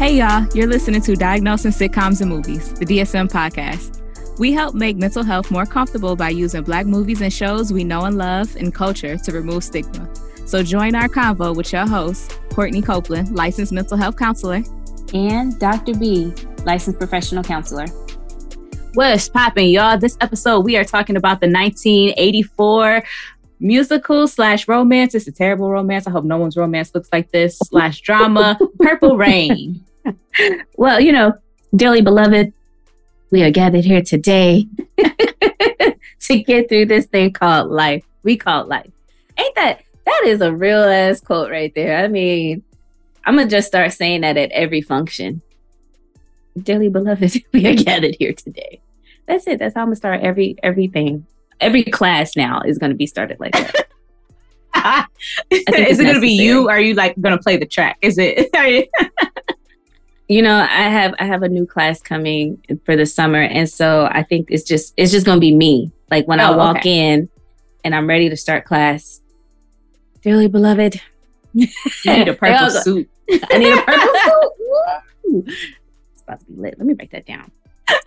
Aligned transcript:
Hey, 0.00 0.16
y'all, 0.16 0.46
you're 0.54 0.66
listening 0.66 1.02
to 1.02 1.14
Diagnosing 1.14 1.72
Sitcoms 1.72 2.22
and 2.22 2.30
Movies, 2.30 2.72
the 2.72 2.86
DSM 2.86 3.30
podcast. 3.30 4.00
We 4.38 4.50
help 4.50 4.74
make 4.74 4.96
mental 4.96 5.22
health 5.22 5.50
more 5.50 5.66
comfortable 5.66 6.16
by 6.16 6.30
using 6.30 6.62
Black 6.62 6.86
movies 6.86 7.20
and 7.20 7.30
shows 7.30 7.70
we 7.70 7.84
know 7.84 8.06
and 8.06 8.16
love 8.16 8.56
and 8.56 8.74
culture 8.74 9.18
to 9.18 9.30
remove 9.30 9.62
stigma. 9.62 10.08
So 10.46 10.62
join 10.62 10.94
our 10.94 11.06
convo 11.06 11.54
with 11.54 11.70
your 11.70 11.86
host, 11.86 12.40
Courtney 12.48 12.80
Copeland, 12.80 13.34
licensed 13.34 13.72
mental 13.72 13.98
health 13.98 14.16
counselor, 14.16 14.62
and 15.12 15.58
Dr. 15.58 15.92
B, 15.92 16.32
licensed 16.64 16.98
professional 16.98 17.44
counselor. 17.44 17.84
What's 18.94 19.28
popping, 19.28 19.68
y'all? 19.68 19.98
This 19.98 20.16
episode, 20.22 20.60
we 20.60 20.78
are 20.78 20.84
talking 20.84 21.16
about 21.16 21.42
the 21.42 21.46
1984 21.46 23.02
musical 23.60 24.26
slash 24.26 24.66
romance. 24.66 25.14
It's 25.14 25.28
a 25.28 25.32
terrible 25.32 25.70
romance. 25.70 26.06
I 26.06 26.10
hope 26.10 26.24
no 26.24 26.38
one's 26.38 26.56
romance 26.56 26.94
looks 26.94 27.10
like 27.12 27.30
this 27.32 27.58
slash 27.58 28.00
drama. 28.00 28.58
Purple 28.78 29.18
Rain. 29.18 29.84
Well, 30.76 31.00
you 31.00 31.12
know, 31.12 31.34
dearly 31.74 32.00
beloved, 32.00 32.52
we 33.30 33.42
are 33.42 33.50
gathered 33.50 33.84
here 33.84 34.02
today 34.02 34.66
to 36.20 36.42
get 36.42 36.68
through 36.68 36.86
this 36.86 37.06
thing 37.06 37.32
called 37.32 37.70
life. 37.70 38.04
We 38.22 38.36
call 38.36 38.62
it 38.62 38.68
life. 38.68 38.90
Ain't 39.38 39.54
that 39.54 39.82
that 40.06 40.22
is 40.26 40.40
a 40.40 40.52
real 40.52 40.82
ass 40.82 41.20
quote 41.20 41.50
right 41.50 41.72
there? 41.74 42.02
I 42.02 42.08
mean, 42.08 42.62
I'm 43.24 43.36
gonna 43.36 43.48
just 43.48 43.68
start 43.68 43.92
saying 43.92 44.22
that 44.22 44.36
at 44.36 44.50
every 44.50 44.82
function. 44.82 45.42
Dearly 46.60 46.88
beloved, 46.88 47.42
we 47.52 47.66
are 47.66 47.74
gathered 47.74 48.16
here 48.18 48.32
today. 48.32 48.80
That's 49.26 49.46
it. 49.46 49.58
That's 49.58 49.74
how 49.74 49.82
I'm 49.82 49.88
gonna 49.88 49.96
start 49.96 50.20
every 50.22 50.56
everything. 50.62 51.26
Every 51.60 51.84
class 51.84 52.36
now 52.36 52.62
is 52.62 52.78
gonna 52.78 52.94
be 52.94 53.06
started 53.06 53.38
like 53.38 53.52
that. 53.52 53.86
is 55.50 55.98
it 55.98 56.04
going 56.04 56.14
to 56.14 56.20
be 56.20 56.30
you? 56.30 56.68
Are 56.68 56.80
you 56.80 56.94
like 56.94 57.14
to 57.16 57.38
play 57.38 57.56
the 57.56 57.66
track? 57.66 57.98
Is 58.02 58.18
it? 58.18 58.50
You 60.30 60.42
know, 60.42 60.54
I 60.54 60.88
have 60.88 61.12
I 61.18 61.24
have 61.24 61.42
a 61.42 61.48
new 61.48 61.66
class 61.66 62.00
coming 62.00 62.64
for 62.84 62.94
the 62.94 63.04
summer, 63.04 63.42
and 63.42 63.68
so 63.68 64.08
I 64.08 64.22
think 64.22 64.46
it's 64.48 64.62
just 64.62 64.94
it's 64.96 65.10
just 65.10 65.26
going 65.26 65.38
to 65.38 65.40
be 65.40 65.52
me. 65.52 65.90
Like 66.08 66.28
when 66.28 66.38
oh, 66.38 66.52
I 66.52 66.56
walk 66.56 66.76
okay. 66.78 67.14
in, 67.14 67.28
and 67.82 67.96
I'm 67.96 68.06
ready 68.06 68.28
to 68.28 68.36
start 68.36 68.64
class. 68.64 69.20
Dearly 70.22 70.46
beloved, 70.46 71.00
you 71.52 71.66
need 72.06 72.28
a 72.28 72.34
purple 72.34 72.70
suit. 72.70 73.10
I 73.28 73.58
need 73.58 73.76
a 73.76 73.82
purple 73.82 74.14
suit. 74.22 74.52
Woo. 75.24 75.44
It's 76.12 76.22
about 76.22 76.38
to 76.38 76.46
be 76.46 76.54
lit. 76.54 76.78
Let 76.78 76.86
me 76.86 76.94
write 76.94 77.10
that 77.10 77.26
down. 77.26 77.50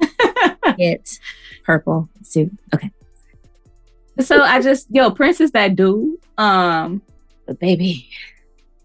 Get 0.77 1.19
purple 1.65 2.07
suit. 2.21 2.57
Okay. 2.73 2.89
So 4.21 4.41
I 4.41 4.61
just 4.61 4.87
yo 4.89 5.11
Princess 5.11 5.51
that 5.51 5.75
dude. 5.75 6.19
Um, 6.37 7.01
the 7.47 7.53
baby 7.53 8.07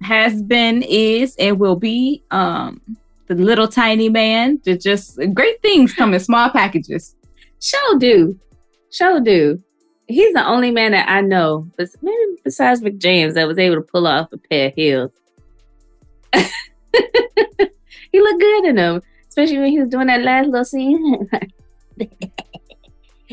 has 0.03 0.43
been, 0.43 0.83
is, 0.83 1.37
and 1.37 1.61
will 1.61 1.77
be. 1.77 2.25
Um, 2.33 2.81
the 3.29 3.35
little 3.35 3.69
tiny 3.69 4.09
man. 4.09 4.61
To 4.61 4.77
just 4.77 5.19
great 5.35 5.61
things 5.63 5.95
come 5.95 6.15
in 6.15 6.21
small 6.21 6.51
packages. 6.51 7.15
Show 7.61 7.99
do, 7.99 8.39
show 8.91 9.21
do. 9.21 9.63
He's 10.07 10.33
the 10.33 10.47
only 10.47 10.71
man 10.71 10.93
that 10.93 11.09
I 11.09 11.21
know, 11.21 11.71
but 11.77 11.89
maybe 12.01 12.41
besides 12.43 12.83
Rick 12.83 12.99
James, 12.99 13.35
that 13.35 13.47
was 13.47 13.59
able 13.59 13.77
to 13.77 13.83
pull 13.83 14.07
off 14.07 14.33
a 14.33 14.39
pair 14.39 14.69
of 14.69 14.75
heels. 14.75 15.13
he 16.33 18.21
looked 18.21 18.41
good 18.41 18.65
in 18.65 18.77
them, 18.77 19.03
especially 19.29 19.59
when 19.59 19.71
he 19.71 19.81
was 19.81 19.91
doing 19.91 20.07
that 20.07 20.23
last 20.23 20.49
little 20.49 20.65
scene. 20.65 21.29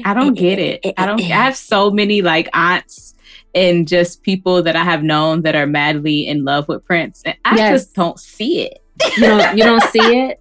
I 0.04 0.14
don't 0.14 0.34
get 0.34 0.60
it. 0.60 0.94
I 0.98 1.06
don't. 1.06 1.22
I 1.22 1.24
have 1.24 1.56
so 1.56 1.90
many 1.90 2.22
like 2.22 2.50
aunts 2.54 3.16
and 3.54 3.88
just 3.88 4.22
people 4.22 4.62
that 4.64 4.76
I 4.76 4.84
have 4.84 5.02
known 5.04 5.44
that 5.44 5.56
are 5.56 5.66
madly 5.66 6.28
in 6.28 6.44
love 6.44 6.68
with 6.68 6.84
Prince, 6.84 7.22
and 7.24 7.38
I 7.46 7.56
yes. 7.56 7.72
just 7.72 7.96
don't 7.96 8.20
see 8.20 8.62
it. 8.62 8.84
You 9.18 9.24
don't. 9.24 9.58
You 9.58 9.64
don't 9.64 9.84
see 9.84 10.00
it. 10.30 10.40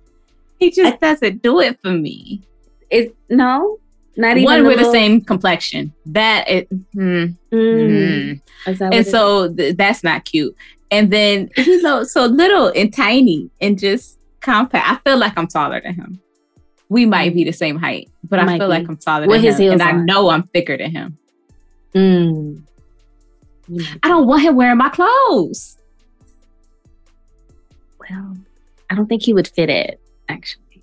He 0.58 0.70
just 0.70 0.94
I, 0.94 0.96
doesn't 0.96 1.42
do 1.42 1.60
it 1.60 1.78
for 1.82 1.90
me. 1.90 2.42
It 2.90 3.14
no, 3.28 3.78
not 4.16 4.36
even 4.36 4.44
one 4.44 4.66
with 4.66 4.78
the 4.78 4.90
same 4.90 5.20
complexion. 5.20 5.92
That 6.06 6.48
it. 6.48 6.70
Mm, 6.94 7.36
mm. 7.52 8.40
Mm. 8.66 8.92
and 8.92 9.06
so 9.06 9.52
th- 9.52 9.76
that's 9.76 10.04
not 10.04 10.24
cute. 10.24 10.54
And 10.90 11.12
then 11.12 11.50
he's 11.56 11.82
so 11.82 12.04
so 12.04 12.26
little 12.26 12.68
and 12.74 12.92
tiny 12.94 13.50
and 13.60 13.78
just 13.78 14.18
compact. 14.40 14.88
I 14.88 14.96
feel 15.08 15.18
like 15.18 15.36
I'm 15.36 15.48
taller 15.48 15.80
than 15.80 15.94
him 15.94 16.20
we 16.88 17.06
might 17.06 17.34
be 17.34 17.44
the 17.44 17.52
same 17.52 17.76
height, 17.76 18.10
but 18.22 18.38
I 18.38 18.46
feel 18.58 18.68
be. 18.68 18.74
like 18.74 18.88
I'm 18.88 18.96
taller 18.96 19.26
what 19.26 19.42
than 19.42 19.52
him, 19.60 19.72
and 19.72 19.82
I 19.82 19.92
know 19.92 20.28
I'm 20.28 20.44
thicker 20.44 20.76
than 20.76 20.90
him. 20.90 21.18
Mm. 21.94 22.62
I 24.02 24.08
don't 24.08 24.26
want 24.26 24.42
him 24.42 24.56
wearing 24.56 24.78
my 24.78 24.90
clothes. 24.90 25.78
Well, 28.10 28.36
I 28.90 28.94
don't 28.94 29.06
think 29.06 29.22
he 29.22 29.34
would 29.34 29.48
fit 29.48 29.70
it. 29.70 30.00
Actually, 30.28 30.82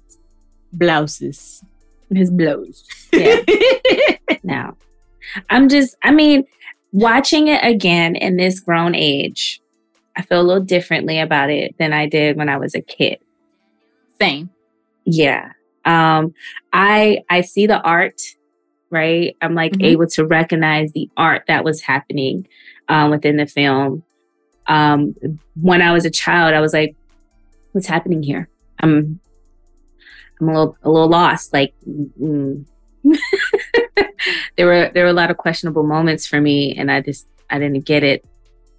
blouses, 0.73 1.63
his 2.09 2.31
blouse. 2.31 2.83
Yeah. 3.13 3.41
now, 4.43 4.77
I'm 5.49 5.69
just. 5.69 5.95
I 6.03 6.11
mean, 6.11 6.45
watching 6.91 7.47
it 7.47 7.63
again 7.63 8.15
in 8.15 8.37
this 8.37 8.59
grown 8.59 8.95
age, 8.95 9.61
I 10.15 10.21
feel 10.21 10.41
a 10.41 10.43
little 10.43 10.63
differently 10.63 11.19
about 11.19 11.49
it 11.49 11.75
than 11.77 11.93
I 11.93 12.07
did 12.07 12.37
when 12.37 12.49
I 12.49 12.57
was 12.57 12.75
a 12.75 12.81
kid. 12.81 13.19
Same. 14.19 14.49
Yeah 15.05 15.51
um 15.85 16.33
i 16.73 17.19
i 17.29 17.41
see 17.41 17.65
the 17.65 17.81
art 17.81 18.21
right 18.89 19.35
i'm 19.41 19.55
like 19.55 19.71
mm-hmm. 19.73 19.85
able 19.85 20.07
to 20.07 20.25
recognize 20.25 20.91
the 20.93 21.09
art 21.17 21.43
that 21.47 21.63
was 21.63 21.81
happening 21.81 22.47
um, 22.89 23.09
within 23.09 23.37
the 23.37 23.47
film 23.47 24.03
um 24.67 25.15
when 25.59 25.81
i 25.81 25.91
was 25.91 26.05
a 26.05 26.11
child 26.11 26.53
i 26.53 26.59
was 26.59 26.73
like 26.73 26.95
what's 27.71 27.87
happening 27.87 28.23
here 28.23 28.49
i'm 28.79 29.19
i'm 30.39 30.49
a 30.49 30.53
little 30.53 30.77
a 30.83 30.89
little 30.89 31.09
lost 31.09 31.53
like 31.53 31.73
mm. 31.87 32.65
there 34.57 34.65
were 34.65 34.91
there 34.93 35.03
were 35.03 35.09
a 35.09 35.13
lot 35.13 35.31
of 35.31 35.37
questionable 35.37 35.83
moments 35.83 36.27
for 36.27 36.39
me 36.39 36.75
and 36.75 36.91
i 36.91 37.01
just 37.01 37.27
i 37.49 37.57
didn't 37.57 37.85
get 37.85 38.03
it 38.03 38.23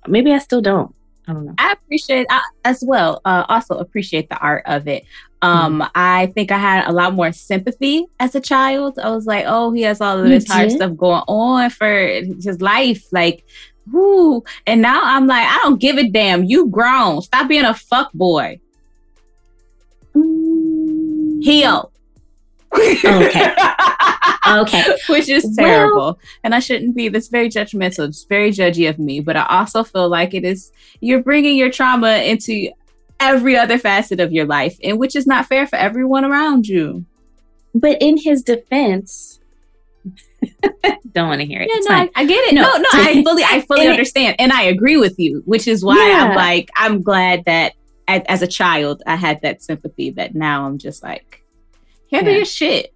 maybe 0.07 0.33
i 0.33 0.39
still 0.39 0.63
don't 0.63 0.95
I 1.27 1.33
don't 1.33 1.47
know. 1.47 1.55
I 1.59 1.73
appreciate 1.73 2.27
I, 2.31 2.43
as 2.65 2.83
well. 2.85 3.21
Uh, 3.25 3.45
also 3.49 3.77
appreciate 3.77 4.29
the 4.29 4.39
art 4.39 4.65
of 4.67 4.89
it. 4.89 5.05
Um, 5.41 5.81
mm-hmm. 5.81 5.91
I 5.95 6.27
think 6.27 6.51
I 6.51 6.59
had 6.59 6.89
a 6.89 6.93
lot 6.93 7.15
more 7.15 7.33
sympathy 7.33 8.07
as 8.19 8.35
a 8.35 8.41
child. 8.41 8.99
I 8.99 9.11
was 9.11 9.27
like, 9.27 9.45
oh, 9.47 9.73
he 9.73 9.83
has 9.83 10.01
all 10.01 10.19
of 10.19 10.29
this 10.29 10.49
hard 10.49 10.73
stuff 10.73 10.97
going 10.97 11.23
on 11.29 11.71
for 11.71 11.89
his 11.89 12.61
life. 12.61 13.05
Like, 13.13 13.45
whoo. 13.91 14.43
And 14.67 14.83
now 14.83 15.01
I'm 15.03 15.27
like, 15.27 15.47
I 15.49 15.59
don't 15.63 15.81
give 15.81 15.97
a 15.97 16.09
damn. 16.09 16.45
You 16.45 16.69
grown. 16.69 17.23
Stop 17.23 17.49
being 17.49 17.65
a 17.65 17.75
fuck 17.75 18.13
boy. 18.13 18.59
Heal. 21.43 21.93
okay. 22.75 23.55
okay. 24.49 24.85
Which 25.09 25.29
is 25.29 25.55
terrible. 25.57 25.97
Well, 25.97 26.19
and 26.45 26.55
I 26.55 26.59
shouldn't 26.59 26.97
be. 26.97 27.09
That's 27.09 27.29
very 27.29 27.49
judgmental. 27.49 28.09
It's 28.09 28.25
very 28.25 28.51
judgy 28.51 28.89
of 28.89 28.99
me. 28.99 29.21
But 29.21 29.37
I 29.37 29.47
also 29.47 29.85
feel 29.85 30.09
like 30.09 30.35
it 30.35 30.45
is, 30.45 30.73
you're 31.01 31.23
bringing 31.23 31.57
your 31.57 31.71
trauma 31.71 32.17
into 32.19 32.71
every 33.21 33.57
other 33.57 33.79
facet 33.79 34.21
of 34.21 34.33
your 34.33 34.47
life, 34.47 34.77
and 34.83 34.99
which 34.99 35.17
is 35.17 35.27
not 35.27 35.47
fair 35.47 35.67
for 35.67 35.77
everyone 35.77 36.25
around 36.25 36.67
you. 36.67 37.05
But 37.75 38.03
in 38.03 38.19
his 38.19 38.43
defense, 38.43 39.41
don't 41.13 41.29
want 41.29 41.41
to 41.41 41.47
hear 41.47 41.63
it. 41.63 41.69
Yeah, 41.69 41.77
it's 41.77 41.89
no, 41.89 41.95
I, 41.95 42.11
I, 42.15 42.25
get 42.27 42.49
it. 42.49 42.55
No, 42.55 42.63
no, 42.63 42.79
no 42.79 42.89
I 42.93 43.23
fully, 43.27 43.45
I 43.45 43.61
fully 43.63 43.87
understand, 43.87 44.37
and 44.39 44.53
I 44.53 44.63
agree 44.63 44.97
with 44.97 45.19
you. 45.19 45.43
Which 45.47 45.69
is 45.69 45.85
why 45.85 45.97
yeah. 45.97 46.25
I'm 46.25 46.37
like, 46.37 46.71
I'm 46.77 47.03
glad 47.03 47.45
that 47.47 47.75
as, 48.17 48.23
as, 48.29 48.43
a 48.43 48.47
child 48.47 49.03
I 49.07 49.17
had 49.17 49.41
that 49.43 49.63
sympathy. 49.63 50.11
That 50.11 50.35
now 50.35 50.67
I'm 50.67 50.79
just 50.79 51.03
like, 51.03 51.45
handle 52.11 52.33
yeah. 52.33 52.39
your 52.39 52.47
shit. 52.47 52.95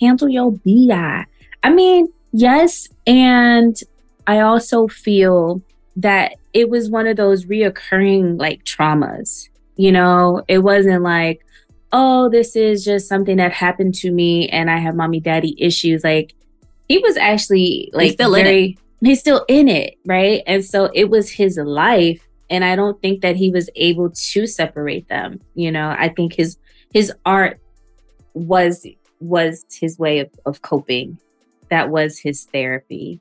Handle 0.00 0.28
your 0.28 0.52
bi. 0.52 1.24
I 1.62 1.70
mean, 1.70 2.08
yes, 2.32 2.88
and 3.06 3.78
I 4.26 4.40
also 4.40 4.88
feel 4.88 5.62
that 5.96 6.36
it 6.52 6.70
was 6.70 6.88
one 6.88 7.06
of 7.06 7.16
those 7.16 7.46
reoccurring 7.46 8.38
like 8.38 8.64
traumas 8.64 9.48
you 9.78 9.92
know, 9.92 10.42
it 10.48 10.58
wasn't 10.58 11.04
like, 11.04 11.46
oh, 11.92 12.28
this 12.28 12.56
is 12.56 12.84
just 12.84 13.08
something 13.08 13.36
that 13.38 13.52
happened 13.52 13.94
to 13.94 14.10
me 14.10 14.48
and 14.48 14.68
I 14.70 14.76
have 14.76 14.96
mommy 14.96 15.20
daddy 15.20 15.54
issues. 15.56 16.04
Like 16.04 16.34
he 16.88 16.98
was 16.98 17.16
actually 17.16 17.88
like 17.94 18.06
he's 18.06 18.12
still 18.14 18.34
very, 18.34 18.64
in 18.64 18.72
it. 18.72 18.78
He's 19.00 19.20
still 19.20 19.44
in 19.48 19.68
it, 19.68 19.96
right? 20.04 20.42
And 20.46 20.64
so 20.64 20.90
it 20.92 21.08
was 21.08 21.30
his 21.30 21.56
life. 21.56 22.27
And 22.50 22.64
I 22.64 22.76
don't 22.76 23.00
think 23.02 23.20
that 23.22 23.36
he 23.36 23.50
was 23.50 23.68
able 23.76 24.10
to 24.10 24.46
separate 24.46 25.08
them. 25.08 25.40
You 25.54 25.70
know, 25.70 25.94
I 25.98 26.08
think 26.08 26.34
his 26.34 26.58
his 26.92 27.12
art 27.26 27.60
was 28.34 28.86
was 29.20 29.66
his 29.70 29.98
way 29.98 30.20
of, 30.20 30.30
of 30.46 30.62
coping. 30.62 31.18
That 31.70 31.90
was 31.90 32.18
his 32.18 32.44
therapy. 32.44 33.20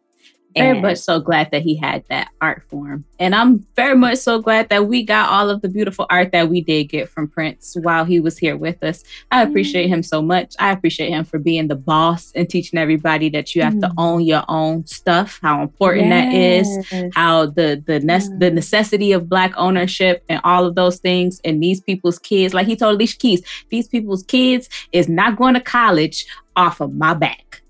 Very 0.57 0.79
much 0.79 0.97
so 0.97 1.19
glad 1.19 1.51
that 1.51 1.61
he 1.61 1.75
had 1.75 2.03
that 2.09 2.29
art 2.41 2.63
form. 2.69 3.05
And 3.19 3.33
I'm 3.33 3.65
very 3.75 3.95
much 3.95 4.19
so 4.19 4.39
glad 4.39 4.69
that 4.69 4.87
we 4.87 5.03
got 5.03 5.29
all 5.29 5.49
of 5.49 5.61
the 5.61 5.69
beautiful 5.69 6.05
art 6.09 6.31
that 6.31 6.49
we 6.49 6.61
did 6.61 6.85
get 6.85 7.09
from 7.09 7.27
Prince 7.27 7.75
while 7.81 8.05
he 8.05 8.19
was 8.19 8.37
here 8.37 8.55
with 8.57 8.83
us. 8.83 9.03
I 9.31 9.43
appreciate 9.43 9.87
him 9.87 10.03
so 10.03 10.21
much. 10.21 10.55
I 10.59 10.71
appreciate 10.71 11.09
him 11.09 11.25
for 11.25 11.39
being 11.39 11.67
the 11.67 11.75
boss 11.75 12.31
and 12.35 12.49
teaching 12.49 12.79
everybody 12.79 13.29
that 13.29 13.55
you 13.55 13.61
have 13.61 13.73
mm. 13.73 13.81
to 13.81 13.91
own 13.97 14.21
your 14.21 14.43
own 14.47 14.85
stuff, 14.85 15.39
how 15.41 15.61
important 15.61 16.07
yes. 16.07 16.67
that 16.89 16.95
is, 16.97 17.13
how 17.15 17.47
the 17.47 17.83
the 17.85 17.99
ne- 17.99 18.37
the 18.37 18.51
necessity 18.51 19.11
of 19.11 19.29
black 19.29 19.53
ownership 19.57 20.23
and 20.29 20.39
all 20.43 20.65
of 20.65 20.75
those 20.75 20.99
things 20.99 21.41
and 21.43 21.61
these 21.61 21.81
people's 21.81 22.19
kids, 22.19 22.53
like 22.53 22.67
he 22.67 22.75
told 22.75 22.95
Alicia 22.95 23.17
Keys, 23.17 23.41
these 23.69 23.87
people's 23.87 24.23
kids 24.23 24.69
is 24.91 25.09
not 25.09 25.37
going 25.37 25.53
to 25.53 25.61
college 25.61 26.25
off 26.55 26.81
of 26.81 26.93
my 26.93 27.13
back. 27.13 27.61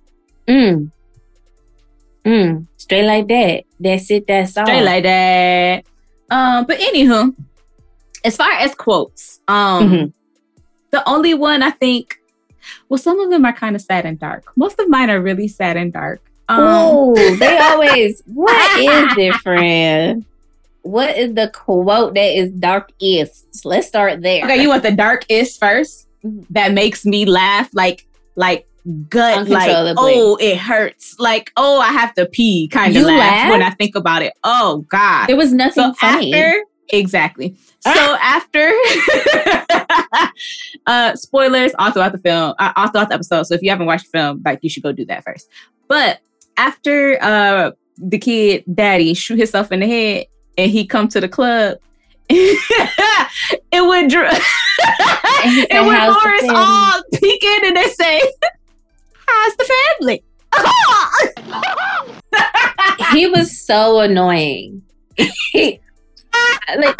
Mm. 0.47 0.91
Mm, 2.27 2.67
straight 2.75 3.05
like 3.05 3.27
that. 3.29 3.63
That's 3.79 4.11
it. 4.11 4.27
That's 4.27 4.57
all. 4.57 4.65
Straight 4.65 4.83
like 4.83 5.03
that. 5.03 5.85
Um, 6.29 6.65
but 6.65 6.77
anywho, 6.79 7.33
as 8.25 8.35
far 8.35 8.51
as 8.51 8.75
quotes, 8.75 9.39
um, 9.47 9.89
mm-hmm. 9.89 10.05
the 10.91 11.07
only 11.07 11.33
one 11.33 11.63
I 11.63 11.71
think, 11.71 12.19
well, 12.89 12.97
some 12.97 13.19
of 13.21 13.29
them 13.29 13.45
are 13.45 13.53
kind 13.53 13.77
of 13.77 13.81
sad 13.81 14.05
and 14.05 14.19
dark. 14.19 14.51
Most 14.57 14.77
of 14.77 14.89
mine 14.89 15.09
are 15.09 15.21
really 15.21 15.47
sad 15.47 15.77
and 15.77 15.93
dark. 15.93 16.19
Um, 16.49 16.59
oh, 16.61 17.35
they 17.37 17.57
always. 17.61 18.21
what 18.25 18.79
is 18.79 19.15
different? 19.15 20.25
What 20.81 21.17
is 21.17 21.33
the 21.33 21.49
quote 21.53 22.13
that 22.15 22.37
is 22.37 22.51
darkest? 22.51 23.65
Let's 23.65 23.87
start 23.87 24.21
there. 24.21 24.43
Okay, 24.43 24.61
you 24.61 24.67
want 24.67 24.83
the 24.83 24.91
darkest 24.91 25.59
first? 25.59 26.07
Mm-hmm. 26.25 26.41
That 26.49 26.73
makes 26.73 27.05
me 27.05 27.25
laugh, 27.25 27.69
like 27.73 28.05
like 28.35 28.67
gut 29.09 29.47
like 29.49 29.95
oh 29.97 30.37
it 30.39 30.57
hurts. 30.57 31.15
Like 31.19 31.51
oh 31.57 31.79
i 31.79 31.89
have 31.89 32.13
to 32.15 32.25
pee 32.25 32.67
kind 32.67 32.95
of 32.95 33.03
laugh 33.03 33.19
laughed? 33.19 33.51
when 33.51 33.61
i 33.61 33.69
think 33.71 33.95
about 33.95 34.21
it. 34.21 34.33
Oh 34.43 34.85
god. 34.89 35.27
There 35.27 35.35
was 35.35 35.53
nothing 35.53 35.83
so 35.83 35.93
funny. 35.93 36.33
after, 36.33 36.63
exactly. 36.89 37.57
So 37.81 37.91
after 38.21 38.71
uh 40.87 41.15
spoilers 41.15 41.73
all 41.79 41.91
throughout 41.91 42.13
the 42.13 42.19
film 42.19 42.53
uh, 42.59 42.73
all 42.75 42.87
throughout 42.87 43.09
the 43.09 43.15
episode. 43.15 43.43
So 43.43 43.55
if 43.55 43.61
you 43.61 43.69
haven't 43.69 43.87
watched 43.87 44.11
the 44.11 44.17
film 44.17 44.41
like 44.45 44.59
you 44.61 44.69
should 44.69 44.83
go 44.83 44.91
do 44.91 45.05
that 45.05 45.23
first. 45.23 45.49
But 45.87 46.19
after 46.57 47.17
uh 47.21 47.71
the 47.97 48.17
kid 48.17 48.63
daddy 48.73 49.13
shoot 49.13 49.37
himself 49.37 49.71
in 49.71 49.79
the 49.79 49.87
head 49.87 50.25
and 50.57 50.71
he 50.71 50.85
come 50.85 51.07
to 51.09 51.19
the 51.19 51.29
club 51.29 51.77
it 52.29 53.85
would 53.85 54.09
dr- 54.09 54.33
it 55.49 55.85
would 55.85 55.97
Morris 55.97 56.49
all 56.53 57.01
peeking 57.13 57.59
and 57.63 57.77
they 57.77 57.87
say 57.87 58.21
how's 59.27 59.55
the 59.55 59.65
family? 59.99 60.23
he 63.11 63.27
was 63.27 63.59
so 63.59 63.99
annoying. 63.99 64.81
like, 65.53 65.81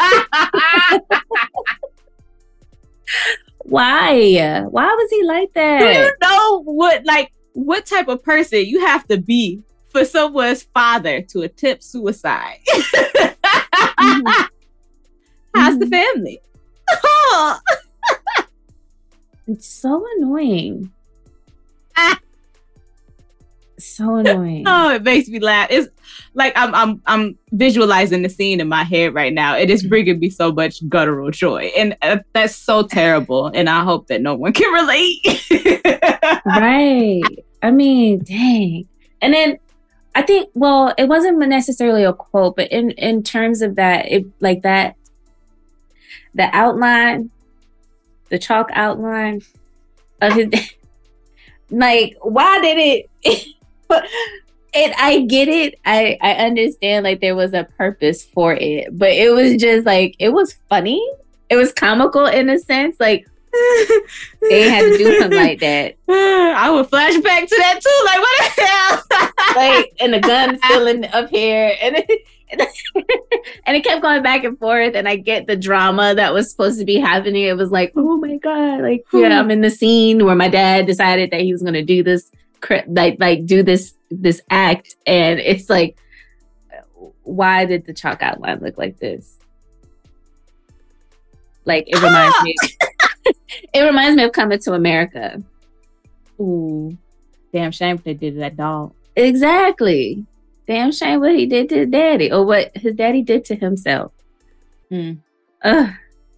why? 3.64 4.64
Why 4.70 4.86
was 4.86 5.10
he 5.10 5.24
like 5.24 5.52
that? 5.54 5.80
Do 5.80 5.86
you 5.86 6.12
know 6.20 6.62
what 6.64 7.04
like 7.04 7.32
what 7.52 7.84
type 7.86 8.06
of 8.08 8.22
person 8.22 8.66
you 8.66 8.86
have 8.86 9.06
to 9.08 9.18
be 9.18 9.62
for 9.88 10.04
someone's 10.04 10.62
father 10.62 11.22
to 11.22 11.42
attempt 11.42 11.82
suicide? 11.84 12.58
mm-hmm. 12.74 14.44
How's 15.54 15.74
mm-hmm. 15.74 15.78
the 15.78 15.86
family? 15.86 16.40
it's 19.46 19.66
so 19.66 20.04
annoying 20.16 20.90
so 23.78 24.16
annoying. 24.16 24.64
oh, 24.66 24.94
it 24.94 25.02
makes 25.02 25.28
me 25.28 25.38
laugh. 25.38 25.68
It's 25.70 25.88
like 26.34 26.52
I'm 26.56 26.74
I'm 26.74 27.02
I'm 27.06 27.38
visualizing 27.52 28.22
the 28.22 28.28
scene 28.28 28.60
in 28.60 28.68
my 28.68 28.84
head 28.84 29.14
right 29.14 29.32
now. 29.32 29.56
It 29.56 29.70
is 29.70 29.86
bringing 29.86 30.18
me 30.18 30.30
so 30.30 30.52
much 30.52 30.86
guttural 30.88 31.30
joy, 31.30 31.70
and 31.76 31.96
uh, 32.02 32.18
that's 32.32 32.54
so 32.54 32.82
terrible. 32.82 33.46
And 33.48 33.68
I 33.68 33.84
hope 33.84 34.08
that 34.08 34.20
no 34.20 34.34
one 34.34 34.52
can 34.52 34.72
relate. 34.72 36.42
right. 36.46 37.22
I 37.62 37.70
mean, 37.70 38.22
dang. 38.24 38.88
And 39.20 39.34
then 39.34 39.58
I 40.14 40.22
think, 40.22 40.50
well, 40.54 40.94
it 40.96 41.08
wasn't 41.08 41.38
necessarily 41.38 42.04
a 42.04 42.12
quote, 42.12 42.56
but 42.56 42.70
in 42.70 42.92
in 42.92 43.22
terms 43.22 43.62
of 43.62 43.76
that, 43.76 44.10
it 44.10 44.26
like 44.40 44.62
that, 44.62 44.96
the 46.34 46.48
outline, 46.52 47.30
the 48.28 48.38
chalk 48.38 48.70
outline 48.72 49.42
of 50.20 50.34
his. 50.34 50.48
like, 51.70 52.16
why 52.20 52.60
did 52.60 53.08
it? 53.24 53.46
and 54.74 54.94
I 54.98 55.20
get 55.20 55.48
it. 55.48 55.78
I 55.84 56.18
I 56.20 56.32
understand 56.34 57.04
like 57.04 57.20
there 57.20 57.36
was 57.36 57.54
a 57.54 57.64
purpose 57.76 58.24
for 58.24 58.54
it, 58.54 58.96
but 58.96 59.10
it 59.10 59.32
was 59.32 59.56
just 59.56 59.86
like 59.86 60.16
it 60.18 60.30
was 60.30 60.56
funny. 60.68 61.06
It 61.50 61.56
was 61.56 61.72
comical 61.72 62.26
in 62.26 62.48
a 62.50 62.58
sense. 62.58 62.96
Like 63.00 63.26
they 64.42 64.68
had 64.68 64.82
to 64.82 64.98
do 64.98 65.18
something 65.18 65.38
like 65.38 65.60
that. 65.60 65.96
I 66.08 66.70
would 66.70 66.88
flash 66.88 67.16
back 67.18 67.48
to 67.48 67.56
that 67.58 67.80
too. 67.82 68.04
Like 68.04 68.20
what 68.20 68.56
the 68.56 68.62
hell? 68.66 69.54
like 69.56 69.92
and 70.00 70.14
the 70.14 70.20
gun 70.20 70.58
still 70.58 70.86
in 70.86 71.04
up 71.06 71.30
here, 71.30 71.76
and 71.80 71.96
it, 71.96 72.22
and 72.52 73.76
it 73.76 73.84
kept 73.84 74.02
going 74.02 74.22
back 74.22 74.44
and 74.44 74.58
forth. 74.58 74.94
And 74.94 75.08
I 75.08 75.16
get 75.16 75.46
the 75.46 75.56
drama 75.56 76.14
that 76.14 76.32
was 76.32 76.50
supposed 76.50 76.78
to 76.78 76.84
be 76.84 76.96
happening. 76.96 77.44
It 77.44 77.56
was 77.56 77.70
like, 77.70 77.92
oh 77.96 78.16
my 78.16 78.36
god, 78.36 78.80
like 78.82 79.04
yeah, 79.12 79.28
hmm. 79.28 79.32
I'm 79.32 79.50
in 79.50 79.60
the 79.60 79.70
scene 79.70 80.24
where 80.24 80.34
my 80.34 80.48
dad 80.48 80.86
decided 80.86 81.30
that 81.30 81.40
he 81.40 81.52
was 81.52 81.62
going 81.62 81.74
to 81.74 81.84
do 81.84 82.02
this 82.02 82.30
like 82.88 83.16
like 83.20 83.46
do 83.46 83.62
this 83.62 83.94
this 84.10 84.40
act. 84.50 84.96
And 85.06 85.38
it's 85.38 85.68
like 85.68 85.96
why 87.22 87.66
did 87.66 87.84
the 87.84 87.92
chalk 87.92 88.22
outline 88.22 88.60
look 88.60 88.78
like 88.78 88.98
this? 88.98 89.36
Like 91.64 91.84
it 91.86 91.96
reminds 91.96 92.34
ah! 92.38 92.42
me 92.42 92.54
it 93.74 93.82
reminds 93.82 94.16
me 94.16 94.24
of 94.24 94.32
coming 94.32 94.58
to 94.60 94.72
america. 94.72 95.42
Ooh 96.40 96.96
damn 97.52 97.72
shame 97.72 97.96
they 98.04 98.14
did 98.14 98.38
that 98.40 98.56
dog. 98.56 98.92
Exactly 99.16 100.24
damn 100.68 100.92
shame 100.92 101.18
what 101.18 101.34
he 101.34 101.46
did 101.46 101.68
to 101.68 101.84
daddy 101.84 102.30
or 102.30 102.46
what 102.46 102.70
his 102.76 102.94
daddy 102.94 103.22
did 103.22 103.44
to 103.44 103.56
himself 103.56 104.12
mm. 104.92 105.18
Ugh, 105.64 105.90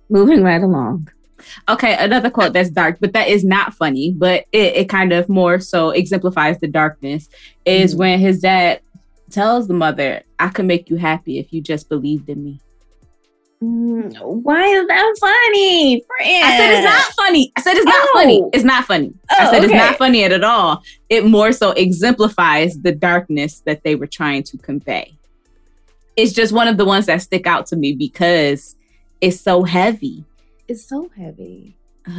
moving 0.08 0.42
right 0.42 0.62
along 0.62 1.10
Okay, 1.68 1.96
another 1.98 2.30
quote 2.30 2.52
that's 2.52 2.70
dark, 2.70 2.98
but 3.00 3.14
that 3.14 3.28
is 3.28 3.44
not 3.44 3.74
funny, 3.74 4.12
but 4.12 4.44
it, 4.52 4.76
it 4.76 4.88
kind 4.90 5.12
of 5.12 5.28
more 5.28 5.58
so 5.58 5.90
exemplifies 5.90 6.58
the 6.58 6.68
darkness 6.68 7.28
is 7.64 7.94
mm 7.94 7.98
when 8.00 8.18
his 8.18 8.40
dad 8.40 8.80
tells 9.30 9.68
the 9.68 9.74
mother, 9.74 10.22
I 10.38 10.48
can 10.48 10.66
make 10.66 10.90
you 10.90 10.96
happy 10.96 11.38
if 11.38 11.52
you 11.52 11.60
just 11.60 11.88
believed 11.88 12.28
in 12.28 12.42
me. 12.42 12.60
Mm, 13.62 14.42
why 14.42 14.64
is 14.64 14.86
that 14.86 15.16
funny? 15.20 16.02
Friend? 16.06 16.44
I 16.44 16.56
said 16.56 16.72
it's 16.72 16.84
not 16.84 17.12
funny. 17.14 17.52
I 17.56 17.60
said 17.60 17.76
it's 17.76 17.84
not 17.84 17.94
oh. 18.00 18.10
funny. 18.14 18.42
It's 18.54 18.64
not 18.64 18.84
funny. 18.86 19.12
Oh, 19.30 19.36
I 19.38 19.44
said 19.50 19.64
okay. 19.64 19.64
it's 19.64 19.74
not 19.74 19.98
funny 19.98 20.24
at 20.24 20.42
all. 20.42 20.82
It 21.10 21.26
more 21.26 21.52
so 21.52 21.72
exemplifies 21.72 22.80
the 22.80 22.92
darkness 22.92 23.60
that 23.66 23.82
they 23.84 23.96
were 23.96 24.06
trying 24.06 24.44
to 24.44 24.56
convey. 24.56 25.14
It's 26.16 26.32
just 26.32 26.52
one 26.54 26.68
of 26.68 26.78
the 26.78 26.86
ones 26.86 27.06
that 27.06 27.20
stick 27.20 27.46
out 27.46 27.66
to 27.66 27.76
me 27.76 27.92
because 27.92 28.76
it's 29.20 29.40
so 29.40 29.62
heavy 29.62 30.24
It's 30.66 30.88
so 30.88 31.10
heavy. 31.14 31.76
but, 32.06 32.14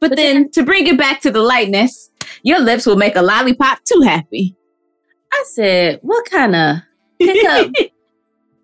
but, 0.00 0.16
then, 0.16 0.42
then 0.42 0.50
to 0.52 0.64
bring 0.64 0.86
it 0.86 0.96
back 0.96 1.20
to 1.22 1.30
the 1.30 1.42
lightness, 1.42 2.10
your 2.42 2.60
lips 2.60 2.86
will 2.86 2.96
make 2.96 3.16
a 3.16 3.22
lollipop 3.22 3.80
too 3.84 4.00
happy. 4.00 4.56
I 5.32 5.44
said, 5.48 5.98
what 6.00 6.24
kind 6.30 6.56
of 6.56 6.76
pickup 7.20 7.72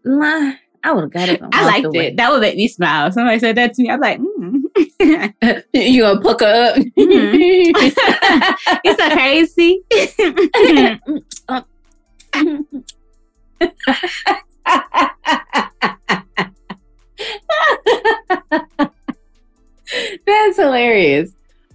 line? 0.04 0.58
I 0.84 0.92
would 0.92 1.02
have 1.02 1.12
got 1.12 1.28
it. 1.28 1.40
I 1.52 1.64
liked 1.64 1.94
it. 1.94 2.16
That 2.16 2.32
would 2.32 2.40
make 2.40 2.56
me 2.56 2.66
smile. 2.66 3.12
Somebody 3.12 3.38
said 3.38 3.56
that 3.56 3.72
to 3.74 3.82
me. 3.82 3.90
I'm 3.90 4.00
like, 4.00 4.18
mm. 4.18 4.62
you 5.72 6.02
gonna 6.02 6.20
pucker 6.20 6.44
up? 6.44 6.74
Mm-hmm. 6.76 6.96
it's 8.84 9.00
so 9.00 9.10
crazy. 9.10 9.80
that's 20.26 20.56
hilarious. 20.56 21.30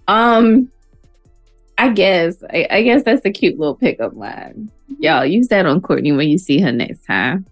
Um, 0.06 0.70
I 1.78 1.88
guess 1.90 2.42
I, 2.50 2.66
I, 2.70 2.82
guess 2.82 3.04
that's 3.04 3.24
a 3.24 3.30
cute 3.30 3.58
little 3.58 3.76
pickup 3.76 4.14
line. 4.14 4.70
Y'all 4.98 5.24
use 5.24 5.48
that 5.48 5.64
on 5.66 5.80
Courtney 5.80 6.12
when 6.12 6.28
you 6.28 6.36
see 6.38 6.60
her 6.60 6.72
next 6.72 7.06
time. 7.06 7.46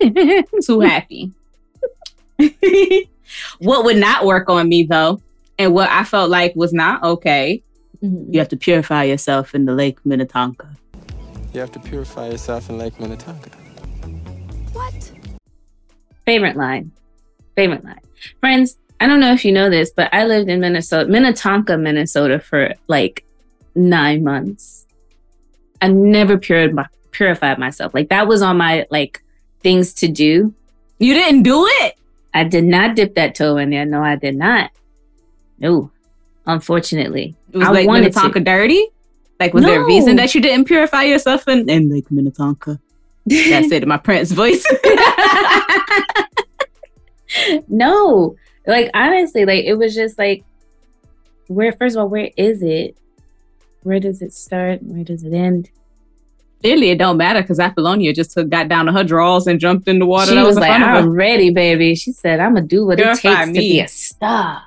Too 0.62 0.80
happy. 0.80 1.32
what 3.58 3.84
would 3.84 3.96
not 3.96 4.24
work 4.24 4.48
on 4.48 4.68
me 4.68 4.84
though, 4.84 5.20
and 5.58 5.74
what 5.74 5.90
I 5.90 6.04
felt 6.04 6.30
like 6.30 6.54
was 6.54 6.72
not 6.72 7.02
okay, 7.02 7.62
mm-hmm. 8.02 8.32
you 8.32 8.38
have 8.38 8.48
to 8.50 8.56
purify 8.56 9.04
yourself 9.04 9.54
in 9.54 9.64
the 9.64 9.74
Lake 9.74 9.98
Minnetonka. 10.04 10.70
You 11.52 11.60
have 11.60 11.72
to 11.72 11.80
purify 11.80 12.28
yourself 12.28 12.68
in 12.70 12.78
Lake 12.78 12.98
Minnetonka. 13.00 13.50
What? 14.72 15.12
Favorite 16.24 16.56
line. 16.56 16.92
Favorite 17.56 17.84
line. 17.84 18.00
Friends, 18.40 18.78
I 19.00 19.06
don't 19.06 19.20
know 19.20 19.32
if 19.32 19.44
you 19.44 19.52
know 19.52 19.70
this, 19.70 19.90
but 19.90 20.12
I 20.12 20.24
lived 20.24 20.48
in 20.48 20.60
Minnesota, 20.60 21.08
Minnetonka, 21.08 21.78
Minnesota 21.78 22.38
for 22.38 22.74
like 22.86 23.24
nine 23.74 24.22
months. 24.22 24.86
I 25.80 25.88
never 25.88 26.38
purified 26.38 26.88
purified 27.10 27.58
myself. 27.58 27.94
Like 27.94 28.10
that 28.10 28.28
was 28.28 28.42
on 28.42 28.56
my 28.58 28.86
like 28.90 29.22
things 29.60 29.92
to 29.94 30.08
do. 30.08 30.54
You 30.98 31.14
didn't 31.14 31.42
do 31.42 31.66
it. 31.66 31.96
I 32.34 32.44
did 32.44 32.64
not 32.64 32.96
dip 32.96 33.14
that 33.14 33.34
toe 33.34 33.56
in 33.56 33.70
there. 33.70 33.84
No, 33.84 34.02
I 34.02 34.16
did 34.16 34.36
not. 34.36 34.70
No, 35.58 35.90
unfortunately, 36.46 37.36
it 37.52 37.58
was 37.58 37.68
I 37.68 37.70
like 37.70 37.86
wanted 37.86 38.02
Minnetonka 38.02 38.38
to. 38.38 38.44
dirty. 38.44 38.88
Like, 39.40 39.54
was 39.54 39.64
there 39.64 39.82
a 39.82 39.86
reason 39.86 40.16
that 40.16 40.34
you 40.34 40.40
didn't 40.40 40.64
purify 40.64 41.04
yourself 41.04 41.46
in, 41.46 41.68
in 41.68 41.88
Lake 41.88 42.10
Minnetonka? 42.10 42.80
That's 43.26 43.70
it 43.70 43.82
in 43.82 43.88
my 43.88 43.96
Prince 43.96 44.32
voice. 44.32 44.66
no, 47.68 48.36
like 48.66 48.90
honestly, 48.94 49.44
like 49.44 49.64
it 49.64 49.74
was 49.74 49.94
just 49.94 50.18
like, 50.18 50.44
where? 51.46 51.72
First 51.72 51.96
of 51.96 52.02
all, 52.02 52.08
where 52.08 52.30
is 52.36 52.62
it? 52.62 52.96
Where 53.82 54.00
does 54.00 54.22
it 54.22 54.32
start? 54.32 54.82
Where 54.82 55.04
does 55.04 55.24
it 55.24 55.32
end? 55.32 55.70
Clearly, 56.62 56.90
it 56.90 56.98
don't 56.98 57.16
matter 57.16 57.40
because 57.40 57.60
Apollonia 57.60 58.12
just 58.12 58.32
took, 58.32 58.48
got 58.48 58.68
down 58.68 58.86
to 58.86 58.92
her 58.92 59.04
drawers 59.04 59.46
and 59.46 59.60
jumped 59.60 59.86
in 59.86 59.98
the 60.00 60.06
water. 60.06 60.32
she 60.32 60.36
was, 60.38 60.46
was, 60.46 60.56
like, 60.58 60.72
"I'm 60.72 61.10
ready, 61.10 61.50
baby." 61.50 61.94
She 61.94 62.10
said, 62.12 62.40
"I'm 62.40 62.54
gonna 62.54 62.66
do 62.66 62.84
what 62.86 62.98
Purify 62.98 63.18
it 63.30 63.36
takes 63.36 63.46
to 63.46 63.52
me. 63.52 63.58
be 63.58 63.80
a 63.80 63.86
star, 63.88 64.62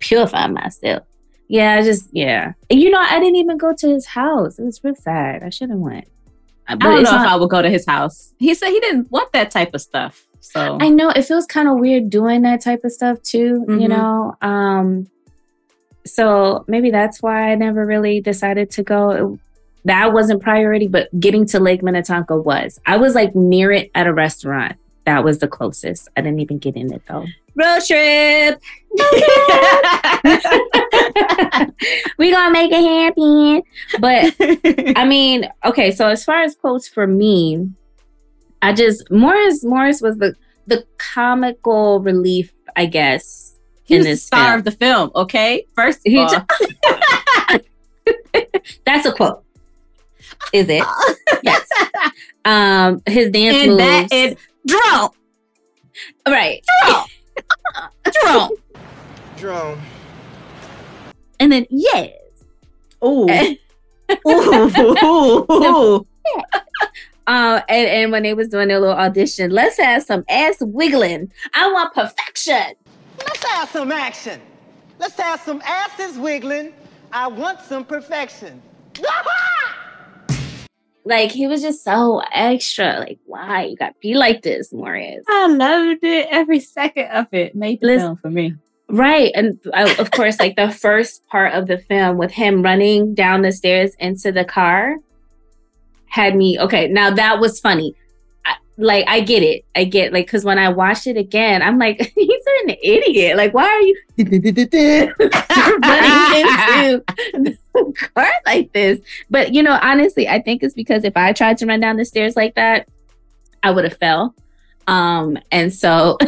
purify 0.00 0.46
myself." 0.48 1.04
Yeah, 1.48 1.74
I 1.76 1.82
just 1.82 2.08
yeah. 2.12 2.52
You 2.70 2.90
know, 2.90 2.98
I 3.00 3.18
didn't 3.20 3.36
even 3.36 3.56
go 3.56 3.72
to 3.74 3.88
his 3.88 4.06
house. 4.06 4.58
It 4.58 4.64
was 4.64 4.82
real 4.84 4.94
sad. 4.94 5.42
I 5.42 5.48
should 5.50 5.70
have 5.70 5.78
went. 5.78 6.06
But 6.68 6.82
I 6.82 6.88
don't 6.94 7.02
know 7.04 7.10
if 7.22 7.28
I 7.28 7.36
would 7.36 7.50
go 7.50 7.60
to 7.62 7.68
his 7.70 7.86
house. 7.86 8.32
He 8.38 8.54
said 8.54 8.68
he 8.70 8.80
didn't 8.80 9.10
want 9.10 9.32
that 9.32 9.50
type 9.50 9.74
of 9.74 9.80
stuff. 9.82 10.26
So 10.40 10.78
I 10.80 10.88
know 10.90 11.10
it 11.10 11.22
feels 11.22 11.46
kind 11.46 11.68
of 11.68 11.78
weird 11.78 12.10
doing 12.10 12.42
that 12.42 12.60
type 12.62 12.84
of 12.84 12.92
stuff 12.92 13.22
too, 13.22 13.64
you 13.68 13.76
Mhm. 13.76 13.88
know. 13.88 14.34
Um 14.42 15.06
so 16.06 16.64
maybe 16.68 16.90
that's 16.90 17.22
why 17.22 17.50
I 17.50 17.54
never 17.54 17.84
really 17.86 18.20
decided 18.20 18.70
to 18.72 18.82
go. 18.82 19.10
It- 19.10 19.40
that 19.84 20.12
wasn't 20.12 20.42
priority, 20.42 20.88
but 20.88 21.08
getting 21.20 21.46
to 21.46 21.60
Lake 21.60 21.82
Minnetonka 21.82 22.36
was. 22.36 22.80
I 22.86 22.96
was 22.96 23.14
like 23.14 23.34
near 23.34 23.70
it 23.70 23.90
at 23.94 24.06
a 24.06 24.12
restaurant. 24.14 24.76
That 25.04 25.24
was 25.24 25.38
the 25.38 25.48
closest. 25.48 26.08
I 26.16 26.22
didn't 26.22 26.40
even 26.40 26.58
get 26.58 26.76
in 26.76 26.92
it 26.92 27.02
though. 27.06 27.26
road 27.54 27.80
trip. 27.86 28.60
we 32.18 32.30
gonna 32.30 32.52
make 32.52 32.72
it 32.72 32.82
happen. 32.82 33.62
But 34.00 34.34
I 34.96 35.04
mean, 35.06 35.48
okay, 35.64 35.90
so 35.90 36.08
as 36.08 36.24
far 36.24 36.42
as 36.42 36.54
quotes 36.54 36.88
for 36.88 37.06
me, 37.06 37.68
I 38.62 38.72
just 38.72 39.10
Morris 39.10 39.62
Morris 39.62 40.00
was 40.00 40.16
the 40.16 40.34
the 40.66 40.86
comical 40.96 42.00
relief, 42.00 42.54
I 42.76 42.86
guess. 42.86 43.58
He 43.82 43.96
in 43.96 44.00
was 44.00 44.06
the 44.06 44.12
this 44.12 44.24
star 44.24 44.46
film. 44.48 44.58
of 44.60 44.64
the 44.64 44.70
film. 44.70 45.10
Okay, 45.14 45.66
first 45.74 45.98
of 45.98 46.04
He 46.06 46.18
all, 46.18 46.30
That's 48.86 49.04
a 49.06 49.12
quote. 49.12 49.43
Is 50.52 50.66
it? 50.68 50.84
yes. 51.42 51.68
Um 52.44 53.02
his 53.06 53.30
dance 53.30 53.56
and 53.56 53.70
moves. 53.70 53.78
that 53.78 54.12
and 54.12 54.36
drone, 54.66 55.10
right. 56.28 56.64
drone, 58.22 58.50
Drone. 59.36 59.80
And 61.40 61.50
then 61.50 61.66
yes. 61.68 62.10
ooh, 63.04 63.26
ooh, 64.28 65.46
ooh. 65.50 66.06
Uh, 67.26 67.62
and, 67.70 67.88
and 67.88 68.12
when 68.12 68.22
they 68.22 68.34
was 68.34 68.48
doing 68.48 68.68
their 68.68 68.78
little 68.78 68.94
audition, 68.96 69.50
let's 69.50 69.78
have 69.78 70.02
some 70.02 70.24
ass 70.28 70.56
wiggling. 70.60 71.32
I 71.54 71.72
want 71.72 71.94
perfection. 71.94 72.74
Let's 73.18 73.42
have 73.44 73.70
some 73.70 73.90
action. 73.90 74.42
Let's 74.98 75.18
have 75.18 75.40
some 75.40 75.62
asses 75.64 76.18
wiggling. 76.18 76.74
I 77.12 77.28
want 77.28 77.60
some 77.62 77.84
perfection. 77.84 78.60
Like 81.04 81.30
he 81.30 81.46
was 81.46 81.60
just 81.62 81.84
so 81.84 82.22
extra. 82.32 82.98
Like, 82.98 83.18
why 83.26 83.64
you 83.64 83.76
got 83.76 83.88
to 83.90 83.94
be 84.00 84.14
like 84.14 84.42
this, 84.42 84.72
Morris? 84.72 85.24
I 85.28 85.46
loved 85.48 86.02
it. 86.02 86.28
Every 86.30 86.60
second 86.60 87.08
of 87.10 87.26
it 87.32 87.54
made 87.54 87.80
the 87.80 87.86
Listen- 87.86 88.06
film 88.08 88.16
for 88.16 88.30
me. 88.30 88.54
Right. 88.88 89.32
And 89.34 89.58
uh, 89.72 89.94
of 89.98 90.10
course, 90.10 90.38
like 90.38 90.56
the 90.56 90.70
first 90.70 91.26
part 91.28 91.54
of 91.54 91.66
the 91.66 91.78
film 91.78 92.18
with 92.18 92.30
him 92.30 92.62
running 92.62 93.14
down 93.14 93.40
the 93.40 93.50
stairs 93.50 93.94
into 93.98 94.30
the 94.30 94.44
car 94.44 94.96
had 96.06 96.36
me, 96.36 96.60
okay, 96.60 96.88
now 96.88 97.10
that 97.10 97.40
was 97.40 97.58
funny. 97.58 97.94
Like, 98.76 99.04
I 99.06 99.20
get 99.20 99.42
it. 99.42 99.64
I 99.76 99.84
get 99.84 100.12
like, 100.12 100.28
cause 100.28 100.44
when 100.44 100.58
I 100.58 100.68
watched 100.68 101.06
it 101.06 101.16
again, 101.16 101.62
I'm 101.62 101.78
like, 101.78 102.00
he's 102.14 102.44
an 102.64 102.70
idiot. 102.82 103.36
Like, 103.36 103.54
why 103.54 103.66
are 103.66 103.80
you 103.80 103.96
running 104.18 104.46
into 104.46 105.06
the 107.74 108.10
car 108.14 108.30
like 108.46 108.72
this? 108.72 109.00
But, 109.30 109.54
you 109.54 109.62
know, 109.62 109.78
honestly, 109.80 110.28
I 110.28 110.42
think 110.42 110.62
it's 110.62 110.74
because 110.74 111.04
if 111.04 111.16
I 111.16 111.32
tried 111.32 111.58
to 111.58 111.66
run 111.66 111.80
down 111.80 111.96
the 111.96 112.04
stairs 112.04 112.36
like 112.36 112.54
that, 112.56 112.88
I 113.62 113.70
would 113.70 113.84
have 113.84 113.96
fell. 113.96 114.34
Um, 114.86 115.38
and 115.50 115.72
so, 115.72 116.18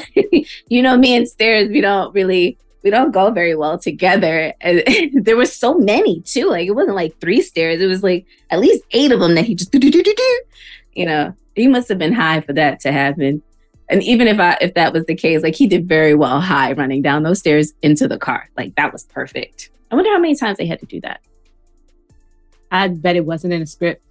you 0.68 0.82
know, 0.82 0.96
me 0.96 1.16
and 1.16 1.28
stairs, 1.28 1.68
we 1.68 1.80
don't 1.80 2.14
really 2.14 2.58
we 2.86 2.90
don't 2.90 3.10
go 3.10 3.32
very 3.32 3.56
well 3.56 3.80
together. 3.80 4.54
And 4.60 4.84
there 5.24 5.36
were 5.36 5.44
so 5.44 5.76
many 5.76 6.20
too. 6.20 6.48
Like 6.48 6.68
it 6.68 6.70
wasn't 6.70 6.94
like 6.94 7.18
three 7.18 7.42
stairs. 7.42 7.80
It 7.80 7.86
was 7.86 8.04
like 8.04 8.26
at 8.50 8.60
least 8.60 8.84
eight 8.92 9.10
of 9.10 9.18
them 9.18 9.34
that 9.34 9.44
he 9.44 9.56
just. 9.56 9.74
You 9.74 11.04
know, 11.04 11.34
he 11.56 11.66
must 11.66 11.88
have 11.88 11.98
been 11.98 12.12
high 12.12 12.40
for 12.42 12.52
that 12.52 12.80
to 12.80 12.92
happen. 12.92 13.42
And 13.88 14.02
even 14.02 14.28
if 14.28 14.38
I 14.38 14.58
if 14.60 14.74
that 14.74 14.92
was 14.92 15.04
the 15.06 15.14
case, 15.14 15.42
like 15.42 15.54
he 15.54 15.66
did 15.66 15.88
very 15.88 16.14
well 16.14 16.40
high 16.40 16.72
running 16.72 17.02
down 17.02 17.22
those 17.22 17.38
stairs 17.38 17.72
into 17.82 18.06
the 18.06 18.18
car. 18.18 18.48
Like 18.56 18.74
that 18.76 18.92
was 18.92 19.04
perfect. 19.04 19.70
I 19.90 19.94
wonder 19.94 20.10
how 20.10 20.18
many 20.18 20.36
times 20.36 20.58
they 20.58 20.66
had 20.66 20.80
to 20.80 20.86
do 20.86 21.00
that. 21.00 21.20
I 22.70 22.88
bet 22.88 23.16
it 23.16 23.24
wasn't 23.24 23.54
in 23.54 23.60
the 23.60 23.66
script. 23.66 24.02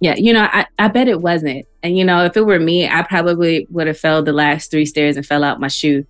Yeah, 0.00 0.14
you 0.16 0.32
know, 0.32 0.48
I, 0.50 0.66
I 0.78 0.88
bet 0.88 1.08
it 1.08 1.20
wasn't. 1.20 1.66
And 1.82 1.98
you 1.98 2.04
know, 2.04 2.24
if 2.24 2.36
it 2.36 2.46
were 2.46 2.58
me, 2.58 2.88
I 2.88 3.02
probably 3.02 3.66
would 3.70 3.86
have 3.86 3.98
fell 3.98 4.22
the 4.22 4.32
last 4.32 4.70
three 4.70 4.86
stairs 4.86 5.16
and 5.16 5.26
fell 5.26 5.44
out 5.44 5.60
my 5.60 5.68
shoe 5.68 6.06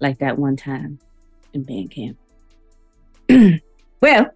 like 0.00 0.18
that 0.18 0.38
one 0.38 0.56
time 0.56 0.98
in 1.52 1.62
band 1.62 1.90
camp. 1.90 2.18
well, 4.00 4.30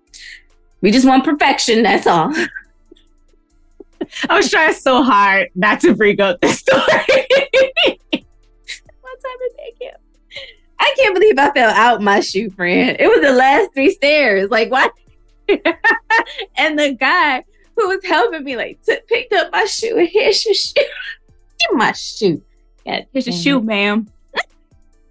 we 0.80 0.90
just 0.90 1.06
want 1.06 1.24
perfection, 1.24 1.82
that's 1.82 2.06
all. 2.06 2.32
I 4.28 4.36
was 4.36 4.50
trying 4.50 4.74
so 4.74 5.02
hard 5.02 5.48
not 5.54 5.80
to 5.80 5.94
bring 5.94 6.20
up 6.20 6.40
this 6.40 6.58
story. 6.60 7.26
In 8.12 9.48
band 9.58 9.80
camp. 9.80 10.00
I 10.78 10.94
can't 10.98 11.14
believe 11.14 11.38
I 11.38 11.52
fell 11.52 11.70
out 11.70 12.02
my 12.02 12.20
shoe, 12.20 12.50
friend. 12.50 12.96
It 12.98 13.06
was 13.06 13.20
the 13.20 13.32
last 13.32 13.72
three 13.72 13.90
stairs. 13.90 14.50
Like, 14.50 14.70
what? 14.70 14.92
and 15.48 16.78
the 16.78 16.96
guy 16.98 17.44
who 17.76 17.88
was 17.88 18.04
helping 18.04 18.44
me, 18.44 18.56
like, 18.56 18.82
t- 18.84 18.98
picked 19.08 19.32
up 19.32 19.52
my 19.52 19.64
shoe 19.64 19.96
and 19.98 20.08
here's 20.12 20.44
your 20.44 20.54
shoe. 20.54 20.72
Get 20.76 21.72
my 21.72 21.92
shoe. 21.92 22.42
God 22.84 23.06
Here's 23.12 23.26
your 23.26 23.36
shoe, 23.36 23.60
ma'am. 23.60 24.08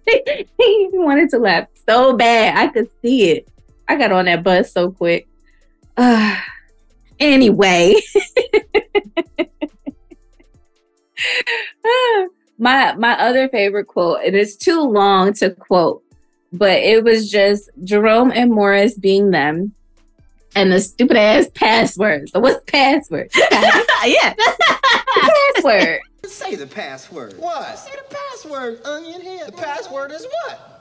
he 0.06 0.90
wanted 0.92 1.30
to 1.30 1.38
laugh 1.38 1.68
so 1.88 2.16
bad. 2.16 2.56
I 2.56 2.70
could 2.70 2.90
see 3.00 3.30
it. 3.30 3.48
I 3.88 3.96
got 3.96 4.12
on 4.12 4.26
that 4.26 4.42
bus 4.42 4.72
so 4.72 4.90
quick. 4.90 5.26
Uh, 5.96 6.36
anyway. 7.18 7.94
my 12.58 12.94
my 12.94 13.18
other 13.18 13.48
favorite 13.48 13.86
quote, 13.86 14.20
and 14.24 14.36
it's 14.36 14.56
too 14.56 14.80
long 14.80 15.32
to 15.34 15.50
quote, 15.50 16.02
but 16.52 16.80
it 16.80 17.04
was 17.04 17.30
just 17.30 17.70
Jerome 17.84 18.32
and 18.34 18.50
Morris 18.50 18.98
being 18.98 19.30
them 19.30 19.74
and 20.54 20.72
the 20.72 20.80
stupid 20.80 21.16
ass 21.16 21.48
password. 21.54 22.28
So 22.30 22.40
what's 22.40 22.64
the 22.64 22.72
password? 22.72 23.30
yeah. 24.04 24.34
password. 25.54 26.00
Say 26.26 26.54
the 26.54 26.66
password. 26.66 27.38
What? 27.38 27.78
Say 27.78 27.92
the 27.92 28.14
password, 28.14 28.80
onion 28.84 29.20
head. 29.20 29.48
The 29.48 29.52
password 29.52 30.12
is 30.12 30.26
what? 30.44 30.72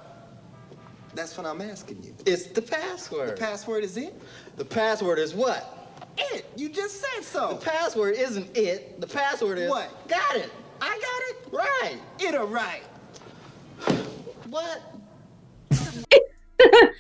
That's 1.13 1.38
what 1.38 1.46
I'm 1.46 1.62
asking 1.62 2.03
you. 2.03 2.15
It's 2.25 2.48
the 2.48 2.62
password. 2.62 3.30
The 3.30 3.34
password 3.34 3.84
is 3.84 3.98
it? 3.98 4.20
The 4.56 4.65
password 4.65 5.20
is 5.20 5.34
what? 5.34 5.81
It. 6.34 6.46
You 6.56 6.70
just 6.70 7.01
said 7.01 7.24
so. 7.24 7.54
The 7.54 7.66
password 7.66 8.16
isn't 8.16 8.56
it. 8.56 9.00
The 9.01 9.08
password 9.08 9.58
is 9.58 9.70
what? 9.70 10.08
Got 10.08 10.36
it. 10.38 10.51
I 10.82 10.90
got 10.90 11.22
it. 11.30 11.54
Right. 11.54 11.98
It 12.20 12.36
or 12.36 12.46
right. 12.46 12.84
What? 14.50 14.82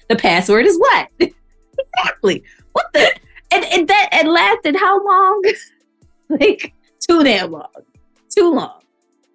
the 0.09 0.15
password 0.17 0.65
is 0.65 0.77
what? 0.77 1.09
exactly. 1.19 2.43
What 2.73 2.85
the? 2.93 3.11
And, 3.51 3.65
and 3.65 3.87
that 3.87 4.09
it 4.13 4.27
lasted 4.27 4.75
how 4.75 5.05
long? 5.05 5.43
like 6.29 6.73
too 6.99 7.23
damn 7.23 7.51
long. 7.51 7.67
Too 8.29 8.53
long. 8.53 8.81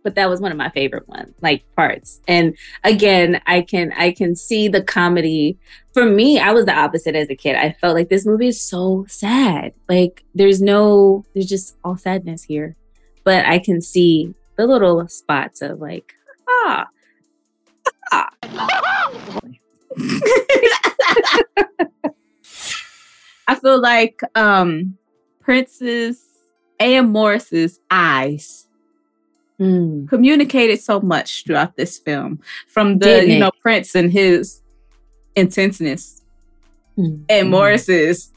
But 0.06 0.14
that 0.14 0.30
was 0.30 0.40
one 0.40 0.52
of 0.52 0.56
my 0.56 0.70
favorite 0.70 1.08
ones, 1.08 1.34
like 1.42 1.64
parts. 1.74 2.20
And 2.28 2.56
again, 2.84 3.42
I 3.48 3.62
can 3.62 3.92
I 3.96 4.12
can 4.12 4.36
see 4.36 4.68
the 4.68 4.80
comedy. 4.80 5.58
For 5.94 6.06
me, 6.06 6.38
I 6.38 6.52
was 6.52 6.64
the 6.64 6.78
opposite 6.78 7.16
as 7.16 7.28
a 7.28 7.34
kid. 7.34 7.56
I 7.56 7.72
felt 7.80 7.96
like 7.96 8.08
this 8.08 8.24
movie 8.24 8.46
is 8.46 8.60
so 8.60 9.04
sad. 9.08 9.72
Like 9.88 10.22
there's 10.32 10.62
no, 10.62 11.24
there's 11.34 11.48
just 11.48 11.76
all 11.82 11.96
sadness 11.96 12.44
here. 12.44 12.76
But 13.24 13.46
I 13.46 13.58
can 13.58 13.80
see 13.80 14.32
the 14.54 14.68
little 14.68 15.08
spots 15.08 15.60
of 15.60 15.80
like, 15.80 16.14
ah, 16.48 16.86
I 23.48 23.56
feel 23.60 23.80
like 23.80 24.20
um 24.36 24.96
Prince's 25.40 26.24
A.M. 26.78 27.10
Morris's 27.10 27.80
eyes 27.90 28.65
mm. 29.60 30.08
communicated 30.08 30.80
so 30.80 31.00
much 31.00 31.44
throughout 31.44 31.76
this 31.76 31.98
film 31.98 32.40
from 32.68 32.98
the 32.98 33.06
Didn't 33.06 33.30
you 33.30 33.38
know 33.38 33.50
Prince 33.62 33.94
and 33.94 34.12
his 34.12 34.62
intenseness 35.34 36.22
mm. 36.98 37.24
and 37.28 37.50
Morris's 37.50 38.32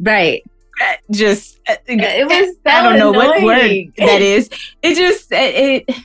right 0.00 0.42
just 1.10 1.58
uh, 1.68 1.76
it 1.86 2.26
was 2.26 2.54
so 2.54 2.70
I 2.70 2.82
don't 2.82 2.98
know 2.98 3.10
annoying. 3.10 3.42
what 3.42 3.42
word 3.42 3.92
that 3.96 4.22
is. 4.22 4.48
It 4.82 4.94
just 4.94 5.32
it, 5.32 5.86
it 5.88 5.96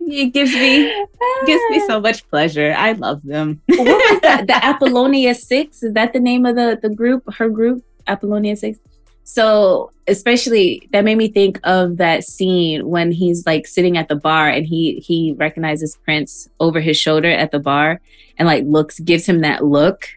it 0.00 0.32
gives 0.32 0.52
me 0.52 1.06
gives 1.46 1.62
me 1.70 1.86
so 1.86 2.00
much 2.00 2.28
pleasure. 2.30 2.74
I 2.76 2.92
love 2.92 3.22
them. 3.22 3.60
what 3.66 3.86
was 3.86 4.20
that? 4.22 4.46
The 4.46 4.64
Apollonia 4.64 5.34
Six 5.34 5.82
is 5.82 5.92
that 5.94 6.12
the 6.12 6.20
name 6.20 6.46
of 6.46 6.56
the 6.56 6.78
the 6.80 6.90
group? 6.90 7.22
Her 7.34 7.48
group, 7.48 7.84
Apollonia 8.06 8.56
Six. 8.56 8.78
So 9.24 9.90
especially 10.06 10.86
that 10.92 11.04
made 11.04 11.16
me 11.16 11.28
think 11.28 11.58
of 11.64 11.96
that 11.96 12.24
scene 12.24 12.86
when 12.86 13.10
he's 13.10 13.46
like 13.46 13.66
sitting 13.66 13.96
at 13.96 14.08
the 14.08 14.16
bar 14.16 14.48
and 14.48 14.66
he 14.66 15.00
he 15.00 15.32
recognizes 15.38 15.98
Prince 16.04 16.48
over 16.60 16.80
his 16.80 16.96
shoulder 16.96 17.30
at 17.30 17.50
the 17.50 17.58
bar 17.58 18.00
and 18.38 18.46
like 18.46 18.64
looks 18.64 19.00
gives 19.00 19.26
him 19.26 19.40
that 19.40 19.64
look 19.64 20.08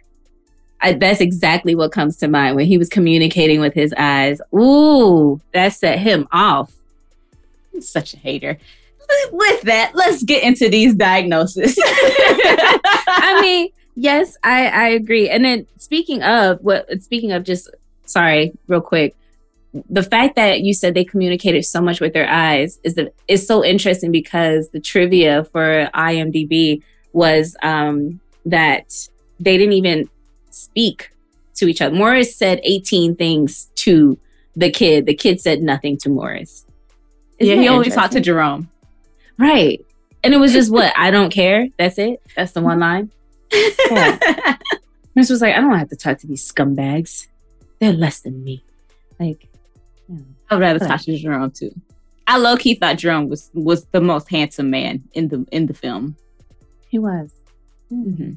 I, 0.82 0.94
that's 0.94 1.22
exactly 1.22 1.76
what 1.76 1.92
comes 1.92 2.18
to 2.18 2.28
mind 2.28 2.56
when 2.56 2.66
he 2.68 2.78
was 2.78 2.90
communicating 2.90 3.60
with 3.60 3.74
his 3.74 3.94
eyes. 3.98 4.40
Ooh, 4.54 5.42
that 5.54 5.70
set 5.74 6.00
him 6.00 6.28
off. 6.32 6.72
He's 7.72 7.90
such 7.90 8.14
a 8.14 8.18
hater. 8.18 8.58
With 9.32 9.62
that, 9.64 9.94
let's 9.96 10.24
get 10.24 10.44
into 10.44 10.70
these 10.70 10.94
diagnoses. 10.94 11.80
I 11.82 13.40
mean, 13.42 13.70
yes, 13.96 14.38
I, 14.44 14.68
I 14.68 14.88
agree. 14.90 15.30
And 15.30 15.44
then 15.46 15.66
speaking 15.78 16.22
of 16.22 16.60
what, 16.62 17.02
speaking 17.02 17.32
of 17.32 17.44
just, 17.44 17.70
sorry, 18.08 18.54
real 18.68 18.82
quick, 18.82 19.16
the 19.90 20.04
fact 20.04 20.36
that 20.36 20.62
you 20.62 20.74
said 20.74 20.94
they 20.94 21.06
communicated 21.06 21.64
so 21.64 21.82
much 21.82 22.02
with 22.02 22.14
their 22.14 22.28
eyes 22.28 22.80
is 22.84 22.96
that 22.96 23.14
is 23.28 23.46
so 23.46 23.64
interesting 23.64 24.12
because 24.12 24.70
the 24.70 24.80
trivia 24.80 25.44
for 25.46 25.90
IMDb 25.94 26.82
was 27.14 27.56
um, 27.62 28.20
that 28.46 29.08
they 29.40 29.58
didn't 29.58 29.74
even 29.74 30.10
speak 30.50 31.12
to 31.56 31.68
each 31.68 31.82
other. 31.82 31.96
Morris 31.96 32.36
said 32.36 32.60
18 32.64 33.16
things 33.16 33.70
to 33.76 34.18
the 34.56 34.72
kid. 34.72 35.06
The 35.06 35.14
kid 35.14 35.42
said 35.42 35.62
nothing 35.62 35.98
to 36.00 36.10
Morris. 36.10 36.66
Isn't 37.40 37.56
yeah, 37.56 37.62
he 37.62 37.68
only 37.68 37.90
talked 37.90 38.14
to 38.14 38.22
Jerome. 38.22 38.70
Right. 39.38 39.86
And 40.24 40.34
it 40.34 40.38
was 40.38 40.54
just 40.54 40.72
what? 40.72 40.92
I 40.98 41.12
don't 41.12 41.32
care. 41.32 41.68
That's 41.78 42.00
it. 42.00 42.22
That's 42.36 42.54
the 42.54 42.62
one 42.62 42.80
line. 42.80 43.12
Yeah. 43.90 44.58
Morris 45.16 45.30
was 45.30 45.42
like, 45.42 45.56
I 45.56 45.62
don't 45.62 45.78
have 45.78 45.90
to 45.90 45.96
talk 45.96 46.20
to 46.20 46.28
these 46.28 46.52
scumbags. 46.52 47.28
They're 47.80 47.94
less 47.94 48.22
than 48.22 48.44
me. 48.44 48.64
Like, 49.20 49.48
yeah. 50.08 50.20
I'd 50.50 50.60
rather 50.60 50.80
talk 50.80 51.02
to 51.02 51.18
Jerome 51.18 51.52
too. 51.52 51.72
I 52.28 52.38
low 52.38 52.58
key 52.58 52.76
thought 52.76 52.98
Jerome 52.98 53.30
was 53.30 53.50
was 53.54 53.86
the 53.86 54.02
most 54.02 54.30
handsome 54.30 54.70
man 54.70 55.04
in 55.14 55.30
the 55.30 55.46
in 55.52 55.68
the 55.68 55.74
film. 55.74 56.16
He 56.90 57.00
was. 57.00 57.32
Mm-hmm. 57.92 58.34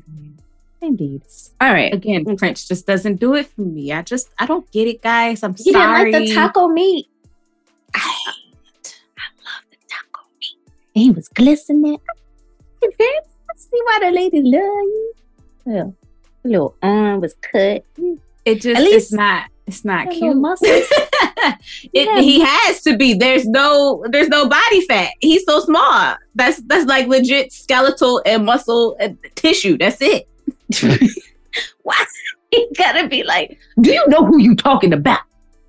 Indeed. 0.83 1.23
All 1.61 1.73
right. 1.73 1.93
Again, 1.93 2.23
okay. 2.23 2.37
Prince 2.37 2.67
just 2.67 2.87
doesn't 2.87 3.17
do 3.17 3.35
it 3.35 3.47
for 3.47 3.63
me. 3.63 3.93
I 3.93 4.03
just 4.03 4.31
I 4.39 4.47
don't 4.47 4.71
get 4.71 4.89
it, 4.89 5.03
guys. 5.03 5.43
I'm 5.43 5.55
you 5.59 5.73
sorry. 5.73 6.07
You 6.07 6.13
didn't 6.13 6.21
like 6.21 6.29
the 6.29 6.35
taco 6.35 6.69
meat. 6.69 7.07
I, 7.95 7.99
I 7.99 9.27
love 9.45 9.65
the 9.71 9.77
taco 9.89 10.23
meat. 10.41 10.57
And 10.95 11.05
he 11.05 11.11
was 11.11 11.29
glistening. 11.29 11.99
See 13.57 13.81
why 13.85 13.99
the 14.01 14.11
ladies 14.11 14.43
love 14.45 14.53
you. 14.53 15.15
Well, 15.67 15.97
little 16.45 16.77
arm 16.83 17.21
was 17.21 17.35
cut. 17.35 17.85
It 18.45 18.63
just 18.63 18.79
At 18.79 18.85
least, 18.85 18.97
it's 18.97 19.13
not 19.13 19.51
it's 19.67 19.85
not 19.85 20.11
cute. 20.11 20.37
it, 20.63 21.59
yeah. 21.93 22.21
He 22.21 22.41
has 22.41 22.83
to 22.83 22.97
be. 22.97 23.15
There's 23.15 23.47
no 23.47 24.05
there's 24.11 24.29
no 24.29 24.49
body 24.49 24.81
fat. 24.87 25.11
He's 25.21 25.45
so 25.45 25.61
small. 25.61 26.17
That's 26.35 26.61
that's 26.63 26.87
like 26.87 27.07
legit 27.07 27.53
skeletal 27.53 28.21
and 28.27 28.45
muscle 28.45 28.97
and 28.99 29.17
tissue. 29.37 29.79
That's 29.79 29.99
it. 30.01 30.29
Why 31.83 32.05
he 32.51 32.69
gotta 32.77 33.07
be 33.07 33.23
like, 33.23 33.59
do 33.81 33.93
you 33.93 34.07
know 34.09 34.25
who 34.25 34.39
you 34.39 34.57
talking 34.57 34.93
about? 34.93 35.21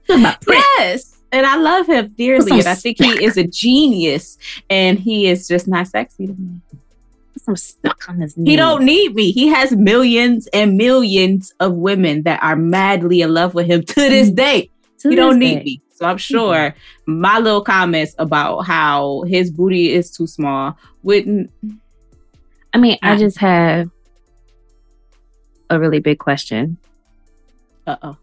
yes. 0.10 1.18
And 1.32 1.46
I 1.46 1.56
love 1.56 1.88
him 1.88 2.14
dearly. 2.18 2.60
And 2.60 2.68
I 2.68 2.76
think 2.76 2.98
he 2.98 3.24
is 3.24 3.38
a 3.38 3.46
genius. 3.46 4.38
And 4.70 5.00
he 5.00 5.28
is 5.28 5.48
just 5.48 5.68
not 5.68 5.88
sexy 5.88 6.28
to 6.28 6.34
me. 6.34 6.60
Some 7.44 7.56
stuck 7.56 8.08
on 8.08 8.22
his 8.22 8.38
knee. 8.38 8.52
He 8.52 8.56
don't 8.56 8.84
need 8.86 9.16
me. 9.16 9.32
He 9.32 9.48
has 9.48 9.72
millions 9.72 10.48
and 10.54 10.78
millions 10.78 11.54
of 11.60 11.74
women 11.74 12.24
that 12.24 12.42
are 12.44 12.56
madly 12.56 13.22
in 13.22 13.34
love 13.34 13.56
with 13.56 13.66
him 13.66 13.84
to 13.84 13.96
this 13.96 14.30
mm. 14.30 14.36
day. 14.36 14.70
To 15.00 15.10
he 15.10 15.16
this 15.16 15.24
don't 15.24 15.40
day. 15.40 15.56
need 15.56 15.66
me. 15.66 15.82
So 15.90 16.06
I'm 16.06 16.18
sure 16.18 16.76
my 17.06 17.40
little 17.40 17.64
comments 17.64 18.16
about 18.18 18.62
how 18.62 19.24
his 19.28 19.52
booty 19.52 19.92
is 19.92 20.12
too 20.12 20.28
small 20.28 20.78
wouldn't. 21.04 21.52
I 22.74 22.78
mean, 22.78 22.98
I 23.02 23.18
just 23.18 23.38
have 23.40 23.90
a 25.70 25.80
really 25.80 26.00
big 26.00 26.20
question. 26.20 26.78
Uh 27.88 27.98
oh. 28.04 28.18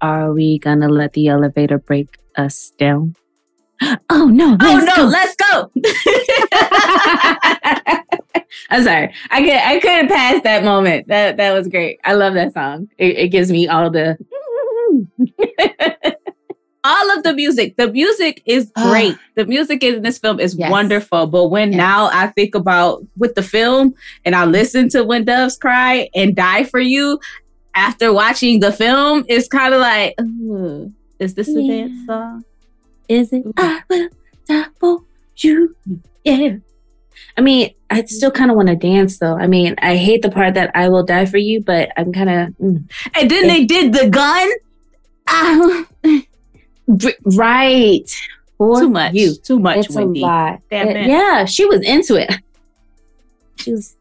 Are 0.00 0.32
we 0.32 0.58
gonna 0.58 0.88
let 0.88 1.12
the 1.12 1.28
elevator 1.28 1.78
break 1.78 2.18
us 2.36 2.72
down? 2.78 3.14
Oh 4.10 4.26
no! 4.26 4.56
oh 4.60 4.78
no! 4.78 4.96
Go. 4.96 5.04
Let's 5.04 5.36
go. 5.36 5.70
I'm 8.70 8.82
sorry. 8.82 9.14
I 9.30 9.42
could 9.42 9.54
I 9.54 9.78
couldn't 9.80 10.08
pass 10.08 10.42
that 10.42 10.64
moment. 10.64 11.06
That 11.08 11.36
that 11.36 11.52
was 11.52 11.68
great. 11.68 12.00
I 12.04 12.14
love 12.14 12.34
that 12.34 12.54
song. 12.54 12.88
It, 12.98 13.16
it 13.16 13.28
gives 13.28 13.52
me 13.52 13.68
all 13.68 13.90
the 13.90 14.18
all 16.84 17.16
of 17.16 17.22
the 17.22 17.34
music. 17.34 17.76
The 17.76 17.92
music 17.92 18.42
is 18.46 18.70
great. 18.74 19.16
the 19.36 19.46
music 19.46 19.84
in 19.84 20.02
this 20.02 20.18
film 20.18 20.40
is 20.40 20.56
yes. 20.56 20.70
wonderful. 20.70 21.26
But 21.26 21.48
when 21.48 21.72
yes. 21.72 21.78
now 21.78 22.10
I 22.12 22.28
think 22.28 22.54
about 22.54 23.04
with 23.16 23.34
the 23.34 23.42
film 23.42 23.94
and 24.24 24.34
I 24.34 24.44
listen 24.44 24.88
to 24.90 25.04
When 25.04 25.24
Doves 25.24 25.56
Cry 25.56 26.08
and 26.14 26.34
Die 26.34 26.64
for 26.64 26.80
You 26.80 27.20
after 27.74 28.12
watching 28.12 28.60
the 28.60 28.72
film, 28.72 29.24
it's 29.28 29.48
kind 29.48 29.72
of 29.72 29.80
like, 29.80 30.14
is 31.20 31.34
this 31.34 31.48
a 31.48 31.60
yeah. 31.60 31.86
dance 31.86 32.06
song? 32.06 32.44
Is 33.08 33.32
it? 33.32 33.44
I 33.56 33.82
will 33.88 34.08
die 34.46 34.66
for 34.78 35.02
you. 35.36 35.74
Yeah. 36.24 36.56
I 37.36 37.40
mean, 37.40 37.74
I 37.90 38.04
still 38.04 38.30
kind 38.30 38.50
of 38.50 38.56
want 38.56 38.68
to 38.68 38.76
dance 38.76 39.18
though. 39.18 39.34
I 39.34 39.46
mean, 39.46 39.74
I 39.78 39.96
hate 39.96 40.22
the 40.22 40.30
part 40.30 40.54
that 40.54 40.70
I 40.74 40.88
will 40.88 41.04
die 41.04 41.26
for 41.26 41.38
you, 41.38 41.62
but 41.62 41.90
I'm 41.96 42.12
kind 42.12 42.28
of. 42.30 42.48
Mm. 42.58 42.90
And 43.14 43.30
then 43.30 43.46
they 43.46 43.64
did 43.64 43.92
the 43.92 44.08
gun. 44.08 44.50
Ah. 45.30 45.84
Right. 47.36 48.10
For 48.56 48.80
too 48.80 48.88
much. 48.88 49.12
You. 49.12 49.34
Too 49.34 49.58
much. 49.58 49.76
It's 49.84 49.94
Wendy. 49.94 50.20
a 50.20 50.22
lot. 50.22 50.62
It, 50.70 51.06
yeah, 51.06 51.44
she 51.44 51.66
was 51.66 51.82
into 51.82 52.14
it. 52.16 52.32
She 53.56 53.72
was. 53.72 53.94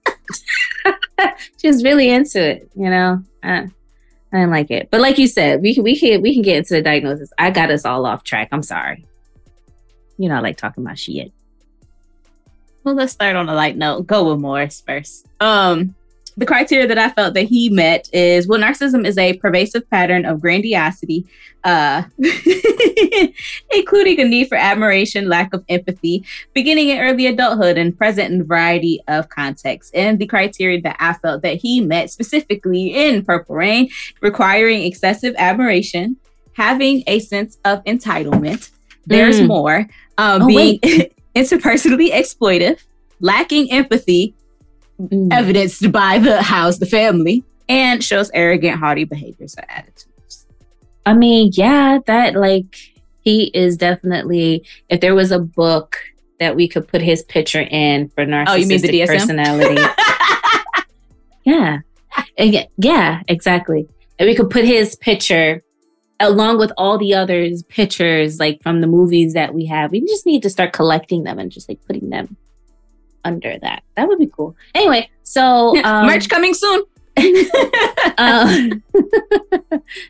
she 1.58 1.68
was 1.68 1.84
really 1.84 2.10
into 2.10 2.42
it. 2.42 2.72
You 2.76 2.90
know, 2.90 3.24
I, 3.44 3.70
I 4.32 4.38
didn't 4.38 4.52
like 4.52 4.72
it. 4.72 4.90
But 4.92 5.02
like 5.02 5.18
you 5.18 5.28
said, 5.28 5.62
we 5.62 5.74
can 5.74 5.84
we 5.84 5.98
can 5.98 6.22
we 6.22 6.34
can 6.34 6.42
get 6.42 6.58
into 6.58 6.74
the 6.74 6.82
diagnosis. 6.82 7.32
I 7.38 7.52
got 7.52 7.72
us 7.72 7.86
all 7.86 8.06
off 8.06 8.24
track. 8.24 8.50
I'm 8.52 8.64
sorry. 8.64 9.06
You 10.18 10.30
know, 10.30 10.36
I 10.36 10.40
like 10.40 10.58
talking 10.58 10.84
about 10.84 11.00
shit. 11.00 11.32
Well, 12.84 12.96
let's 12.96 13.14
start 13.14 13.36
on 13.36 13.50
a 13.50 13.54
light 13.54 13.78
note. 13.78 14.08
Go 14.08 14.32
with 14.32 14.40
Morris 14.40 14.82
first. 14.86 15.28
Um, 15.40 15.96
the 16.38 16.46
criteria 16.46 16.88
that 16.88 17.00
I 17.00 17.10
felt 17.10 17.34
that 17.34 17.48
he 17.48 17.70
met 17.70 18.08
is 18.14 18.48
well, 18.48 18.60
narcissism 18.60 19.06
is 19.06 19.18
a 19.18 19.34
pervasive 19.38 19.90
pattern 19.90 20.24
of 20.24 20.40
grandiosity, 20.40 21.26
uh, 21.64 22.04
including 23.74 24.20
a 24.20 24.24
need 24.24 24.48
for 24.48 24.56
admiration, 24.56 25.28
lack 25.28 25.52
of 25.54 25.66
empathy, 25.68 26.24
beginning 26.54 26.90
in 26.90 27.00
early 27.00 27.26
adulthood 27.26 27.80
and 27.80 27.98
present 27.98 28.32
in 28.32 28.42
a 28.42 28.44
variety 28.44 29.02
of 29.08 29.30
contexts. 29.30 29.92
And 29.96 30.20
the 30.20 30.28
criteria 30.28 30.80
that 30.82 30.96
I 31.00 31.14
felt 31.14 31.42
that 31.42 31.58
he 31.58 31.82
met 31.82 32.12
specifically 32.12 32.94
in 32.94 33.26
Purple 33.26 33.56
Rain, 33.56 33.90
requiring 34.22 34.84
excessive 34.84 35.34
admiration, 35.40 36.18
having 36.54 37.04
a 37.08 37.20
sense 37.20 37.58
of 37.66 37.84
entitlement. 37.86 38.70
There's 39.08 39.40
mm. 39.40 39.48
more. 39.48 39.88
Um, 40.20 40.44
oh, 40.44 40.48
being 40.48 40.80
interpersonally 41.36 42.12
exploitive, 42.12 42.84
lacking 43.20 43.72
empathy, 43.72 44.36
mm. 45.00 45.34
evidenced 45.34 45.92
by 45.92 46.20
the 46.20 46.42
house, 46.42 46.78
the 46.78 46.86
family, 46.86 47.44
and 47.70 48.04
shows 48.04 48.32
arrogant, 48.34 48.80
haughty 48.80 49.04
behaviors 49.04 49.56
or 49.58 49.66
attitudes. 49.70 50.46
I 51.06 51.14
mean, 51.14 51.52
yeah, 51.54 52.00
that 52.06 52.36
like 52.36 52.76
he 53.22 53.46
is 53.54 53.78
definitely. 53.78 54.66
If 54.90 55.02
there 55.02 55.16
was 55.16 55.32
a 55.32 55.40
book 55.40 55.98
that 56.40 56.56
we 56.56 56.68
could 56.68 56.88
put 56.88 57.02
his 57.02 57.24
picture 57.24 57.62
in 57.62 58.10
for 58.10 58.26
narcissistic 58.26 58.48
oh, 58.48 58.56
you 58.56 58.68
mean 58.68 58.82
the 58.82 58.88
DSM? 58.90 59.08
personality, 59.08 59.82
yeah, 61.46 61.80
yeah, 62.78 63.22
exactly. 63.28 63.88
And 64.20 64.28
we 64.28 64.36
could 64.36 64.50
put 64.50 64.66
his 64.66 64.96
picture 64.96 65.64
along 66.20 66.58
with 66.58 66.72
all 66.78 66.98
the 66.98 67.14
others 67.14 67.64
pictures 67.64 68.40
like 68.40 68.62
from 68.64 68.82
the 68.82 68.88
movies 68.88 69.34
that 69.34 69.54
we 69.54 69.66
have. 69.66 69.92
We 69.92 70.02
just 70.02 70.26
need 70.26 70.42
to 70.44 70.50
start 70.50 70.74
collecting 70.74 71.24
them 71.24 71.40
and 71.40 71.52
just 71.52 71.70
like 71.70 71.80
putting 71.86 72.10
them 72.10 72.36
under 73.28 73.60
that. 73.60 73.84
That 73.96 74.08
would 74.08 74.20
be 74.20 74.28
cool. 74.28 74.56
Anyway, 74.74 75.10
so 75.24 75.78
um, 75.84 76.08
merch 76.08 76.30
coming 76.30 76.54
soon. 76.54 76.84
um, 78.18 78.84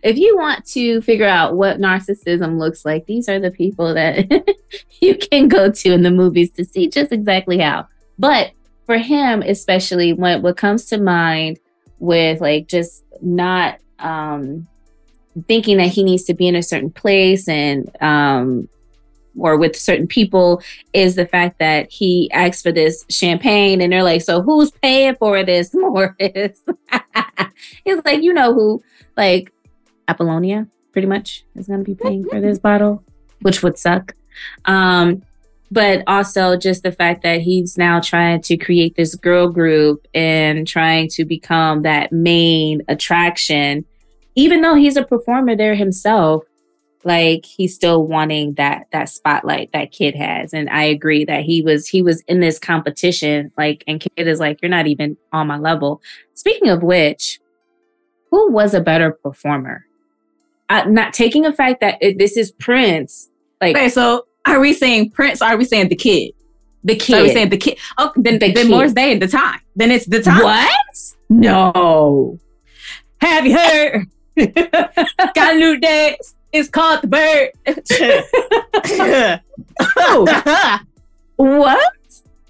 if 0.03 0.17
you 0.17 0.37
want 0.37 0.65
to 0.65 1.01
figure 1.01 1.27
out 1.27 1.55
what 1.55 1.79
narcissism 1.79 2.59
looks 2.59 2.85
like, 2.85 3.05
these 3.05 3.27
are 3.29 3.39
the 3.39 3.51
people 3.51 3.93
that 3.93 4.27
you 5.01 5.17
can 5.17 5.47
go 5.47 5.71
to 5.71 5.93
in 5.93 6.03
the 6.03 6.11
movies 6.11 6.51
to 6.51 6.65
see 6.65 6.87
just 6.87 7.11
exactly 7.11 7.59
how. 7.59 7.87
But 8.19 8.51
for 8.85 8.97
him, 8.97 9.41
especially 9.41 10.13
when 10.13 10.41
what 10.41 10.57
comes 10.57 10.85
to 10.87 10.99
mind 10.99 11.59
with 11.99 12.41
like 12.41 12.67
just 12.67 13.03
not 13.21 13.79
um, 13.99 14.67
thinking 15.47 15.77
that 15.77 15.87
he 15.87 16.03
needs 16.03 16.23
to 16.25 16.33
be 16.33 16.47
in 16.47 16.55
a 16.55 16.63
certain 16.63 16.91
place 16.91 17.47
and 17.47 17.89
um, 18.01 18.67
or 19.37 19.57
with 19.57 19.75
certain 19.75 20.07
people 20.07 20.61
is 20.93 21.15
the 21.15 21.25
fact 21.25 21.59
that 21.59 21.91
he 21.91 22.29
asks 22.31 22.61
for 22.61 22.71
this 22.71 23.05
champagne 23.09 23.81
and 23.81 23.91
they're 23.91 24.03
like, 24.03 24.21
so 24.21 24.41
who's 24.41 24.71
paying 24.71 25.15
for 25.15 25.43
this, 25.43 25.71
Morris? 25.73 26.61
He's 27.83 28.03
like, 28.05 28.21
you 28.21 28.33
know 28.33 28.53
who, 28.53 28.83
like 29.15 29.51
Apollonia, 30.07 30.67
pretty 30.91 31.07
much 31.07 31.45
is 31.55 31.67
going 31.67 31.83
to 31.83 31.85
be 31.85 31.95
paying 31.95 32.27
for 32.27 32.39
this 32.39 32.59
bottle, 32.59 33.03
which 33.41 33.63
would 33.63 33.77
suck. 33.77 34.15
Um, 34.65 35.23
but 35.69 36.03
also 36.07 36.55
just 36.55 36.83
the 36.83 36.91
fact 36.91 37.23
that 37.23 37.41
he's 37.41 37.77
now 37.77 37.99
trying 37.99 38.41
to 38.41 38.57
create 38.57 38.95
this 38.95 39.15
girl 39.15 39.49
group 39.49 40.07
and 40.13 40.67
trying 40.67 41.09
to 41.09 41.25
become 41.25 41.81
that 41.81 42.11
main 42.11 42.81
attraction, 42.87 43.85
even 44.35 44.61
though 44.61 44.75
he's 44.75 44.95
a 44.95 45.03
performer 45.03 45.55
there 45.55 45.75
himself 45.75 46.45
like 47.03 47.45
he's 47.45 47.73
still 47.75 48.05
wanting 48.05 48.53
that 48.55 48.87
that 48.91 49.09
spotlight 49.09 49.71
that 49.73 49.91
kid 49.91 50.15
has. 50.15 50.53
And 50.53 50.69
i 50.69 50.83
agree 50.83 51.25
that 51.25 51.43
he 51.43 51.61
was 51.61 51.87
he 51.87 52.01
was 52.01 52.21
in 52.27 52.39
this 52.39 52.59
competition 52.59 53.51
like 53.57 53.83
and 53.87 53.99
kid 53.99 54.27
is 54.27 54.39
like 54.39 54.61
you're 54.61 54.69
not 54.69 54.87
even 54.87 55.17
on 55.31 55.47
my 55.47 55.57
level. 55.57 56.01
Speaking 56.33 56.69
of 56.69 56.83
which 56.83 57.39
who 58.31 58.51
was 58.51 58.73
a 58.73 58.81
better 58.81 59.11
performer? 59.11 59.85
Uh, 60.69 60.83
not 60.85 61.13
taking 61.13 61.43
the 61.43 61.53
fact 61.53 61.79
that 61.79 61.97
it, 62.01 62.17
this 62.17 62.35
is 62.35 62.51
prince 62.51 63.29
like 63.61 63.75
okay 63.75 63.89
so 63.89 64.27
are 64.45 64.59
we 64.59 64.73
saying 64.73 65.09
prince 65.11 65.41
are 65.41 65.57
we 65.57 65.65
saying 65.65 65.89
the 65.89 65.95
kid? 65.95 66.33
The 66.83 66.95
kid 66.95 67.13
so 67.13 67.19
are 67.19 67.23
we 67.23 67.33
saying 67.33 67.49
the 67.49 67.57
kid 67.57 67.77
oh 67.97 68.11
then, 68.15 68.39
the 68.39 68.51
then 68.51 68.69
Morris 68.69 68.93
Day 68.93 69.17
the 69.17 69.27
time. 69.27 69.59
Then 69.75 69.91
it's 69.91 70.05
the 70.05 70.21
time. 70.21 70.43
What? 70.43 71.15
No. 71.29 72.39
Have 73.19 73.45
you 73.45 73.57
heard? 73.57 74.05
Got 75.33 75.55
a 75.55 75.57
new 75.57 75.79
dance 75.79 76.35
it's 76.51 76.69
called 76.69 77.01
the 77.01 77.07
bird. 77.07 77.51
oh. 79.97 80.79
what? 81.35 81.93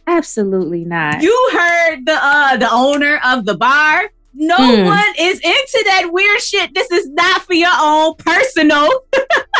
Absolutely 0.08 0.86
not. 0.86 1.22
You 1.22 1.50
heard 1.54 2.06
the 2.06 2.14
uh 2.14 2.58
the 2.58 2.72
owner 2.72 3.20
of 3.26 3.46
the 3.46 3.58
bar. 3.58 4.10
No 4.34 4.58
mm. 4.58 4.86
one 4.86 5.14
is 5.20 5.40
into 5.40 5.84
that 5.88 6.10
weird 6.12 6.40
shit. 6.40 6.74
This 6.74 6.90
is 6.92 7.10
not 7.10 7.42
for 7.42 7.54
your 7.54 7.72
own 7.78 8.14
personal. 8.16 8.88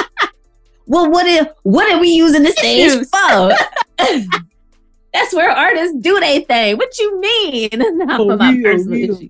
well, 0.86 1.10
what 1.10 1.28
if 1.28 1.48
what 1.64 1.92
are 1.92 2.00
we 2.00 2.10
using 2.10 2.44
the 2.44 2.52
stage 2.52 2.92
for? 3.08 3.52
That's 5.14 5.34
where 5.34 5.50
artists 5.50 5.98
do 6.00 6.20
their 6.20 6.42
thing. 6.42 6.78
What 6.78 6.98
you 7.00 7.20
mean? 7.20 7.70
Not 7.98 8.20
oh, 8.22 8.30
for 8.30 8.38
my 8.38 8.60
personal 8.62 9.16
issue. 9.16 9.30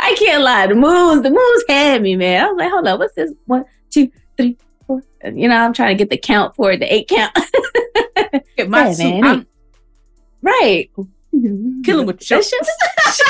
I 0.00 0.16
can't 0.18 0.42
lie. 0.42 0.66
The 0.66 0.74
moves, 0.74 1.22
the 1.22 1.30
moves 1.30 1.64
had 1.68 2.02
me, 2.02 2.16
man. 2.16 2.44
I 2.44 2.50
was 2.50 2.58
like, 2.58 2.70
hold 2.70 2.86
on, 2.86 2.98
what's 2.98 3.14
this? 3.14 3.32
One, 3.46 3.64
two, 3.90 4.10
three, 4.36 4.56
four. 4.86 5.02
You 5.24 5.48
know, 5.48 5.56
I'm 5.56 5.72
trying 5.72 5.96
to 5.96 6.02
get 6.02 6.10
the 6.10 6.18
count 6.18 6.54
for 6.54 6.72
it, 6.72 6.80
the 6.80 6.92
eight 6.92 7.08
count. 7.08 7.34
get 8.56 8.68
my 8.68 8.90
yeah, 8.90 9.20
man, 9.20 9.46
right. 10.42 10.90
Kill 10.94 12.00
him 12.00 12.06
with 12.06 12.20
the 12.20 12.34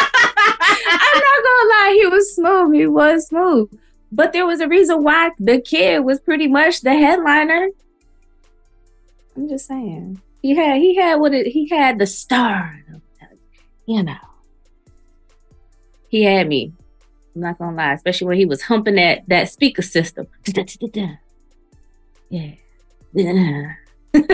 I'm 0.86 1.20
not 1.20 1.44
gonna 1.44 1.68
lie, 1.70 1.98
he 2.00 2.06
was 2.06 2.34
smooth. 2.34 2.74
He 2.74 2.86
was 2.86 3.28
smooth. 3.28 3.78
But 4.12 4.32
there 4.32 4.46
was 4.46 4.60
a 4.60 4.68
reason 4.68 5.02
why 5.02 5.30
the 5.38 5.60
kid 5.60 6.04
was 6.04 6.20
pretty 6.20 6.46
much 6.46 6.82
the 6.82 6.92
headliner. 6.92 7.68
I'm 9.36 9.48
just 9.48 9.66
saying. 9.66 10.20
He 10.42 10.54
had 10.54 10.76
he 10.76 10.96
had 10.96 11.16
what 11.16 11.32
it 11.32 11.46
he 11.46 11.68
had 11.68 11.98
the 11.98 12.06
star, 12.06 12.84
you 13.86 14.02
know 14.02 14.16
he 16.14 16.22
had 16.22 16.46
me. 16.46 16.72
I'm 17.34 17.40
not 17.40 17.58
gonna 17.58 17.76
lie, 17.76 17.92
especially 17.94 18.28
when 18.28 18.38
he 18.38 18.46
was 18.46 18.62
humping 18.62 18.94
that 18.94 19.24
that 19.26 19.50
speaker 19.50 19.82
system. 19.82 20.28
Yeah. 22.30 23.72
that 24.12 24.28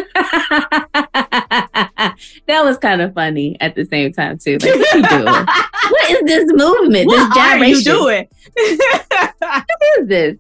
was 2.46 2.76
kind 2.78 3.00
of 3.00 3.14
funny 3.14 3.56
at 3.60 3.74
the 3.74 3.86
same 3.86 4.12
time 4.12 4.36
too. 4.36 4.58
Like, 4.58 4.74
what 4.74 4.94
you 4.94 5.08
doing? 5.08 5.24
what 5.90 6.10
is 6.10 6.22
this 6.24 6.52
movement? 6.52 7.06
What 7.06 7.28
this 7.28 7.34
gyration? 7.34 7.62
are 7.62 7.68
you 7.68 7.82
doing? 7.82 8.28
what 9.38 9.66
is 9.98 10.06
this? 10.08 10.36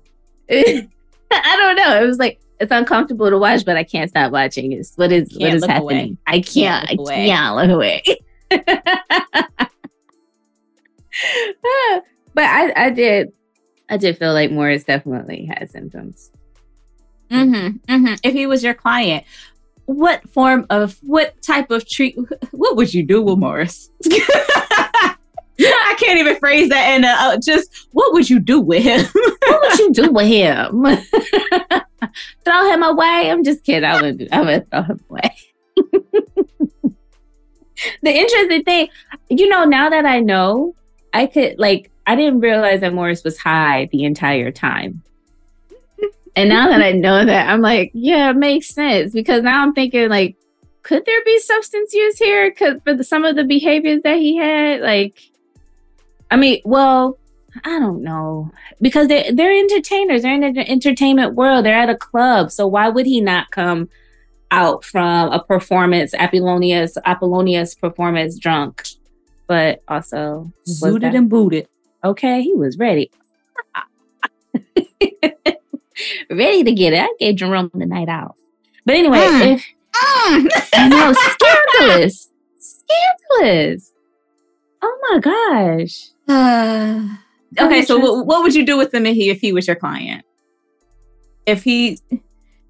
I 1.30 1.56
don't 1.56 1.76
know. 1.76 2.02
It 2.02 2.06
was 2.06 2.18
like 2.18 2.38
it's 2.60 2.70
uncomfortable 2.70 3.30
to 3.30 3.38
watch, 3.38 3.64
but 3.64 3.78
I 3.78 3.84
can't 3.84 4.10
stop 4.10 4.30
watching. 4.30 4.72
It's 4.72 4.94
what 4.96 5.10
is 5.10 5.34
what 5.38 5.54
is 5.54 5.64
happening? 5.64 6.10
Away. 6.10 6.16
I 6.26 6.40
can't. 6.40 6.86
can't 6.86 7.08
I 7.08 7.26
can't 7.26 7.56
look 7.56 7.70
away. 7.70 8.02
but 12.34 12.44
I, 12.44 12.72
I 12.76 12.90
did, 12.90 13.32
I 13.88 13.96
did 13.96 14.18
feel 14.18 14.32
like 14.32 14.50
Morris 14.50 14.84
definitely 14.84 15.46
had 15.46 15.70
symptoms. 15.70 16.30
Mm-hmm, 17.30 17.92
mm-hmm. 17.92 18.14
If 18.22 18.32
he 18.32 18.46
was 18.46 18.64
your 18.64 18.74
client, 18.74 19.24
what 19.86 20.28
form 20.30 20.66
of, 20.70 20.98
what 21.02 21.40
type 21.42 21.70
of 21.70 21.88
treat, 21.88 22.16
what 22.50 22.76
would 22.76 22.92
you 22.92 23.04
do 23.04 23.22
with 23.22 23.38
Morris? 23.38 23.90
I 25.60 25.94
can't 25.98 26.18
even 26.18 26.38
phrase 26.38 26.68
that. 26.70 26.86
And 26.88 27.04
uh, 27.04 27.38
just 27.38 27.88
what 27.92 28.12
would 28.12 28.30
you 28.30 28.38
do 28.40 28.60
with 28.60 28.82
him? 28.82 29.04
what 29.12 29.60
would 29.62 29.78
you 29.78 29.92
do 29.92 30.10
with 30.10 30.26
him? 30.26 30.82
throw 32.44 32.70
him 32.70 32.82
away? 32.82 33.30
I'm 33.30 33.44
just 33.44 33.64
kidding. 33.64 33.84
I 33.84 34.00
would. 34.00 34.28
I 34.32 34.40
would 34.42 34.70
throw 34.70 34.82
him 34.82 35.00
away. 35.10 35.36
the 38.02 38.10
interesting 38.10 38.62
thing, 38.64 38.88
you 39.28 39.48
know, 39.48 39.64
now 39.64 39.90
that 39.90 40.06
I 40.06 40.20
know 40.20 40.74
I 41.12 41.26
could 41.26 41.58
like 41.58 41.90
I 42.06 42.16
didn't 42.16 42.40
realize 42.40 42.80
that 42.80 42.94
Morris 42.94 43.22
was 43.24 43.38
high 43.38 43.88
the 43.92 44.04
entire 44.04 44.50
time. 44.50 45.02
and 46.36 46.48
now 46.48 46.68
that 46.68 46.82
I 46.82 46.92
know 46.92 47.24
that, 47.24 47.48
I'm 47.48 47.60
like, 47.60 47.90
yeah, 47.94 48.30
it 48.30 48.36
makes 48.36 48.68
sense 48.68 49.12
because 49.12 49.42
now 49.42 49.62
I'm 49.62 49.74
thinking 49.74 50.08
like, 50.08 50.36
could 50.82 51.04
there 51.04 51.24
be 51.24 51.38
substance 51.40 51.92
use 51.92 52.18
here? 52.18 52.50
Cause 52.52 52.76
for 52.84 52.94
the, 52.94 53.04
some 53.04 53.24
of 53.24 53.36
the 53.36 53.44
behaviors 53.44 54.02
that 54.02 54.16
he 54.16 54.36
had, 54.36 54.80
like, 54.80 55.20
I 56.30 56.36
mean, 56.36 56.62
well, 56.64 57.18
I 57.64 57.78
don't 57.78 58.02
know 58.02 58.50
because 58.80 59.08
they 59.08 59.30
they're 59.32 59.52
entertainers. 59.52 60.22
They're 60.22 60.34
in 60.34 60.54
the 60.54 60.70
entertainment 60.70 61.34
world. 61.34 61.64
They're 61.64 61.74
at 61.74 61.90
a 61.90 61.96
club, 61.96 62.50
so 62.50 62.66
why 62.66 62.88
would 62.88 63.06
he 63.06 63.20
not 63.20 63.50
come 63.50 63.88
out 64.50 64.84
from 64.84 65.32
a 65.32 65.42
performance, 65.42 66.14
Apollonia's 66.14 66.96
Apollonia's 67.04 67.74
performance 67.74 68.38
drunk? 68.38 68.86
But 69.50 69.82
also 69.88 70.52
zooted 70.64 71.16
and 71.16 71.28
booted. 71.28 71.66
Okay, 72.04 72.40
he 72.40 72.54
was 72.54 72.78
ready. 72.78 73.10
ready 76.30 76.62
to 76.62 76.72
get 76.72 76.92
it. 76.92 77.00
I 77.00 77.12
gave 77.18 77.34
Jerome 77.34 77.68
the 77.74 77.84
night 77.84 78.08
off. 78.08 78.36
But 78.86 78.94
anyway, 78.94 79.18
mm. 79.18 79.54
if, 79.54 79.66
mm. 79.92 80.44
Know, 80.88 81.12
scandalous. 81.12 82.30
Scandalous. 82.60 83.92
Oh 84.82 84.98
my 85.10 85.18
gosh. 85.18 86.10
Uh, 86.28 87.08
okay, 87.60 87.82
so 87.82 87.98
what, 87.98 88.24
what 88.26 88.44
would 88.44 88.54
you 88.54 88.64
do 88.64 88.78
with 88.78 88.94
him 88.94 89.04
if 89.04 89.16
he, 89.16 89.30
if 89.30 89.40
he 89.40 89.52
was 89.52 89.66
your 89.66 89.74
client? 89.74 90.24
If 91.44 91.64
he 91.64 91.98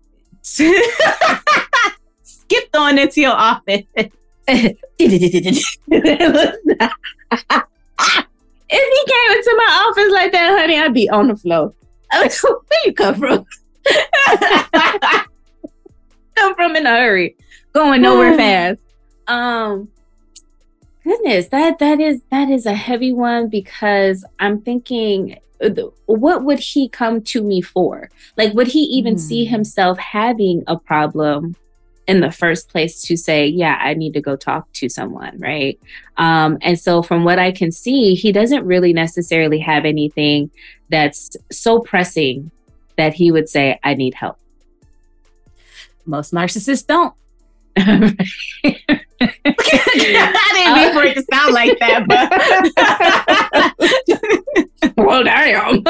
skipped 2.22 2.74
on 2.74 2.98
into 2.98 3.20
your 3.20 3.32
office 3.32 3.84
if 4.50 4.78
he 8.68 9.02
came 9.12 9.30
into 9.36 9.54
my 9.56 9.86
office 9.88 10.12
like 10.12 10.32
that, 10.32 10.58
honey, 10.58 10.78
I'd 10.78 10.94
be 10.94 11.08
on 11.08 11.28
the 11.28 11.36
floor. 11.36 11.72
Where 12.12 12.28
you 12.84 12.92
come 12.92 13.14
from? 13.14 13.46
come 16.34 16.54
from 16.54 16.76
in 16.76 16.86
a 16.86 16.90
hurry, 16.90 17.36
going 17.72 18.02
nowhere 18.02 18.36
fast. 18.38 18.80
Um, 19.28 19.88
goodness, 21.04 21.48
that 21.48 21.78
that 21.78 22.00
is 22.00 22.22
that 22.30 22.50
is 22.50 22.66
a 22.66 22.74
heavy 22.74 23.12
one 23.12 23.48
because 23.48 24.24
I'm 24.40 24.60
thinking, 24.60 25.38
what 26.06 26.44
would 26.44 26.58
he 26.58 26.88
come 26.88 27.22
to 27.22 27.42
me 27.42 27.60
for? 27.60 28.10
Like, 28.36 28.54
would 28.54 28.68
he 28.68 28.80
even 28.80 29.14
mm. 29.14 29.20
see 29.20 29.44
hmm. 29.44 29.50
himself 29.52 29.98
having 29.98 30.64
a 30.66 30.76
problem 30.76 31.54
in 32.10 32.18
the 32.18 32.32
first 32.32 32.68
place 32.68 33.00
to 33.02 33.16
say, 33.16 33.46
yeah, 33.46 33.78
I 33.80 33.94
need 33.94 34.14
to 34.14 34.20
go 34.20 34.34
talk 34.34 34.72
to 34.72 34.88
someone, 34.88 35.38
right? 35.38 35.78
Um, 36.16 36.58
and 36.60 36.76
so, 36.76 37.02
from 37.02 37.22
what 37.22 37.38
I 37.38 37.52
can 37.52 37.70
see, 37.70 38.14
he 38.14 38.32
doesn't 38.32 38.66
really 38.66 38.92
necessarily 38.92 39.60
have 39.60 39.84
anything 39.84 40.50
that's 40.88 41.36
so 41.52 41.78
pressing 41.78 42.50
that 42.96 43.14
he 43.14 43.30
would 43.30 43.48
say, 43.48 43.78
I 43.84 43.94
need 43.94 44.14
help. 44.14 44.38
Most 46.04 46.32
narcissists 46.32 46.84
don't. 46.84 47.14
I 47.76 48.16
didn't 49.22 50.74
mean 50.74 50.92
for 50.92 51.04
it 51.04 51.14
to 51.14 51.22
sound 51.32 51.54
like 51.54 51.78
that, 51.78 52.08
but 52.08 52.28
well, 54.96 55.22
damn. 55.22 55.84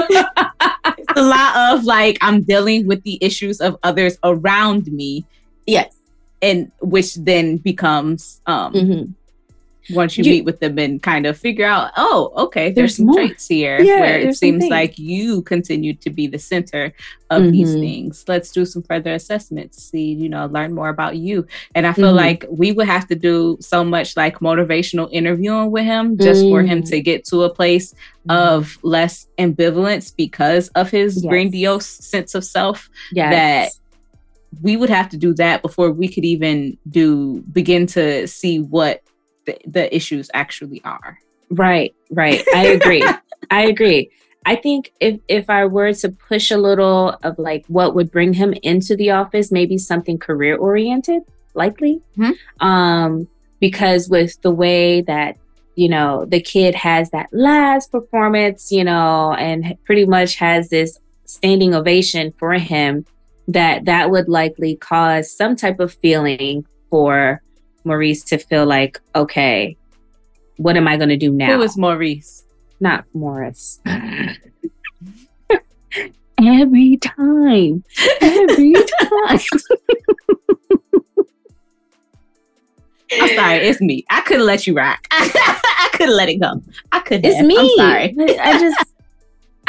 it's 0.98 1.12
a 1.16 1.22
lot 1.22 1.72
of 1.72 1.84
like 1.84 2.18
I'm 2.20 2.42
dealing 2.42 2.86
with 2.86 3.02
the 3.04 3.16
issues 3.22 3.62
of 3.62 3.78
others 3.82 4.18
around 4.22 4.92
me. 4.92 5.24
Yes. 5.66 5.99
And 6.42 6.72
which 6.80 7.14
then 7.16 7.58
becomes 7.58 8.40
um 8.46 8.72
mm-hmm 8.72 9.12
once 9.92 10.16
you, 10.16 10.24
you, 10.24 10.30
meet 10.32 10.44
with 10.44 10.60
them 10.60 10.78
and 10.78 11.02
kind 11.02 11.26
of 11.26 11.38
figure 11.38 11.66
out, 11.66 11.90
oh, 11.96 12.32
okay, 12.36 12.70
there's, 12.70 12.74
there's 12.74 12.96
some 12.96 13.06
more. 13.06 13.14
traits 13.14 13.48
here 13.48 13.80
yeah, 13.80 14.00
where 14.00 14.18
it 14.18 14.36
seems 14.36 14.66
like 14.66 14.98
you 14.98 15.42
continue 15.42 15.94
to 15.94 16.10
be 16.10 16.26
the 16.26 16.38
center 16.38 16.92
of 17.30 17.42
mm-hmm. 17.42 17.52
these 17.52 17.74
things. 17.74 18.24
Let's 18.28 18.50
do 18.50 18.64
some 18.64 18.82
further 18.82 19.14
assessments, 19.14 19.82
see, 19.82 20.12
you 20.12 20.28
know, 20.28 20.46
learn 20.46 20.74
more 20.74 20.88
about 20.88 21.16
you. 21.16 21.46
And 21.74 21.86
I 21.86 21.92
feel 21.92 22.08
mm-hmm. 22.08 22.16
like 22.16 22.44
we 22.50 22.72
would 22.72 22.86
have 22.86 23.06
to 23.08 23.14
do 23.14 23.56
so 23.60 23.84
much 23.84 24.16
like 24.16 24.38
motivational 24.40 25.08
interviewing 25.12 25.70
with 25.70 25.84
him 25.84 26.18
just 26.18 26.42
for 26.42 26.62
him 26.62 26.82
mm. 26.82 26.88
to 26.90 27.00
get 27.00 27.24
to 27.26 27.42
a 27.42 27.54
place 27.54 27.92
mm-hmm. 27.92 28.30
of 28.30 28.78
less 28.82 29.26
ambivalence 29.38 30.14
because 30.14 30.68
of 30.70 30.90
his 30.90 31.22
yes. 31.22 31.30
grandiose 31.30 31.86
sense 31.86 32.34
of 32.34 32.44
self 32.44 32.90
yes. 33.12 33.32
that 33.32 33.79
we 34.62 34.76
would 34.76 34.90
have 34.90 35.08
to 35.10 35.16
do 35.16 35.34
that 35.34 35.62
before 35.62 35.90
we 35.90 36.08
could 36.08 36.24
even 36.24 36.76
do 36.88 37.42
begin 37.52 37.86
to 37.86 38.26
see 38.26 38.58
what 38.58 39.02
the, 39.46 39.56
the 39.66 39.94
issues 39.94 40.30
actually 40.34 40.82
are. 40.84 41.18
Right, 41.50 41.94
right. 42.10 42.42
I 42.54 42.66
agree. 42.66 43.04
I 43.50 43.62
agree. 43.62 44.10
I 44.46 44.56
think 44.56 44.92
if 45.00 45.20
if 45.28 45.50
I 45.50 45.66
were 45.66 45.92
to 45.92 46.08
push 46.08 46.50
a 46.50 46.56
little 46.56 47.10
of 47.22 47.38
like 47.38 47.64
what 47.66 47.94
would 47.94 48.10
bring 48.10 48.32
him 48.32 48.54
into 48.62 48.96
the 48.96 49.10
office, 49.10 49.52
maybe 49.52 49.76
something 49.76 50.18
career 50.18 50.56
oriented, 50.56 51.22
likely. 51.54 52.00
Mm-hmm. 52.16 52.66
Um, 52.66 53.28
because 53.60 54.08
with 54.08 54.40
the 54.40 54.50
way 54.50 55.02
that 55.02 55.36
you 55.74 55.88
know 55.88 56.24
the 56.24 56.40
kid 56.40 56.74
has 56.74 57.10
that 57.10 57.28
last 57.32 57.92
performance, 57.92 58.72
you 58.72 58.84
know, 58.84 59.34
and 59.34 59.76
pretty 59.84 60.06
much 60.06 60.36
has 60.36 60.70
this 60.70 60.98
standing 61.26 61.74
ovation 61.74 62.32
for 62.38 62.54
him, 62.54 63.04
that 63.52 63.84
that 63.86 64.10
would 64.10 64.28
likely 64.28 64.76
cause 64.76 65.34
some 65.34 65.56
type 65.56 65.80
of 65.80 65.92
feeling 65.94 66.64
for 66.88 67.42
Maurice 67.84 68.22
to 68.24 68.38
feel 68.38 68.66
like, 68.66 69.00
okay, 69.14 69.76
what 70.56 70.76
am 70.76 70.86
I 70.86 70.96
going 70.96 71.08
to 71.08 71.16
do 71.16 71.32
now? 71.32 71.56
Who 71.56 71.62
is 71.62 71.76
Maurice? 71.76 72.44
Not 72.80 73.04
Morris. 73.12 73.80
every 76.38 76.96
time. 76.98 77.84
Every 78.20 78.74
time. 79.00 79.40
I'm 83.12 83.34
sorry, 83.34 83.56
it's 83.56 83.80
me. 83.80 84.04
I 84.08 84.20
couldn't 84.20 84.46
let 84.46 84.66
you 84.66 84.74
rock. 84.74 85.04
I 85.10 85.88
couldn't 85.94 86.16
let 86.16 86.28
it 86.28 86.36
go. 86.36 86.62
I 86.92 87.00
couldn't. 87.00 87.24
It's 87.24 87.36
have. 87.36 87.46
me. 87.46 87.58
I'm 87.58 87.76
sorry. 87.76 88.38
I 88.38 88.58
just 88.58 88.84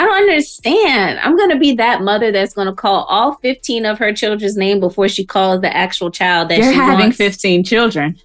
I 0.02 0.06
don't 0.06 0.16
understand. 0.16 1.20
I'm 1.20 1.38
going 1.38 1.52
to 1.52 1.60
be 1.60 1.74
that 1.74 2.02
mother 2.02 2.32
that's 2.32 2.56
going 2.56 2.66
to 2.66 2.74
call 2.74 3.04
all 3.04 3.36
15 3.36 3.86
of 3.86 4.00
her 4.00 4.12
children's 4.12 4.58
name 4.58 4.80
before 4.80 5.08
she 5.08 5.24
calls 5.24 5.62
the 5.62 5.72
actual 5.78 6.10
child 6.10 6.50
that 6.50 6.58
You're 6.58 6.72
she 6.72 6.76
having 6.76 7.06
wants. 7.06 7.18
15 7.18 7.64
children. 7.64 8.18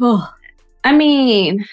Oh. 0.00 0.28
I 0.82 0.90
mean, 0.90 1.64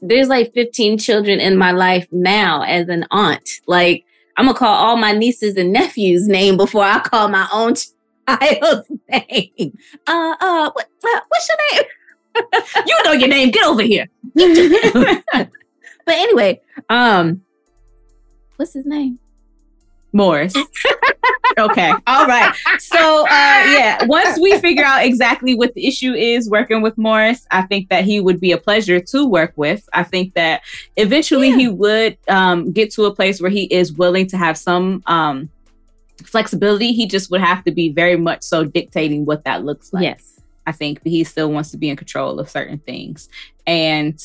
there's 0.00 0.28
like 0.28 0.54
15 0.54 0.96
children 0.96 1.40
in 1.40 1.58
my 1.58 1.72
life 1.72 2.06
now 2.10 2.62
as 2.62 2.88
an 2.88 3.04
aunt. 3.10 3.46
Like, 3.66 4.06
I'm 4.38 4.46
going 4.46 4.54
to 4.54 4.58
call 4.58 4.74
all 4.74 4.96
my 4.96 5.12
nieces 5.12 5.58
and 5.58 5.70
nephews' 5.70 6.26
name 6.26 6.56
before 6.56 6.84
I 6.84 7.00
call 7.00 7.28
my 7.28 7.46
own 7.52 7.74
child's 7.74 8.90
name. 9.10 9.76
Uh, 10.06 10.36
uh, 10.40 10.70
what, 10.72 10.88
uh, 11.04 11.20
what's 11.28 11.48
your 11.50 11.82
name? 11.82 12.62
you 12.86 12.96
know 13.04 13.12
your 13.12 13.28
name. 13.28 13.50
Get 13.50 13.66
over 13.66 13.82
here. 13.82 14.08
but 14.34 15.50
anyway, 16.06 16.62
um, 16.88 17.42
what's 18.58 18.74
his 18.74 18.84
name? 18.84 19.18
Morris. 20.12 20.54
okay. 21.58 21.92
All 22.06 22.26
right. 22.26 22.54
So, 22.78 23.22
uh, 23.22 23.26
yeah, 23.28 24.04
once 24.06 24.38
we 24.40 24.58
figure 24.58 24.84
out 24.84 25.04
exactly 25.04 25.54
what 25.54 25.74
the 25.74 25.86
issue 25.86 26.12
is 26.12 26.48
working 26.50 26.82
with 26.82 26.96
Morris, 26.98 27.46
I 27.50 27.62
think 27.62 27.88
that 27.90 28.04
he 28.04 28.20
would 28.20 28.40
be 28.40 28.52
a 28.52 28.58
pleasure 28.58 29.00
to 29.00 29.26
work 29.26 29.52
with. 29.56 29.88
I 29.92 30.02
think 30.02 30.34
that 30.34 30.62
eventually 30.96 31.50
yeah. 31.50 31.56
he 31.56 31.68
would 31.68 32.18
um, 32.28 32.72
get 32.72 32.90
to 32.92 33.04
a 33.04 33.14
place 33.14 33.40
where 33.40 33.50
he 33.50 33.64
is 33.64 33.92
willing 33.92 34.26
to 34.28 34.36
have 34.36 34.56
some 34.56 35.02
um, 35.06 35.50
flexibility. 36.24 36.92
He 36.92 37.06
just 37.06 37.30
would 37.30 37.40
have 37.40 37.62
to 37.64 37.70
be 37.70 37.90
very 37.90 38.16
much 38.16 38.42
so 38.42 38.64
dictating 38.64 39.24
what 39.24 39.44
that 39.44 39.64
looks 39.64 39.92
like. 39.92 40.02
Yes. 40.02 40.40
I 40.66 40.72
think 40.72 41.00
he 41.04 41.24
still 41.24 41.50
wants 41.50 41.70
to 41.70 41.78
be 41.78 41.88
in 41.88 41.96
control 41.96 42.38
of 42.40 42.50
certain 42.50 42.78
things. 42.78 43.28
And 43.66 44.22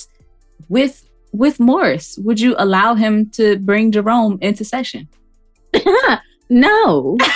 with 0.69 1.07
with 1.33 1.59
Morris, 1.59 2.17
would 2.19 2.39
you 2.39 2.55
allow 2.57 2.93
him 2.93 3.29
to 3.31 3.57
bring 3.57 3.91
Jerome 3.91 4.37
into 4.41 4.63
session? 4.63 5.09
no. 6.49 7.17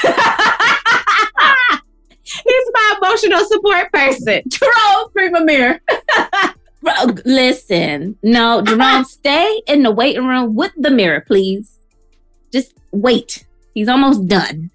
He's 2.24 2.68
my 2.74 2.96
emotional 3.02 3.44
support 3.46 3.92
person. 3.92 4.44
Jerome, 4.48 5.10
bring 5.14 5.36
a 5.36 5.44
mirror. 5.44 5.82
Listen, 7.26 8.18
no, 8.22 8.62
Jerome, 8.62 9.04
stay 9.04 9.62
in 9.68 9.84
the 9.84 9.92
waiting 9.92 10.26
room 10.26 10.56
with 10.56 10.72
the 10.78 10.92
mirror, 10.92 11.22
please. 11.22 11.80
Just 12.54 12.76
wait. 12.92 13.46
He's 13.74 13.90
almost 13.90 14.28
done. 14.28 14.70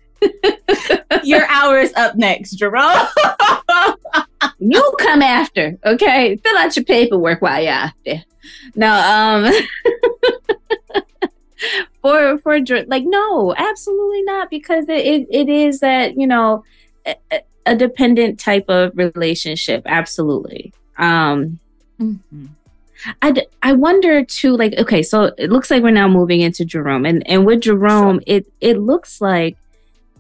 Your 1.23 1.47
hour 1.47 1.79
is 1.79 1.93
up 1.95 2.17
next, 2.17 2.53
Jerome. 2.57 3.07
you 4.59 4.95
come 4.99 5.23
after, 5.23 5.79
okay? 5.85 6.37
Fill 6.37 6.57
out 6.59 6.77
your 6.77 6.85
paperwork 6.85 7.41
while 7.41 7.63
you're 7.63 7.73
out 7.73 7.93
there. 8.05 8.25
No, 8.75 8.93
um 8.93 9.53
for 12.03 12.39
for 12.39 12.59
like 12.87 13.05
no, 13.05 13.55
absolutely 13.57 14.23
not 14.23 14.51
because 14.51 14.89
it 14.89 15.05
it, 15.05 15.27
it 15.31 15.49
is 15.49 15.81
that, 15.81 16.17
you 16.17 16.27
know, 16.27 16.65
a, 17.07 17.17
a, 17.67 17.77
dependent 17.77 18.39
type 18.39 18.67
of 18.69 18.93
relationship, 18.97 19.83
absolutely. 19.87 20.73
Um 20.99 21.59
mm-hmm. 22.01 22.47
I, 23.21 23.47
I 23.63 23.73
wonder 23.73 24.25
too 24.25 24.57
like 24.57 24.75
okay 24.79 25.03
so 25.03 25.33
it 25.37 25.51
looks 25.51 25.71
like 25.71 25.83
we're 25.83 25.91
now 25.91 26.09
moving 26.09 26.41
into 26.41 26.65
Jerome 26.65 27.05
and 27.05 27.27
and 27.29 27.45
with 27.45 27.63
Jerome 27.63 28.21
it 28.27 28.47
it 28.61 28.79
looks 28.79 29.21
like 29.21 29.57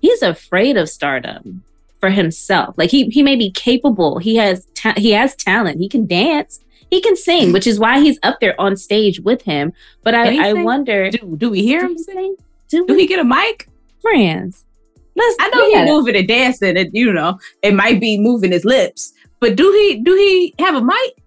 he's 0.01 0.23
afraid 0.23 0.77
of 0.77 0.89
stardom 0.89 1.63
for 2.01 2.11
himself 2.11 2.75
like 2.77 2.91
he 2.91 3.05
he 3.11 3.23
may 3.23 3.37
be 3.37 3.51
capable 3.51 4.19
he 4.19 4.37
has 4.37 4.67
ta- 4.75 4.95
he 4.97 5.13
has 5.13 5.37
talent 5.37 5.79
he 5.79 5.89
can 5.89 6.07
dance 6.07 6.61
he 6.93 7.01
can 7.01 7.17
sing, 7.17 7.53
which 7.53 7.67
is 7.67 7.81
why 7.81 8.01
he's 8.01 8.19
up 8.23 8.39
there 8.41 8.55
on 8.61 8.77
stage 8.77 9.19
with 9.19 9.41
him. 9.41 9.73
But 10.03 10.15
I, 10.15 10.51
I 10.51 10.53
wonder 10.53 11.11
do, 11.11 11.37
do 11.39 11.49
we 11.49 11.63
hear 11.63 11.83
him 11.83 11.97
sing? 11.97 12.37
Do, 12.69 12.87
do 12.87 12.95
he 12.95 13.07
get 13.07 13.19
a 13.19 13.25
mic? 13.25 13.67
Friends. 14.03 14.67
Let's, 15.17 15.37
I 15.41 15.49
know 15.49 15.71
he's 15.71 15.89
moving 15.89 16.17
and 16.17 16.29
dancing, 16.29 16.77
and 16.77 16.91
you 16.93 17.11
know, 17.11 17.39
it 17.63 17.73
might 17.73 17.99
be 17.99 18.19
moving 18.19 18.53
his 18.53 18.67
lips, 18.67 19.15
but 19.41 19.57
do 19.57 19.73
he 19.73 20.03
do 20.03 20.15
he 20.15 20.55
have 20.59 20.75
a 20.75 20.83
mic? 20.83 21.23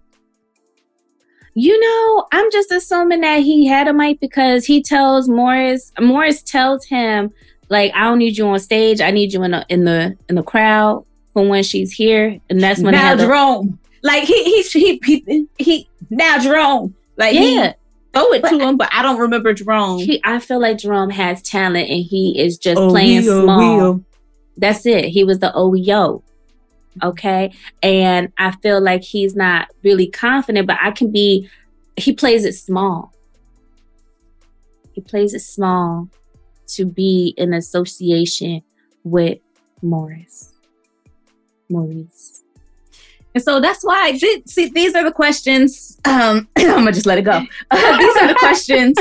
You 1.54 1.80
know, 1.80 2.28
I'm 2.30 2.48
just 2.52 2.70
assuming 2.70 3.22
that 3.22 3.40
he 3.40 3.66
had 3.66 3.88
a 3.88 3.92
mic 3.92 4.20
because 4.20 4.66
he 4.66 4.80
tells 4.80 5.28
Morris. 5.28 5.90
Morris 5.98 6.44
tells 6.44 6.84
him 6.84 7.32
like, 7.70 7.92
"I 7.92 8.04
don't 8.04 8.18
need 8.18 8.38
you 8.38 8.46
on 8.46 8.60
stage. 8.60 9.00
I 9.00 9.10
need 9.10 9.32
you 9.32 9.42
in 9.42 9.50
the 9.50 9.66
in 9.68 9.84
the 9.84 10.16
in 10.28 10.36
the 10.36 10.44
crowd 10.44 11.04
for 11.32 11.44
when 11.44 11.64
she's 11.64 11.90
here." 11.90 12.38
And 12.50 12.60
that's 12.60 12.80
when 12.80 12.92
now 12.92 13.16
Jerome. 13.16 13.80
Like 14.06 14.24
he 14.24 14.62
he 14.62 15.00
he 15.02 15.22
he, 15.26 15.48
he 15.58 15.88
now 16.10 16.38
Jerome. 16.38 16.94
Like 17.16 17.34
yeah. 17.34 17.72
throw 18.12 18.32
it 18.32 18.42
but 18.42 18.50
to 18.50 18.58
him, 18.58 18.76
but 18.76 18.88
I 18.92 19.02
don't 19.02 19.18
remember 19.18 19.52
Jerome. 19.52 19.98
He, 19.98 20.20
I 20.22 20.38
feel 20.38 20.60
like 20.60 20.78
Jerome 20.78 21.10
has 21.10 21.42
talent 21.42 21.90
and 21.90 22.04
he 22.04 22.38
is 22.38 22.56
just 22.56 22.78
oh, 22.78 22.90
playing 22.90 23.22
small. 23.22 24.04
That's 24.56 24.86
it. 24.86 25.06
He 25.06 25.24
was 25.24 25.40
the 25.40 25.50
OEO. 25.56 26.22
Okay. 27.02 27.52
And 27.82 28.32
I 28.38 28.52
feel 28.52 28.80
like 28.80 29.02
he's 29.02 29.34
not 29.34 29.68
really 29.82 30.06
confident, 30.06 30.66
but 30.66 30.78
I 30.80 30.92
can 30.92 31.10
be, 31.10 31.48
he 31.96 32.12
plays 32.12 32.44
it 32.44 32.54
small. 32.54 33.12
He 34.92 35.00
plays 35.00 35.34
it 35.34 35.40
small 35.40 36.08
to 36.68 36.86
be 36.86 37.34
in 37.36 37.52
association 37.52 38.62
with 39.04 39.38
Morris. 39.82 40.54
Maurice. 41.68 42.35
And 43.36 43.42
so 43.42 43.60
that's 43.60 43.84
why, 43.84 44.16
see, 44.16 44.70
these 44.70 44.94
are 44.94 45.04
the 45.04 45.12
questions. 45.12 46.00
Um, 46.06 46.48
I'm 46.56 46.68
gonna 46.68 46.92
just 46.92 47.04
let 47.04 47.18
it 47.18 47.22
go. 47.22 47.42
Uh, 47.70 47.98
these 47.98 48.16
are 48.16 48.28
the 48.28 48.34
questions 48.34 48.96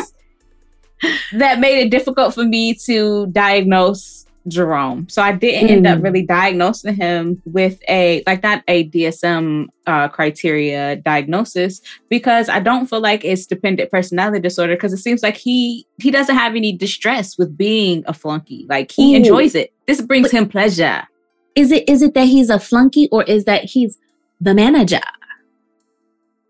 that 1.31 1.61
made 1.61 1.79
it 1.79 1.89
difficult 1.89 2.33
for 2.33 2.43
me 2.43 2.73
to 2.73 3.27
diagnose 3.27 4.25
Jerome. 4.49 5.07
So 5.07 5.21
I 5.21 5.31
didn't 5.31 5.69
mm. 5.69 5.71
end 5.71 5.87
up 5.87 5.99
mm. 5.99 6.03
really 6.03 6.23
diagnosing 6.23 6.95
him 6.95 7.41
with 7.45 7.79
a 7.87 8.23
like 8.27 8.43
not 8.43 8.61
a 8.67 8.89
DSM 8.89 9.67
uh, 9.87 10.09
criteria 10.09 10.97
diagnosis 10.97 11.79
because 12.09 12.49
I 12.49 12.59
don't 12.59 12.87
feel 12.87 12.99
like 12.99 13.23
it's 13.23 13.45
dependent 13.45 13.89
personality 13.89 14.41
disorder 14.41 14.75
because 14.75 14.91
it 14.91 14.97
seems 14.97 15.23
like 15.23 15.37
he 15.37 15.87
he 15.97 16.11
doesn't 16.11 16.35
have 16.35 16.57
any 16.57 16.73
distress 16.73 17.37
with 17.37 17.57
being 17.57 18.03
a 18.05 18.13
flunky. 18.13 18.65
Like 18.67 18.91
he 18.91 19.13
Ooh. 19.13 19.17
enjoys 19.19 19.55
it. 19.55 19.71
This 19.87 20.01
brings 20.01 20.31
but 20.31 20.39
him 20.39 20.49
pleasure. 20.49 21.07
Is 21.55 21.71
it 21.71 21.87
is 21.87 22.01
it 22.01 22.13
that 22.15 22.25
he's 22.25 22.49
a 22.49 22.59
flunky 22.59 23.07
or 23.13 23.23
is 23.23 23.45
that 23.45 23.63
he's 23.63 23.97
the 24.39 24.53
manager. 24.53 25.01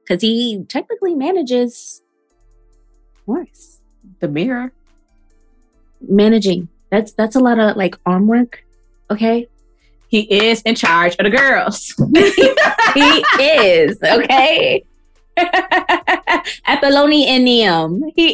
because 0.03 0.21
he 0.21 0.63
technically 0.67 1.15
manages 1.15 2.03
Morris. 3.25 3.81
The 4.19 4.27
mirror. 4.27 4.71
Managing. 6.01 6.69
That's 6.91 7.13
that's 7.13 7.35
a 7.35 7.39
lot 7.39 7.59
of 7.59 7.75
like 7.75 7.97
arm 8.05 8.27
work. 8.27 8.63
Okay. 9.09 9.47
He 10.07 10.21
is 10.21 10.61
in 10.61 10.75
charge 10.75 11.15
of 11.17 11.23
the 11.25 11.31
girls. 11.31 11.93
he 12.93 13.25
is, 13.43 13.97
okay. 14.03 14.85
Apollonium. 16.67 18.11
He 18.15 18.29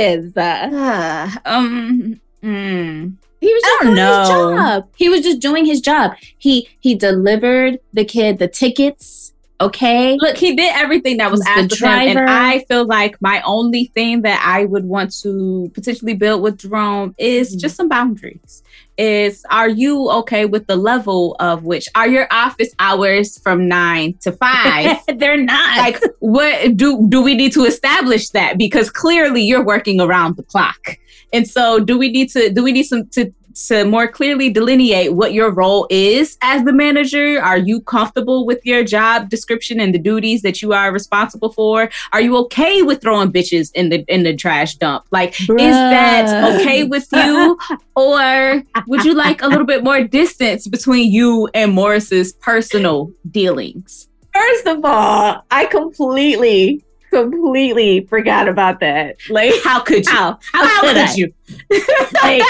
is. 0.00 0.36
Uh, 0.36 1.30
um 1.44 2.20
mm. 2.42 3.16
He 3.46 3.52
was 3.54 3.62
just 3.62 3.82
doing 3.82 3.94
know. 3.94 4.18
his 4.18 4.28
job. 4.28 4.88
He 4.96 5.08
was 5.08 5.20
just 5.20 5.40
doing 5.40 5.64
his 5.64 5.80
job. 5.80 6.16
He 6.38 6.68
he 6.80 6.96
delivered 6.96 7.78
the 7.92 8.04
kid 8.04 8.38
the 8.38 8.48
tickets. 8.48 9.32
Okay. 9.60 10.18
Look, 10.20 10.36
he 10.36 10.54
did 10.54 10.70
everything 10.74 11.16
that 11.18 11.30
was 11.30 11.42
asked 11.46 11.72
of 11.72 11.78
him, 11.78 12.18
and 12.18 12.28
I 12.28 12.64
feel 12.64 12.84
like 12.84 13.22
my 13.22 13.40
only 13.42 13.86
thing 13.94 14.22
that 14.22 14.42
I 14.44 14.64
would 14.64 14.84
want 14.84 15.14
to 15.22 15.70
potentially 15.74 16.12
build 16.14 16.42
with 16.42 16.58
Jerome 16.58 17.14
is 17.18 17.50
mm-hmm. 17.50 17.60
just 17.60 17.76
some 17.76 17.88
boundaries. 17.88 18.64
Is 18.98 19.46
are 19.48 19.68
you 19.68 20.10
okay 20.10 20.44
with 20.44 20.66
the 20.66 20.76
level 20.76 21.36
of 21.38 21.64
which 21.64 21.86
are 21.94 22.08
your 22.08 22.26
office 22.32 22.70
hours 22.80 23.38
from 23.38 23.68
nine 23.68 24.14
to 24.22 24.32
five? 24.32 24.98
They're 25.18 25.36
not. 25.36 25.78
Like, 25.78 26.00
what 26.18 26.76
do 26.76 27.06
do 27.08 27.22
we 27.22 27.36
need 27.36 27.52
to 27.52 27.64
establish 27.64 28.30
that? 28.30 28.58
Because 28.58 28.90
clearly 28.90 29.42
you're 29.42 29.64
working 29.64 30.00
around 30.00 30.36
the 30.36 30.42
clock. 30.42 30.98
And 31.32 31.48
so 31.48 31.80
do 31.80 31.98
we 31.98 32.10
need 32.10 32.30
to 32.30 32.50
do 32.50 32.62
we 32.62 32.72
need 32.72 32.84
some 32.84 33.08
to 33.10 33.32
to 33.66 33.84
more 33.84 34.08
clearly 34.08 34.50
delineate 34.50 35.14
what 35.14 35.32
your 35.32 35.50
role 35.50 35.86
is 35.90 36.36
as 36.42 36.64
the 36.64 36.72
manager? 36.72 37.40
Are 37.42 37.58
you 37.58 37.80
comfortable 37.80 38.46
with 38.46 38.64
your 38.64 38.84
job 38.84 39.28
description 39.28 39.80
and 39.80 39.94
the 39.94 39.98
duties 39.98 40.42
that 40.42 40.62
you 40.62 40.72
are 40.72 40.92
responsible 40.92 41.52
for? 41.52 41.90
Are 42.12 42.20
you 42.20 42.36
okay 42.38 42.82
with 42.82 43.00
throwing 43.00 43.32
bitches 43.32 43.70
in 43.74 43.88
the 43.88 44.04
in 44.08 44.22
the 44.22 44.36
trash 44.36 44.76
dump? 44.76 45.06
Like, 45.10 45.34
Bruh. 45.34 45.60
is 45.60 45.74
that 45.74 46.60
okay 46.60 46.84
with 46.84 47.08
you? 47.12 47.58
or 47.96 48.62
would 48.86 49.04
you 49.04 49.14
like 49.14 49.42
a 49.42 49.48
little 49.48 49.66
bit 49.66 49.82
more 49.82 50.04
distance 50.04 50.68
between 50.68 51.10
you 51.10 51.48
and 51.54 51.72
Morris's 51.72 52.32
personal 52.34 53.10
dealings? 53.30 54.08
First 54.32 54.66
of 54.66 54.84
all, 54.84 55.42
I 55.50 55.64
completely 55.66 56.84
completely 57.16 58.00
forgot 58.06 58.48
about 58.48 58.80
that. 58.80 59.16
Like, 59.30 59.54
how 59.64 59.80
could 59.80 60.04
you? 60.04 60.12
How, 60.12 60.38
how, 60.52 60.66
how 60.66 60.80
could, 60.82 60.96
could 60.96 61.16
you? 61.16 61.32
like, 62.22 62.42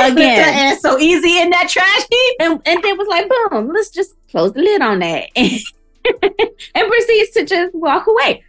again, 0.00 0.78
so 0.80 0.98
easy 0.98 1.40
in 1.40 1.50
that 1.50 1.68
trash 1.68 2.02
heap, 2.10 2.36
and 2.40 2.60
and 2.66 2.82
then 2.82 2.98
was 2.98 3.08
like, 3.08 3.28
boom, 3.28 3.70
let's 3.72 3.90
just 3.90 4.14
close 4.30 4.52
the 4.52 4.62
lid 4.62 4.82
on 4.82 4.98
that, 5.00 5.28
and 5.36 6.88
proceeds 6.88 7.30
to 7.30 7.44
just 7.44 7.74
walk 7.74 8.06
away. 8.06 8.42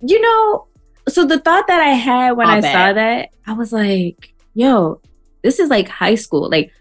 You 0.00 0.20
know, 0.20 0.66
so 1.08 1.24
the 1.24 1.38
thought 1.38 1.66
that 1.68 1.80
I 1.80 1.90
had 1.90 2.32
when 2.32 2.46
I 2.46 2.60
saw 2.60 2.92
that, 2.92 3.30
I 3.46 3.52
was 3.52 3.72
like, 3.72 4.34
yo, 4.54 5.00
this 5.42 5.58
is 5.58 5.70
like 5.70 5.88
high 5.88 6.16
school. 6.16 6.48
Like, 6.48 6.72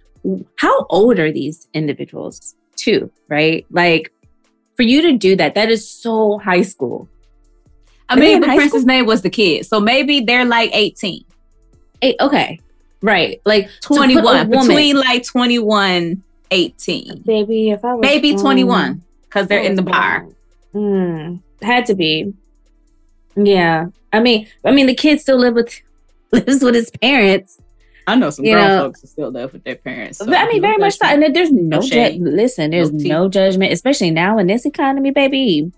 how 0.57 0.85
old 0.89 1.19
are 1.19 1.31
these 1.31 1.67
individuals? 1.73 2.55
Too, 2.75 3.11
right? 3.27 3.65
Like, 3.69 4.11
for 4.75 4.81
you 4.81 5.03
to 5.03 5.17
do 5.17 5.35
that, 5.35 5.53
that 5.53 5.69
is 5.69 5.87
so 5.87 6.39
high 6.39 6.63
school. 6.63 7.07
I 8.11 8.19
mean, 8.19 8.41
but 8.41 8.47
Prince's 8.47 8.81
school? 8.81 8.85
name 8.85 9.05
was 9.05 9.21
the 9.21 9.29
kid. 9.29 9.65
So 9.65 9.79
maybe 9.79 10.21
they're 10.21 10.45
like 10.45 10.71
18. 10.73 11.23
Eight, 12.01 12.15
okay. 12.19 12.59
Right. 13.01 13.41
Like 13.45 13.69
21. 13.81 14.49
Between 14.49 14.97
like 14.97 15.25
21, 15.25 16.23
18. 16.51 17.21
Baby, 17.21 17.69
if 17.71 17.83
I 17.83 17.93
was 17.93 18.01
maybe 18.01 18.35
21. 18.35 19.03
Because 19.23 19.47
they're 19.47 19.61
in 19.61 19.75
the 19.75 19.81
bar. 19.81 20.27
Mm, 20.73 21.41
had 21.61 21.85
to 21.85 21.95
be. 21.95 22.33
Yeah. 23.35 23.87
I 24.13 24.19
mean, 24.19 24.47
I 24.65 24.71
mean 24.71 24.87
the 24.87 24.95
kid 24.95 25.21
still 25.21 25.37
live 25.37 25.55
with 25.55 25.81
lives 26.31 26.63
with 26.63 26.75
his 26.75 26.91
parents. 27.01 27.59
I 28.07 28.15
know 28.15 28.29
some 28.29 28.43
grown 28.45 28.57
know, 28.57 28.79
folks 28.85 29.03
are 29.03 29.07
still 29.07 29.31
live 29.31 29.53
with 29.53 29.63
their 29.63 29.75
parents. 29.75 30.17
So 30.17 30.33
I 30.33 30.47
mean, 30.47 30.61
very 30.61 30.77
much 30.77 30.97
so. 30.97 31.05
And 31.05 31.35
there's 31.35 31.51
no, 31.51 31.79
no 31.79 31.81
ju- 31.81 32.17
listen, 32.19 32.71
there's 32.71 32.91
no, 32.91 33.23
no 33.23 33.29
judgment, 33.29 33.71
especially 33.71 34.11
now 34.11 34.37
in 34.37 34.47
this 34.47 34.65
economy, 34.65 35.11
baby. 35.11 35.71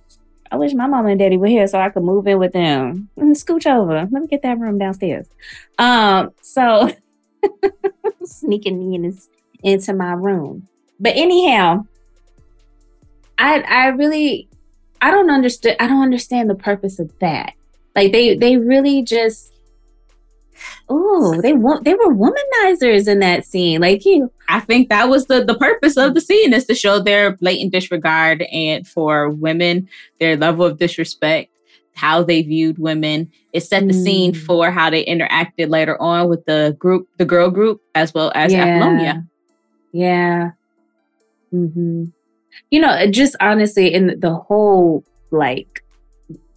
I 0.54 0.56
wish 0.56 0.76
my 0.76 0.86
mom 0.86 1.08
and 1.08 1.18
daddy 1.18 1.36
were 1.36 1.48
here 1.48 1.66
so 1.66 1.80
I 1.80 1.89
could 1.89 2.04
move 2.04 2.28
in 2.28 2.38
with 2.38 2.54
them. 2.54 3.10
Scooch 3.18 3.66
over. 3.66 4.08
Let 4.12 4.12
me 4.12 4.28
get 4.28 4.44
that 4.44 4.60
room 4.60 4.78
downstairs. 4.78 5.26
Um, 5.80 6.30
so 6.44 6.92
sneaking 8.24 8.78
me 8.78 8.94
in 8.94 9.18
into 9.63 9.96
my 9.96 10.12
room. 10.12 10.68
But 11.00 11.13
anyhow, 11.16 11.88
I 13.39 13.62
I 13.62 13.88
really 13.88 14.48
I 15.02 15.10
don't 15.10 15.32
understand 15.32 15.78
I 15.80 15.88
don't 15.88 16.04
understand 16.04 16.52
the 16.52 16.56
purpose 16.56 17.00
of 17.00 17.12
that. 17.18 17.54
Like 17.96 18.12
they 18.12 18.38
they 18.38 18.58
really 18.58 19.02
just 19.02 19.53
oh 20.89 21.39
they 21.41 21.54
want 21.54 21.84
they 21.84 21.93
were 21.93 22.13
womanizers 22.13 23.08
in 23.08 23.19
that 23.19 23.45
scene 23.45 23.82
like 23.82 24.06
you 24.06 24.32
i 24.49 24.60
think 24.60 24.89
that 24.89 25.10
was 25.10 25.28
the 25.28 25.43
the 25.43 25.58
purpose 25.58 25.97
of 25.97 26.13
the 26.13 26.21
scene 26.21 26.54
is 26.54 26.65
to 26.65 26.76
show 26.76 26.99
their 26.99 27.36
blatant 27.38 27.71
disregard 27.71 28.41
and 28.52 28.88
for 28.88 29.30
women 29.30 29.88
their 30.19 30.36
level 30.36 30.65
of 30.65 30.78
disrespect 30.78 31.49
how 31.95 32.23
they 32.23 32.41
viewed 32.41 32.78
women 32.78 33.32
it 33.54 33.62
set 33.62 33.88
the 33.88 33.93
mm. 33.93 34.04
scene 34.04 34.34
for 34.34 34.71
how 34.71 34.89
they 34.89 35.06
interacted 35.06 35.69
later 35.69 36.02
on 36.02 36.28
with 36.28 36.43
the 36.45 36.76
group 36.80 37.08
the 37.17 37.26
girl 37.26 37.49
group 37.49 37.82
as 37.95 38.13
well 38.13 38.32
as 38.36 38.52
yeah. 38.52 38.65
apollonia 38.65 39.26
yeah 39.91 40.52
mm-hmm. 41.54 42.06
you 42.71 42.80
know 42.80 43.08
just 43.08 43.36
honestly 43.39 43.93
in 43.93 44.19
the 44.19 44.34
whole 44.34 45.04
like 45.32 45.84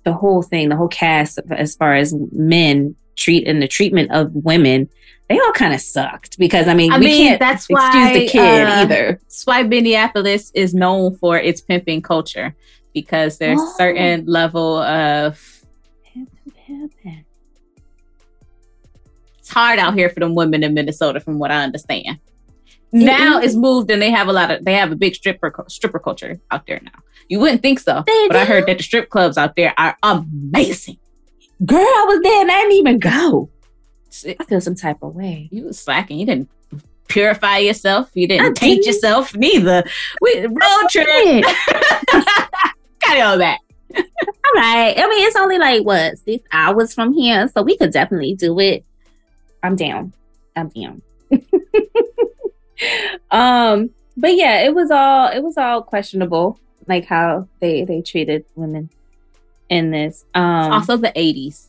the 0.04 0.12
whole 0.12 0.42
thing 0.42 0.68
the 0.68 0.76
whole 0.76 0.88
cast 0.88 1.38
as 1.50 1.74
far 1.74 1.94
as 1.94 2.14
men 2.32 2.94
treat 3.16 3.46
and 3.48 3.60
the 3.60 3.68
treatment 3.68 4.10
of 4.12 4.32
women, 4.34 4.88
they 5.28 5.38
all 5.38 5.52
kind 5.52 5.74
of 5.74 5.80
sucked 5.80 6.38
because 6.38 6.68
I 6.68 6.74
mean, 6.74 6.92
I 6.92 6.98
we 6.98 7.06
mean, 7.06 7.26
can't 7.28 7.40
that's 7.40 7.64
excuse 7.64 7.78
why, 7.80 8.12
the 8.12 8.28
kid 8.28 8.66
uh, 8.66 8.70
either. 8.70 9.18
That's 9.20 9.44
why 9.44 9.62
Minneapolis 9.64 10.52
is 10.54 10.74
known 10.74 11.16
for 11.16 11.36
its 11.36 11.60
pimping 11.60 12.02
culture 12.02 12.54
because 12.94 13.38
there's 13.38 13.60
oh. 13.60 13.74
certain 13.76 14.24
level 14.26 14.78
of 14.78 15.56
it's 19.38 19.50
hard 19.50 19.78
out 19.78 19.94
here 19.94 20.08
for 20.08 20.20
them 20.20 20.34
women 20.34 20.64
in 20.64 20.74
Minnesota, 20.74 21.20
from 21.20 21.38
what 21.38 21.50
I 21.50 21.62
understand. 21.62 22.18
now 22.92 23.38
it's 23.38 23.54
moved 23.54 23.90
and 23.90 24.00
they 24.00 24.10
have 24.10 24.28
a 24.28 24.32
lot 24.32 24.50
of 24.50 24.64
they 24.64 24.74
have 24.74 24.92
a 24.92 24.96
big 24.96 25.14
stripper 25.14 25.52
stripper 25.68 25.98
culture 25.98 26.40
out 26.50 26.66
there 26.66 26.80
now. 26.82 26.98
You 27.28 27.40
wouldn't 27.40 27.62
think 27.62 27.80
so, 27.80 28.04
they 28.06 28.28
but 28.28 28.34
do. 28.34 28.38
I 28.38 28.44
heard 28.44 28.66
that 28.66 28.78
the 28.78 28.84
strip 28.84 29.10
clubs 29.10 29.36
out 29.36 29.56
there 29.56 29.74
are 29.76 29.96
amazing. 30.02 30.98
Girl, 31.64 31.78
I 31.78 32.04
was 32.08 32.20
there 32.22 32.42
and 32.42 32.50
I 32.50 32.60
didn't 32.60 32.72
even 32.72 32.98
go. 32.98 33.48
I 34.26 34.44
feel 34.44 34.60
some 34.60 34.74
type 34.74 34.98
of 35.02 35.14
way. 35.14 35.48
You 35.50 35.64
was 35.64 35.78
slacking. 35.78 36.18
You 36.18 36.26
didn't 36.26 36.50
purify 37.08 37.58
yourself. 37.58 38.10
You 38.14 38.28
didn't 38.28 38.46
I 38.46 38.52
taint 38.52 38.82
didn't. 38.82 38.94
yourself 38.94 39.34
neither. 39.34 39.84
We 40.20 40.46
road 40.46 40.88
trip. 40.90 41.06
Got 43.00 43.20
all 43.20 43.38
that. 43.38 43.58
all 43.96 44.02
right. 44.54 44.94
I 44.96 45.06
mean, 45.08 45.26
it's 45.26 45.36
only 45.36 45.58
like 45.58 45.84
what 45.84 46.18
six 46.18 46.46
hours 46.52 46.92
from 46.92 47.12
here, 47.12 47.48
so 47.48 47.62
we 47.62 47.76
could 47.76 47.92
definitely 47.92 48.34
do 48.34 48.58
it. 48.60 48.84
I'm 49.62 49.76
down. 49.76 50.12
I'm 50.56 50.68
down. 50.68 51.02
um, 53.30 53.90
but 54.16 54.34
yeah, 54.34 54.64
it 54.64 54.74
was 54.74 54.90
all 54.90 55.28
it 55.28 55.42
was 55.42 55.56
all 55.56 55.82
questionable, 55.82 56.58
like 56.86 57.06
how 57.06 57.48
they 57.60 57.84
they 57.84 58.02
treated 58.02 58.44
women 58.54 58.90
in 59.68 59.90
this. 59.90 60.24
Um, 60.34 60.72
also 60.72 60.96
the 60.96 61.12
80s. 61.16 61.68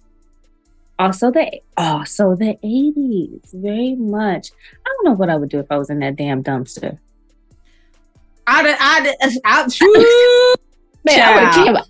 Also 0.99 1.31
the 1.31 1.61
also 1.77 2.35
the 2.35 2.57
80s. 2.63 3.53
Very 3.53 3.95
much. 3.95 4.51
I 4.85 4.89
don't 4.89 5.05
know 5.05 5.13
what 5.13 5.29
I 5.29 5.35
would 5.35 5.49
do 5.49 5.59
if 5.59 5.71
I 5.71 5.77
was 5.77 5.89
in 5.89 5.99
that 5.99 6.15
damn 6.15 6.43
dumpster. 6.43 6.97
I'd 8.47 8.65
I'd 8.65 9.15
I'd, 9.21 9.37
I'd, 9.45 9.71
I'd 11.05 11.85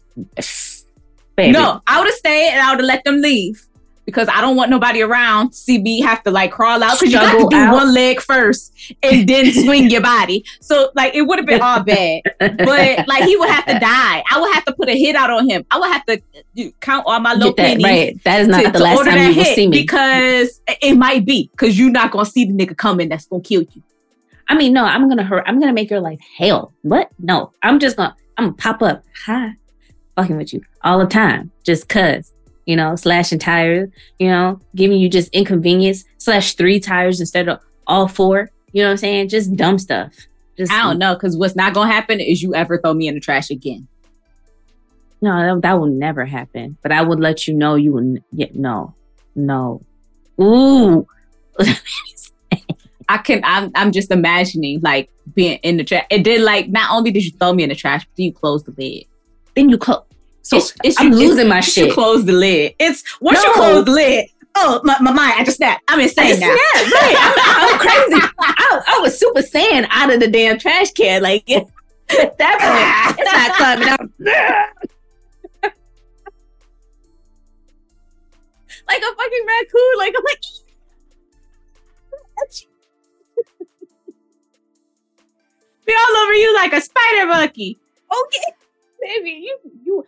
No, 1.54 1.82
I 1.86 2.00
would 2.00 2.08
have 2.08 2.15
stayed 2.15 2.50
and 2.50 2.62
I 2.62 2.72
would 2.72 2.80
have 2.80 2.88
let 2.88 3.04
them 3.04 3.22
leave 3.22 3.66
because 4.08 4.30
I 4.30 4.39
don't 4.39 4.56
want 4.56 4.72
nobody 4.72 5.02
around 5.02 5.50
CB 5.50 6.02
have 6.02 6.24
to 6.24 6.32
like 6.32 6.54
crawl 6.54 6.82
out 6.82 6.98
because 6.98 7.12
you 7.12 7.20
got 7.20 7.34
to 7.34 7.48
do 7.50 7.56
out. 7.58 7.74
one 7.74 7.93
leg 7.93 8.22
first 8.22 8.74
and 9.04 9.28
then 9.28 9.52
swing 9.65 9.89
your 9.89 10.00
body. 10.02 10.46
So 10.62 10.91
like 10.96 11.13
it 11.13 11.24
would 11.24 11.38
have 11.38 11.46
been 11.46 11.62
all 11.62 11.84
bad, 11.84 12.22
but 12.39 13.06
like 13.06 13.24
he 13.26 13.36
would 13.36 13.50
have 13.50 13.65
to 13.65 13.78
die. 13.78 14.24
I 14.32 14.39
would 14.39 14.53
have 14.53 14.64
to 14.64 14.74
put 14.74 14.88
a 14.88 14.97
hit 14.97 15.18
out 15.18 15.30
on 15.30 15.47
him. 15.47 15.66
I 15.70 15.78
would 15.78 15.91
have 15.91 16.05
to 16.05 16.72
count 16.80 17.03
all 17.05 17.20
my 17.20 17.34
low 17.34 17.51
pennies. 17.51 17.84
Right, 17.84 18.24
that 18.24 18.39
is 18.39 18.47
not 18.47 18.64
to, 18.64 18.72
the 18.72 18.80
last 18.80 19.03
time 19.03 19.30
you 19.30 19.38
will 19.38 19.43
see 19.43 19.68
me 19.68 19.82
because 19.82 20.62
it 20.82 20.95
might 20.95 21.26
be 21.26 21.49
because 21.51 21.78
you're 21.78 21.91
not 21.91 22.12
gonna 22.12 22.26
see 22.26 22.45
the 22.45 22.53
nigga 22.53 22.78
coming 22.78 23.10
that's 23.10 23.26
gonna 23.26 23.43
kill 23.43 23.64
you. 23.64 23.84
I 24.47 24.55
mean, 24.55 24.72
no, 24.72 24.86
I'm 24.86 25.10
gonna 25.10 25.26
hurt. 25.26 25.43
I'm 25.45 25.60
gonna 25.60 25.74
make 25.74 25.89
your 25.89 25.99
life 25.99 26.20
hell. 26.38 26.72
What? 26.84 27.10
No, 27.20 27.51
I'm 27.62 27.78
just 27.78 27.97
gonna. 27.97 28.16
I'm 28.38 28.45
gonna 28.45 28.55
pop 28.55 28.82
up. 28.82 29.03
Hi, 29.26 29.51
fucking 30.16 30.38
with 30.38 30.53
you 30.53 30.62
all 30.86 30.99
the 30.99 31.08
time, 31.08 31.51
just 31.66 31.89
cause 31.89 32.32
you 32.68 32.76
know, 32.76 32.95
slashing 32.95 33.39
tires, 33.39 33.89
you 34.20 34.28
know, 34.28 34.59
giving 34.76 34.99
you 34.99 35.09
just 35.09 35.34
inconvenience, 35.34 36.03
slash 36.18 36.53
three 36.53 36.80
tires 36.80 37.20
instead 37.20 37.47
of 37.47 37.59
all 37.88 38.07
four. 38.07 38.51
You 38.74 38.84
know 38.84 38.89
what 38.89 38.91
I'm 38.91 38.97
saying? 38.97 39.30
Just 39.30 39.55
dumb 39.55 39.80
stuff. 39.80 40.13
Just 40.57 40.72
I 40.72 40.84
don't 40.84 40.99
know, 40.99 41.15
because 41.15 41.38
what's 41.38 41.55
not 41.55 41.74
gonna 41.74 41.91
happen 41.91 42.20
is 42.20 42.43
you 42.43 42.53
ever 42.53 42.78
throw 42.78 42.93
me 42.93 43.07
in 43.07 43.15
the 43.15 43.22
trash 43.22 43.49
again. 43.49 43.88
No, 45.22 45.55
that, 45.55 45.61
that 45.61 45.80
will 45.80 45.88
never 45.88 46.26
happen. 46.26 46.78
But 46.84 46.91
I 46.91 47.01
would 47.01 47.20
let 47.20 47.47
you 47.47 47.53
know 47.53 47.76
you 47.76 47.93
would. 47.93 48.24
Yeah, 48.34 48.47
no, 48.53 48.93
no. 49.36 49.82
Ooh. 50.39 51.07
I 53.09 53.18
can. 53.20 53.41
I'm. 53.45 53.72
I'm 53.76 53.93
just 53.93 54.11
imagining 54.11 54.82
like 54.82 55.09
being 55.34 55.57
in 55.63 55.78
the 55.78 55.86
trash. 55.86 56.05
It 56.09 56.24
did 56.24 56.41
like, 56.41 56.68
not 56.68 56.91
only 56.91 57.11
did 57.11 57.24
you 57.24 57.32
throw 57.32 57.53
me 57.53 57.63
in 57.63 57.70
the 57.70 57.76
trash, 57.76 58.05
but 58.05 58.20
you 58.20 58.34
closed 58.34 58.65
the 58.65 58.74
lid. 58.78 59.05
Then 59.55 59.70
you 59.70 59.78
close. 59.78 60.03
So 60.48 60.56
it's, 60.56 60.74
it's 60.82 60.98
I'm 60.98 61.12
you, 61.12 61.18
losing 61.18 61.50
my 61.50 61.60
shit. 61.60 61.88
You 61.88 61.93
close 61.93 62.24
the 62.24 62.32
lid. 62.32 62.74
It's 62.80 63.04
once 63.20 63.43
no. 63.43 63.50
you 63.50 63.54
close 63.54 63.84
the 63.84 63.91
lid. 63.91 64.30
Oh 64.56 64.80
my, 64.86 64.95
my 65.02 65.12
mind! 65.12 65.34
I 65.36 65.43
just 65.43 65.58
snapped. 65.58 65.84
I'm 65.89 66.00
insane 66.00 66.39
now. 66.39 66.56
Snapped, 66.74 66.93
right? 66.93 67.16
I'm, 67.20 67.74
I'm 67.74 67.80
crazy. 67.80 68.22
I, 68.39 68.82
I, 68.88 69.00
was 69.02 69.20
super 69.20 69.41
saiyan 69.41 69.88
out 69.89 70.14
of 70.14 70.22
the 70.22 70.30
damn 70.30 70.58
trash 70.58 70.91
can. 70.93 71.22
Like 71.22 71.50
at 71.52 71.68
that 72.10 72.38
point, 72.38 72.39
ah. 72.39 73.16
it's 73.20 73.34
not 73.34 73.52
coming 73.58 73.89
out. 73.89 74.00
like 78.88 79.02
a 79.02 79.16
fucking 79.18 79.45
raccoon. 79.48 79.98
Like 79.98 80.14
I'm 80.18 80.24
like. 80.24 80.41
Be 85.86 85.93
all 85.93 86.18
over 86.24 86.34
you 86.36 86.56
like 86.56 86.72
a 86.72 86.80
spider 86.80 87.26
monkey. 87.26 87.78
Okay, 88.10 88.54
baby, 89.02 89.41
you 89.43 89.60
you. 89.84 90.08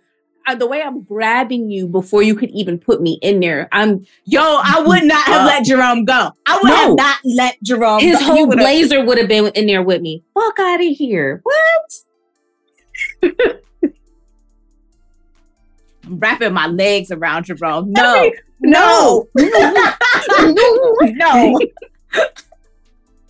Uh, 0.49 0.55
the 0.55 0.65
way 0.65 0.81
I'm 0.81 1.03
grabbing 1.03 1.69
you 1.69 1.87
before 1.87 2.23
you 2.23 2.33
could 2.33 2.49
even 2.49 2.79
put 2.79 3.03
me 3.03 3.19
in 3.21 3.39
there, 3.39 3.69
I'm 3.71 4.03
yo. 4.25 4.41
I 4.41 4.81
would 4.83 5.03
not 5.03 5.23
have 5.25 5.41
uh, 5.43 5.45
let 5.45 5.63
Jerome 5.63 6.05
go. 6.05 6.31
I 6.47 6.55
would 6.57 6.69
no. 6.69 6.75
have 6.75 6.95
not 6.95 7.17
let 7.23 7.61
Jerome. 7.61 7.99
His 7.99 8.17
go. 8.17 8.25
whole 8.25 8.47
blazer 8.47 9.05
would 9.05 9.19
have 9.19 9.27
been 9.27 9.49
in 9.49 9.67
there 9.67 9.83
with 9.83 10.01
me. 10.01 10.23
Fuck 10.33 10.57
out 10.57 10.81
of 10.81 10.87
here! 10.87 11.43
What? 11.43 11.93
I'm 16.03 16.17
wrapping 16.17 16.53
my 16.53 16.65
legs 16.65 17.11
around 17.11 17.43
Jerome. 17.43 17.91
No, 17.91 18.31
no, 18.59 19.27
no, 19.35 19.45
no. 21.11 21.59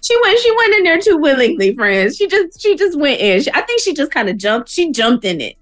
She 0.01 0.17
went. 0.23 0.39
She 0.39 0.55
went 0.55 0.73
in 0.75 0.83
there 0.83 1.01
too 1.01 1.17
willingly, 1.17 1.75
friends. 1.75 2.15
She 2.15 2.27
just. 2.27 2.61
She 2.61 2.77
just 2.77 2.97
went 2.97 3.19
in. 3.19 3.41
She, 3.41 3.51
I 3.51 3.59
think 3.59 3.81
she 3.81 3.93
just 3.93 4.09
kind 4.09 4.29
of 4.29 4.37
jumped. 4.37 4.69
She 4.69 4.93
jumped 4.93 5.25
in 5.25 5.41
it. 5.41 5.57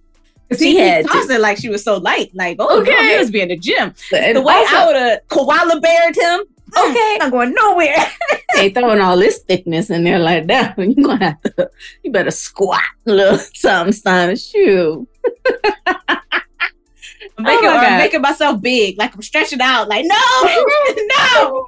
She 0.55 0.71
he 0.71 0.77
had 0.77 1.05
tossed 1.07 1.29
it 1.29 1.41
like 1.41 1.57
she 1.57 1.69
was 1.69 1.83
so 1.83 1.97
light. 1.97 2.31
Like, 2.33 2.57
oh, 2.59 2.81
okay. 2.81 2.91
Girl, 2.91 3.03
he 3.03 3.17
was 3.17 3.31
being 3.31 3.49
the 3.49 3.57
gym. 3.57 3.93
And 4.13 4.37
the 4.37 4.41
way 4.41 4.53
also, 4.53 4.75
I 4.75 4.85
would 4.85 4.95
have 4.95 5.27
koala 5.27 5.81
bared 5.81 6.15
him. 6.15 6.41
Mm, 6.71 6.89
okay, 6.89 7.17
I'm 7.21 7.31
going 7.31 7.53
nowhere. 7.53 7.95
they 8.55 8.69
throwing 8.69 9.01
all 9.01 9.17
this 9.17 9.39
thickness 9.39 9.89
in 9.89 10.03
there 10.03 10.19
like 10.19 10.47
that. 10.47 10.77
You 10.77 10.95
gonna 10.95 11.25
have 11.25 11.41
to. 11.41 11.69
You 12.03 12.11
better 12.11 12.31
squat 12.31 12.81
a 13.05 13.11
little 13.11 13.37
something, 13.53 13.93
something. 13.93 14.37
Shoot. 14.37 15.07
I'm 17.37 17.43
making, 17.43 17.69
oh 17.69 17.77
I'm 17.77 17.93
uh, 17.93 17.97
making 17.97 18.21
myself 18.21 18.61
big, 18.61 18.97
like 18.97 19.13
I'm 19.13 19.21
stretching 19.21 19.61
out, 19.61 19.87
like 19.87 20.05
no, 20.07 20.15
no. 21.19 21.67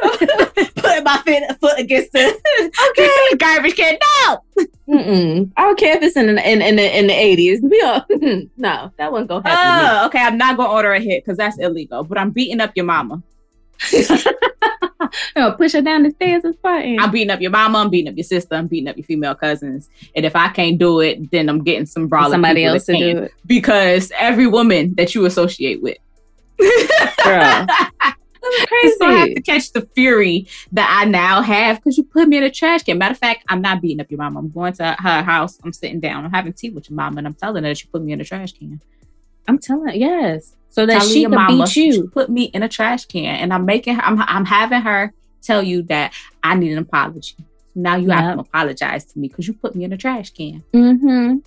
Putting 0.76 1.04
my 1.04 1.22
foot, 1.24 1.60
foot 1.60 1.78
against 1.78 2.12
the 2.12 2.72
okay. 2.90 3.36
garbage 3.36 3.76
can. 3.76 3.98
No. 4.18 4.38
Mm-mm. 4.88 5.52
I 5.56 5.62
don't 5.62 5.78
care 5.78 5.96
if 5.96 6.02
it's 6.02 6.16
in 6.16 6.34
the, 6.34 6.50
in, 6.50 6.62
in 6.62 6.76
the 6.76 6.98
in 6.98 7.08
the 7.08 7.12
eighties. 7.12 7.60
no, 7.62 8.90
that 8.96 9.12
wasn't 9.12 9.28
gonna 9.28 9.48
happen. 9.48 10.00
Oh, 10.02 10.06
okay. 10.06 10.20
I'm 10.20 10.38
not 10.38 10.56
gonna 10.56 10.72
order 10.72 10.92
a 10.92 11.00
hit 11.00 11.24
because 11.24 11.36
that's 11.36 11.58
illegal. 11.58 12.02
But 12.02 12.16
I'm 12.16 12.30
beating 12.30 12.60
up 12.60 12.72
your 12.74 12.86
mama. 12.86 13.22
I'll 15.36 15.54
push 15.54 15.72
her 15.72 15.82
down 15.82 16.02
the 16.02 16.10
stairs 16.10 16.44
and 16.44 16.58
fighting. 16.60 16.98
I'm 17.00 17.10
beating 17.10 17.30
up 17.30 17.40
your 17.40 17.50
mama. 17.50 17.78
I'm 17.78 17.90
beating 17.90 18.10
up 18.10 18.16
your 18.16 18.24
sister. 18.24 18.54
I'm 18.54 18.66
beating 18.66 18.88
up 18.88 18.96
your 18.96 19.04
female 19.04 19.34
cousins. 19.34 19.88
And 20.14 20.24
if 20.24 20.36
I 20.36 20.48
can't 20.48 20.78
do 20.78 21.00
it, 21.00 21.30
then 21.30 21.48
I'm 21.48 21.62
getting 21.62 21.86
some 21.86 22.08
brawling 22.08 22.32
somebody 22.32 22.64
else 22.64 22.86
to 22.86 22.92
do 22.92 23.18
it. 23.18 23.32
Because 23.46 24.12
every 24.18 24.46
woman 24.46 24.94
that 24.96 25.14
you 25.14 25.24
associate 25.26 25.82
with, 25.82 25.98
girl. 27.24 27.66
crazy. 28.66 28.96
So 28.98 29.06
I 29.06 29.12
have 29.12 29.34
to 29.34 29.42
catch 29.42 29.72
the 29.72 29.82
fury 29.94 30.46
that 30.72 30.88
I 30.90 31.08
now 31.08 31.42
have 31.42 31.78
because 31.78 31.96
you 31.96 32.04
put 32.04 32.28
me 32.28 32.38
in 32.38 32.44
a 32.44 32.50
trash 32.50 32.82
can. 32.82 32.98
Matter 32.98 33.12
of 33.12 33.18
fact, 33.18 33.44
I'm 33.48 33.60
not 33.60 33.82
beating 33.82 34.00
up 34.00 34.10
your 34.10 34.18
mama. 34.18 34.38
I'm 34.38 34.50
going 34.50 34.72
to 34.74 34.96
her 34.98 35.22
house. 35.22 35.58
I'm 35.64 35.72
sitting 35.72 36.00
down. 36.00 36.24
I'm 36.24 36.30
having 36.30 36.52
tea 36.52 36.70
with 36.70 36.88
your 36.90 36.96
mama, 36.96 37.18
and 37.18 37.26
I'm 37.26 37.34
telling 37.34 37.64
her 37.64 37.70
that 37.70 37.82
you 37.82 37.88
put 37.90 38.02
me 38.02 38.12
in 38.12 38.20
a 38.20 38.24
trash 38.24 38.52
can. 38.52 38.80
I'm 39.48 39.58
telling 39.58 39.88
her, 39.88 39.94
yes 39.94 40.56
so 40.76 40.84
that 40.84 41.02
she 41.02 41.22
can 41.22 41.30
mama, 41.30 41.64
beat 41.64 41.76
you. 41.76 42.08
Put 42.08 42.28
me 42.28 42.44
in 42.44 42.62
a 42.62 42.68
trash 42.68 43.06
can, 43.06 43.36
and 43.36 43.52
I'm 43.52 43.64
making 43.64 43.94
her. 43.94 44.02
I'm, 44.02 44.20
I'm 44.20 44.44
having 44.44 44.82
her 44.82 45.12
tell 45.40 45.62
you 45.62 45.82
that 45.84 46.12
I 46.42 46.54
need 46.54 46.72
an 46.72 46.78
apology. 46.78 47.34
Now 47.74 47.96
you 47.96 48.08
yep. 48.08 48.18
have 48.18 48.34
to 48.34 48.40
apologize 48.40 49.06
to 49.06 49.18
me 49.18 49.28
because 49.28 49.48
you 49.48 49.54
put 49.54 49.74
me 49.74 49.84
in 49.84 49.92
a 49.94 49.96
trash 49.96 50.30
can. 50.30 50.62
Mm-hmm. 50.74 51.38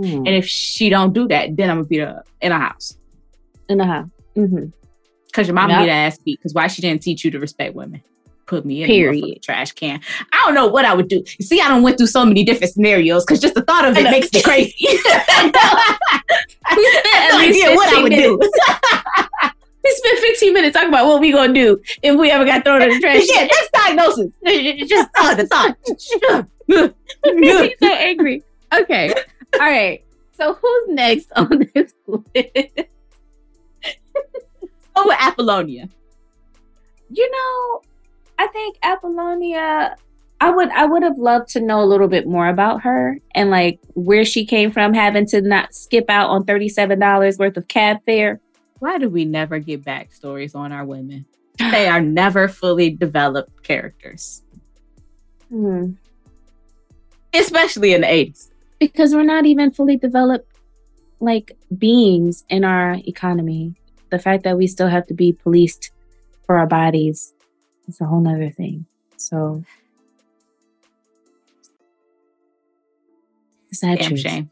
Mm. 0.00 0.16
And 0.16 0.28
if 0.28 0.46
she 0.46 0.90
don't 0.90 1.12
do 1.12 1.26
that, 1.26 1.56
then 1.56 1.70
I'm 1.70 1.78
gonna 1.78 1.88
beat 1.88 1.98
her 1.98 2.22
in 2.40 2.52
a 2.52 2.58
house. 2.58 2.96
In 3.68 3.80
a 3.80 3.86
house. 3.86 4.08
Mm-hmm. 4.36 4.66
Cause 5.32 5.48
your 5.48 5.54
mom 5.54 5.70
yep. 5.70 5.80
need 5.80 5.90
ass 5.90 6.18
beat. 6.18 6.40
Cause 6.40 6.54
why 6.54 6.68
she 6.68 6.82
didn't 6.82 7.02
teach 7.02 7.24
you 7.24 7.32
to 7.32 7.40
respect 7.40 7.74
women? 7.74 8.00
Put 8.46 8.64
me 8.64 8.82
in 8.82 8.86
Period. 8.86 9.36
a 9.36 9.38
trash 9.38 9.72
can. 9.72 10.00
I 10.32 10.42
don't 10.44 10.54
know 10.54 10.66
what 10.66 10.84
I 10.84 10.94
would 10.94 11.08
do. 11.08 11.24
See, 11.40 11.60
I 11.60 11.68
don't 11.68 11.82
went 11.82 11.96
through 11.96 12.08
so 12.08 12.24
many 12.26 12.44
different 12.44 12.72
scenarios 12.74 13.24
because 13.24 13.40
just 13.40 13.54
the 13.54 13.62
thought 13.62 13.86
of 13.86 13.96
it 13.96 14.04
makes 14.04 14.32
me 14.32 14.42
crazy. 14.42 14.74
we 16.76 16.86
spent 16.92 17.32
no 17.32 17.38
idea 17.38 17.74
what 17.74 17.94
I 17.94 18.02
would 18.02 18.10
minutes. 18.10 18.28
do. 18.28 18.38
we 19.84 19.90
spent 19.96 20.18
15 20.18 20.52
minutes 20.52 20.74
talking 20.74 20.88
about 20.90 21.06
what 21.06 21.20
we 21.20 21.32
gonna 21.32 21.52
do 21.52 21.80
if 22.02 22.18
we 22.18 22.30
ever 22.30 22.44
got 22.44 22.64
thrown 22.64 22.82
in 22.82 22.90
the 22.90 23.00
trash. 23.00 23.22
yeah, 23.26 23.46
that's 23.46 23.70
diagnosis. 23.72 24.30
Just 24.88 25.10
oh, 25.16 25.34
the 25.34 25.46
thought. 25.46 25.76
He's 26.66 27.78
so 27.80 27.94
angry. 27.94 28.42
Okay. 28.72 29.12
All 29.54 29.60
right. 29.60 30.04
So 30.32 30.54
who's 30.54 30.88
next 30.88 31.32
on 31.36 31.68
this 31.74 31.94
list? 32.06 32.88
With 34.96 35.18
Apollonia. 35.20 35.88
You 37.10 37.30
know, 37.30 37.82
I 38.38 38.46
think 38.48 38.76
Apollonia 38.82 39.96
I 40.40 40.50
would 40.50 40.68
I 40.70 40.84
would 40.84 41.02
have 41.02 41.18
loved 41.18 41.48
to 41.50 41.60
know 41.60 41.82
a 41.82 41.86
little 41.86 42.08
bit 42.08 42.26
more 42.26 42.48
about 42.48 42.82
her 42.82 43.18
and 43.34 43.50
like 43.50 43.80
where 43.94 44.24
she 44.24 44.44
came 44.44 44.70
from 44.70 44.92
having 44.92 45.26
to 45.28 45.40
not 45.40 45.74
skip 45.74 46.10
out 46.10 46.30
on 46.30 46.44
$37 46.44 47.38
worth 47.38 47.56
of 47.56 47.68
cab 47.68 47.98
fare. 48.04 48.40
Why 48.78 48.98
do 48.98 49.08
we 49.08 49.24
never 49.24 49.58
get 49.58 49.84
backstories 49.84 50.54
on 50.54 50.72
our 50.72 50.84
women? 50.84 51.24
They 51.58 51.88
are 51.88 52.00
never 52.22 52.48
fully 52.48 52.90
developed 52.90 53.62
characters. 53.62 54.42
Hmm. 55.48 55.92
Especially 57.32 57.94
in 57.94 58.02
the 58.02 58.06
80s. 58.06 58.50
Because 58.78 59.14
we're 59.14 59.22
not 59.22 59.46
even 59.46 59.70
fully 59.70 59.96
developed 59.96 60.58
like 61.20 61.56
beings 61.78 62.44
in 62.48 62.64
our 62.64 62.98
economy. 63.06 63.74
The 64.10 64.18
fact 64.18 64.44
that 64.44 64.58
we 64.58 64.66
still 64.66 64.88
have 64.88 65.06
to 65.06 65.14
be 65.14 65.32
policed 65.32 65.90
for 66.44 66.58
our 66.58 66.66
bodies 66.66 67.33
is 67.88 68.00
a 68.00 68.06
whole 68.06 68.20
nother 68.20 68.50
thing. 68.50 68.86
So 69.16 69.64
Sad 73.74 73.98
Damn 73.98 74.16
shame. 74.16 74.50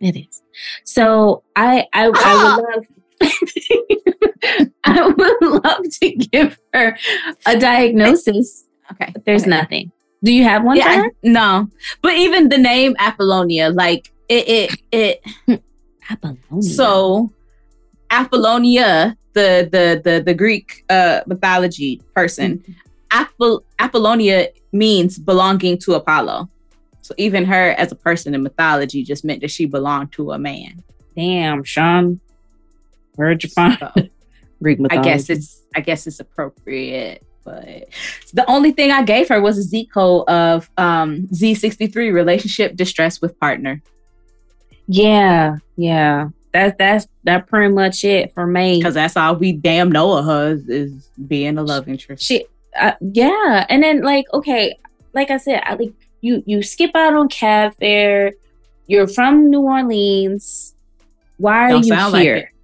It 0.00 0.16
is. 0.16 0.42
So 0.84 1.42
I 1.54 1.86
I, 1.92 2.10
I 2.14 2.56
would 2.56 2.64
love 2.74 2.86
I 4.84 5.06
would 5.08 5.64
love 5.64 5.82
to 6.02 6.10
give 6.10 6.58
her 6.74 6.98
a 7.46 7.58
diagnosis. 7.58 8.64
Okay. 8.92 9.10
But 9.12 9.24
there's 9.24 9.42
okay. 9.42 9.50
nothing. 9.50 9.92
Do 10.22 10.32
you 10.32 10.44
have 10.44 10.64
one 10.64 10.76
yeah, 10.76 11.04
no. 11.22 11.68
But 12.02 12.14
even 12.14 12.48
the 12.48 12.58
name 12.58 12.96
Apollonia, 12.98 13.70
like 13.70 14.12
it 14.28 14.48
it 14.48 15.20
it 15.48 15.62
Apollonia. 16.10 16.62
So 16.62 17.32
Apollonia, 18.10 19.16
the 19.36 19.68
the 19.70 20.00
the 20.02 20.22
the 20.22 20.34
Greek 20.34 20.84
uh 20.88 21.20
mythology 21.26 22.02
person, 22.14 22.58
mm-hmm. 22.58 22.72
Apol- 23.22 23.62
Apollonia 23.78 24.48
means 24.72 25.18
belonging 25.18 25.78
to 25.78 25.94
Apollo. 25.94 26.48
So 27.02 27.14
even 27.18 27.44
her 27.44 27.70
as 27.78 27.92
a 27.92 27.94
person 27.94 28.34
in 28.34 28.42
mythology 28.42 29.04
just 29.04 29.24
meant 29.24 29.42
that 29.42 29.50
she 29.50 29.66
belonged 29.66 30.10
to 30.12 30.32
a 30.32 30.38
man. 30.38 30.82
Damn, 31.14 31.62
Sean. 31.62 32.18
Where'd 33.14 33.44
you 33.44 33.50
find 33.50 33.78
so, 33.78 33.92
Greek 34.62 34.80
mythology? 34.80 35.08
I 35.08 35.12
guess 35.12 35.30
it's 35.30 35.62
I 35.76 35.80
guess 35.80 36.06
it's 36.06 36.18
appropriate. 36.18 37.22
But 37.44 37.90
the 38.32 38.44
only 38.50 38.72
thing 38.72 38.90
I 38.90 39.04
gave 39.04 39.28
her 39.28 39.40
was 39.40 39.56
a 39.58 39.62
Z 39.62 39.86
code 39.94 40.28
of 40.28 40.68
um, 40.78 41.28
Z63 41.32 42.12
relationship 42.12 42.74
distress 42.74 43.20
with 43.20 43.38
partner. 43.38 43.80
Yeah, 44.88 45.58
yeah. 45.76 46.30
That's 46.56 46.74
that's 46.78 47.06
that 47.24 47.48
pretty 47.48 47.74
much 47.74 48.02
it 48.02 48.32
for 48.32 48.46
me. 48.46 48.78
Because 48.78 48.94
that's 48.94 49.14
all 49.14 49.36
we 49.36 49.52
damn 49.52 49.92
know 49.92 50.12
of 50.16 50.24
her 50.24 50.52
is, 50.52 50.66
is 50.68 51.10
being 51.26 51.58
a 51.58 51.62
love 51.62 51.86
interest. 51.86 52.24
She, 52.24 52.46
uh, 52.80 52.92
yeah, 53.00 53.66
and 53.68 53.82
then 53.82 54.00
like 54.00 54.24
okay, 54.32 54.78
like 55.12 55.30
I 55.30 55.36
said, 55.36 55.62
I 55.66 55.74
like 55.74 55.92
you 56.22 56.42
you 56.46 56.62
skip 56.62 56.92
out 56.94 57.12
on 57.12 57.28
cab 57.28 57.74
fare. 57.78 58.32
You're 58.86 59.06
from 59.06 59.50
New 59.50 59.60
Orleans. 59.60 60.74
Why 61.36 61.64
are 61.64 61.68
don't 61.68 61.86
you 61.86 62.18
here? 62.18 62.36
Like 62.36 62.54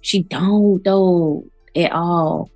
she 0.00 0.22
don't 0.22 0.82
though 0.82 1.44
at 1.76 1.92
all. 1.92 2.50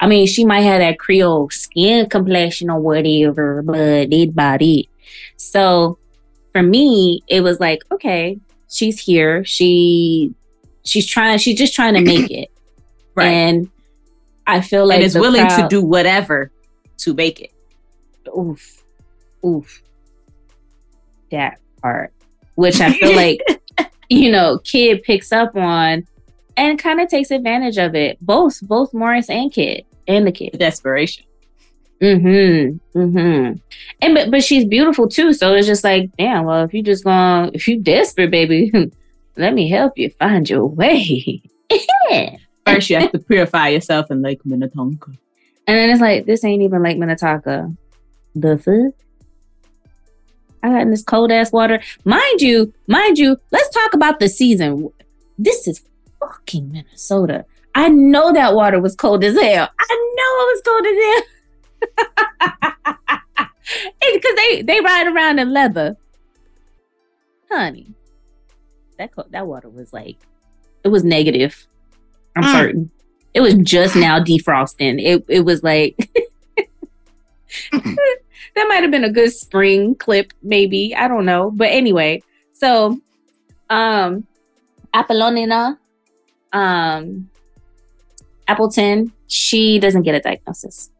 I 0.00 0.08
mean, 0.08 0.26
she 0.26 0.44
might 0.44 0.62
have 0.62 0.80
that 0.80 0.98
Creole 0.98 1.48
skin 1.50 2.08
complexion 2.08 2.70
or 2.70 2.80
whatever, 2.80 3.62
but 3.62 4.12
it 4.12 4.30
about 4.30 4.62
it. 4.62 4.86
So 5.36 5.98
for 6.50 6.62
me, 6.62 7.22
it 7.28 7.42
was 7.42 7.60
like, 7.60 7.82
okay, 7.92 8.36
she's 8.70 9.00
here. 9.00 9.44
She 9.44 10.34
she's 10.84 11.06
trying. 11.06 11.38
She's 11.38 11.58
just 11.58 11.74
trying 11.74 11.94
to 11.94 12.00
make 12.12 12.30
it. 12.30 12.50
right. 13.14 13.28
And 13.28 13.70
I 14.46 14.60
feel 14.60 14.86
like 14.86 14.96
and 14.96 15.04
is 15.04 15.14
willing 15.14 15.46
crowd, 15.46 15.62
to 15.62 15.68
do 15.68 15.82
whatever 15.82 16.50
to 16.98 17.14
make 17.14 17.40
it. 17.40 17.52
Oof, 18.36 18.84
oof. 19.44 19.82
That 21.30 21.58
part, 21.82 22.12
which 22.54 22.80
I 22.80 22.92
feel 22.92 23.16
like 23.16 23.40
you 24.08 24.30
know, 24.30 24.58
kid 24.64 25.02
picks 25.02 25.32
up 25.32 25.56
on 25.56 26.06
and 26.56 26.78
kind 26.78 27.00
of 27.00 27.08
takes 27.08 27.30
advantage 27.30 27.78
of 27.78 27.94
it. 27.94 28.18
Both, 28.20 28.60
both 28.62 28.94
Morris 28.94 29.30
and 29.30 29.52
kid 29.52 29.84
and 30.06 30.26
the 30.26 30.32
kid. 30.32 30.56
Desperation. 30.58 31.24
Mm-hmm. 32.00 32.98
Mm-hmm. 32.98 33.58
And 34.02 34.14
but 34.14 34.30
but 34.30 34.44
she's 34.44 34.64
beautiful 34.64 35.08
too. 35.08 35.32
So 35.32 35.54
it's 35.54 35.66
just 35.66 35.84
like, 35.84 36.10
damn, 36.18 36.44
well, 36.44 36.64
if 36.64 36.74
you 36.74 36.82
just 36.82 37.04
going 37.04 37.50
if 37.54 37.66
you 37.68 37.80
desperate, 37.80 38.30
baby, 38.30 38.72
let 39.36 39.54
me 39.54 39.68
help 39.68 39.96
you 39.96 40.10
find 40.10 40.48
your 40.48 40.66
way. 40.66 41.42
First 42.66 42.90
you 42.90 42.98
have 42.98 43.12
to 43.12 43.18
purify 43.18 43.68
yourself 43.68 44.10
in 44.10 44.22
Lake 44.22 44.44
Minnetonka. 44.44 45.12
And 45.66 45.78
then 45.78 45.90
it's 45.90 46.00
like, 46.00 46.26
this 46.26 46.44
ain't 46.44 46.62
even 46.62 46.82
Lake 46.82 46.98
Minnetonka. 46.98 47.72
The 48.34 48.58
fuck? 48.58 48.94
I 50.62 50.68
got 50.68 50.82
in 50.82 50.90
this 50.90 51.02
cold 51.02 51.30
ass 51.30 51.52
water. 51.52 51.80
Mind 52.04 52.40
you, 52.40 52.72
mind 52.86 53.18
you, 53.18 53.38
let's 53.50 53.68
talk 53.70 53.94
about 53.94 54.18
the 54.18 54.28
season. 54.28 54.90
This 55.38 55.68
is 55.68 55.82
fucking 56.20 56.72
Minnesota. 56.72 57.44
I 57.74 57.88
know 57.88 58.32
that 58.32 58.54
water 58.54 58.80
was 58.80 58.94
cold 58.94 59.24
as 59.24 59.34
hell. 59.34 59.68
I 59.78 60.14
know 60.16 60.46
it 60.46 60.52
was 60.52 60.62
cold 60.64 60.86
as 60.86 61.04
hell 61.04 61.33
they 64.54 64.62
they 64.62 64.80
ride 64.80 65.06
around 65.06 65.38
in 65.38 65.52
leather, 65.52 65.96
honey. 67.50 67.92
That 68.98 69.10
that 69.30 69.46
water 69.46 69.68
was 69.68 69.92
like, 69.92 70.16
it 70.84 70.88
was 70.88 71.04
negative. 71.04 71.66
I'm 72.36 72.44
mm. 72.44 72.52
certain. 72.52 72.90
It 73.32 73.40
was 73.40 73.54
just 73.54 73.96
now 73.96 74.20
defrosting. 74.20 75.02
It 75.02 75.24
it 75.28 75.40
was 75.40 75.62
like 75.62 75.96
that 77.72 78.66
might 78.68 78.82
have 78.82 78.90
been 78.90 79.04
a 79.04 79.10
good 79.10 79.32
spring 79.32 79.94
clip, 79.96 80.32
maybe. 80.42 80.94
I 80.94 81.08
don't 81.08 81.24
know. 81.24 81.50
But 81.50 81.70
anyway, 81.70 82.22
so 82.52 83.00
um 83.70 84.26
Apollonina, 84.94 85.78
um 86.52 87.28
Appleton, 88.46 89.12
she 89.26 89.80
doesn't 89.80 90.02
get 90.02 90.14
a 90.14 90.20
diagnosis. 90.20 90.90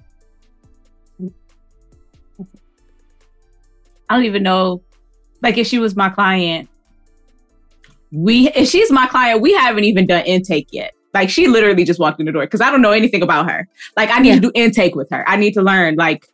I 4.09 4.17
don't 4.17 4.25
even 4.25 4.43
know. 4.43 4.83
Like 5.43 5.59
if 5.59 5.67
she 5.67 5.79
was 5.79 5.95
my 5.97 6.09
client, 6.09 6.69
we 8.11 8.49
if 8.51 8.69
she's 8.69 8.91
my 8.91 9.07
client, 9.07 9.41
we 9.41 9.53
haven't 9.55 9.85
even 9.85 10.07
done 10.07 10.25
intake 10.25 10.69
yet. 10.71 10.95
Like 11.13 11.31
she 11.31 11.47
literally 11.47 11.85
just 11.85 12.01
walked 12.01 12.21
in 12.21 12.27
the 12.27 12.33
door 12.33 12.43
because 12.43 12.61
I 12.61 12.71
don't 12.71 12.83
know 12.83 12.93
anything 12.93 13.23
about 13.23 13.51
her. 13.51 13.69
Like 13.97 14.11
I 14.11 14.19
need 14.21 14.31
yeah. 14.31 14.35
to 14.37 14.41
do 14.41 14.53
intake 14.55 14.95
with 14.95 15.11
her. 15.11 15.29
I 15.29 15.37
need 15.37 15.55
to 15.55 15.63
learn. 15.63 15.97
Like 15.97 16.29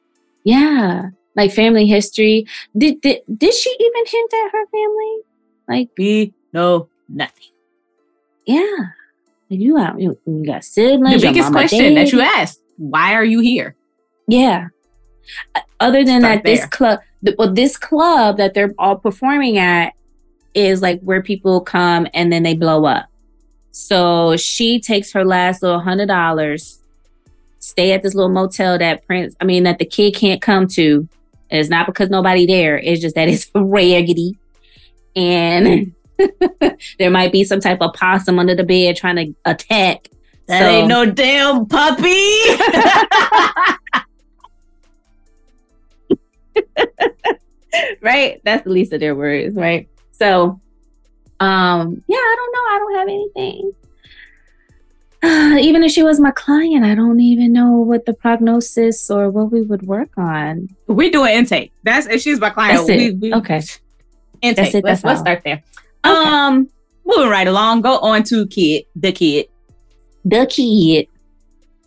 yeah, 0.45 1.11
like 1.37 1.53
family 1.53 1.87
history. 1.87 2.47
Did 2.77 3.01
did 3.01 3.23
did 3.37 3.55
she 3.55 3.71
even 3.79 4.05
hint 4.07 4.33
at 4.33 4.51
her 4.53 4.67
family? 4.67 5.19
Like 5.69 5.89
we 5.99 6.35
know 6.53 6.89
nothing. 7.09 7.49
Yeah, 8.47 8.87
you 9.49 9.77
got 9.77 10.01
you, 10.01 10.19
you 10.27 10.47
got 10.47 10.65
siblings. 10.65 11.21
The 11.21 11.29
biggest 11.29 11.53
question 11.53 11.95
that 11.95 12.13
you 12.13 12.21
asked: 12.21 12.61
Why 12.79 13.15
are 13.15 13.25
you 13.25 13.41
here? 13.41 13.77
Yeah. 14.27 14.69
Uh, 15.55 15.61
other 15.79 16.05
than 16.05 16.23
Start 16.23 16.39
that, 16.39 16.45
there. 16.45 16.57
this 16.57 16.67
club 16.67 17.01
well, 17.39 17.53
this 17.53 17.77
club 17.77 18.37
that 18.39 18.55
they're 18.55 18.75
all 18.79 18.97
performing 18.97 19.59
at 19.59 19.95
is 20.55 20.83
like 20.83 21.01
where 21.01 21.23
people 21.23 21.61
come 21.61 22.07
and 22.15 22.33
then 22.33 22.43
they 22.43 22.55
blow 22.55 22.85
up. 22.85 23.07
So 23.71 24.37
she 24.37 24.81
takes 24.81 25.13
her 25.13 25.25
last 25.25 25.63
little 25.63 25.81
hundred 25.81 26.07
dollars, 26.07 26.81
stay 27.61 27.93
at 27.93 28.03
this 28.03 28.15
little 28.15 28.31
motel 28.31 28.79
that 28.79 29.07
Prince, 29.07 29.37
I 29.41 29.45
mean, 29.45 29.63
that 29.65 29.79
the 29.79 29.85
kid 29.85 30.15
can't 30.15 30.43
come 30.43 30.67
to. 30.69 31.09
And 31.51 31.61
it's 31.61 31.69
not 31.69 31.87
because 31.87 32.11
nobody 32.11 32.47
there. 32.47 32.79
It's 32.79 33.01
just 33.01 33.15
that 33.15 33.29
it's 33.29 33.51
raggedy. 33.55 34.37
And 35.15 35.95
there 36.99 37.11
might 37.11 37.33
be 37.33 37.45
some 37.45 37.61
type 37.61 37.81
of 37.81 37.95
possum 37.95 38.39
under 38.39 38.55
the 38.55 38.65
bed 38.65 38.97
trying 38.97 39.17
to 39.17 39.35
attack. 39.45 40.09
That 40.47 40.61
so, 40.61 40.69
ain't 40.69 40.89
no 40.89 41.07
damn 41.07 41.67
puppy. 41.67 42.41
right? 48.03 48.41
That's 48.45 48.65
the 48.65 48.71
least 48.71 48.93
of 48.93 49.01
their 49.01 49.15
worries, 49.15 49.55
right? 49.55 49.89
So, 50.13 50.61
um, 51.41 52.03
yeah, 52.07 52.17
I 52.17 52.35
don't 52.37 52.53
know. 52.53 52.61
I 52.61 52.79
don't 52.79 52.95
have 52.95 53.09
anything. 53.09 53.73
Uh, 55.23 55.59
even 55.61 55.83
if 55.83 55.93
she 55.93 56.03
was 56.03 56.21
my 56.21 56.31
client, 56.31 56.85
I 56.85 56.95
don't 56.95 57.21
even 57.21 57.53
know 57.53 57.73
what 57.73 58.07
the 58.07 58.13
prognosis 58.13 59.11
or 59.11 59.31
what 59.31 59.51
we 59.51 59.63
would 59.63 59.83
work 59.83 60.17
on. 60.17 60.69
We're 60.87 61.11
doing 61.11 61.35
intake. 61.35 61.73
That's 61.83 62.07
if 62.07 62.21
she's 62.23 62.41
my 62.41 62.51
client. 62.51 62.87
We, 62.87 63.13
we, 63.13 63.35
okay. 63.35 63.63
Intake. 64.43 64.57
That's 64.57 64.75
it, 64.75 64.85
let's, 64.85 65.05
let's 65.05 65.21
start 65.21 65.43
there. 65.45 65.63
Okay. 66.05 66.29
Um, 66.29 66.69
moving 67.05 67.29
right 67.29 67.47
along. 67.47 67.83
Go 67.83 67.99
on 67.99 68.23
to 68.25 68.47
kid, 68.47 68.85
the 68.97 69.13
kid, 69.13 69.47
the 70.25 70.47
kid. 70.47 71.09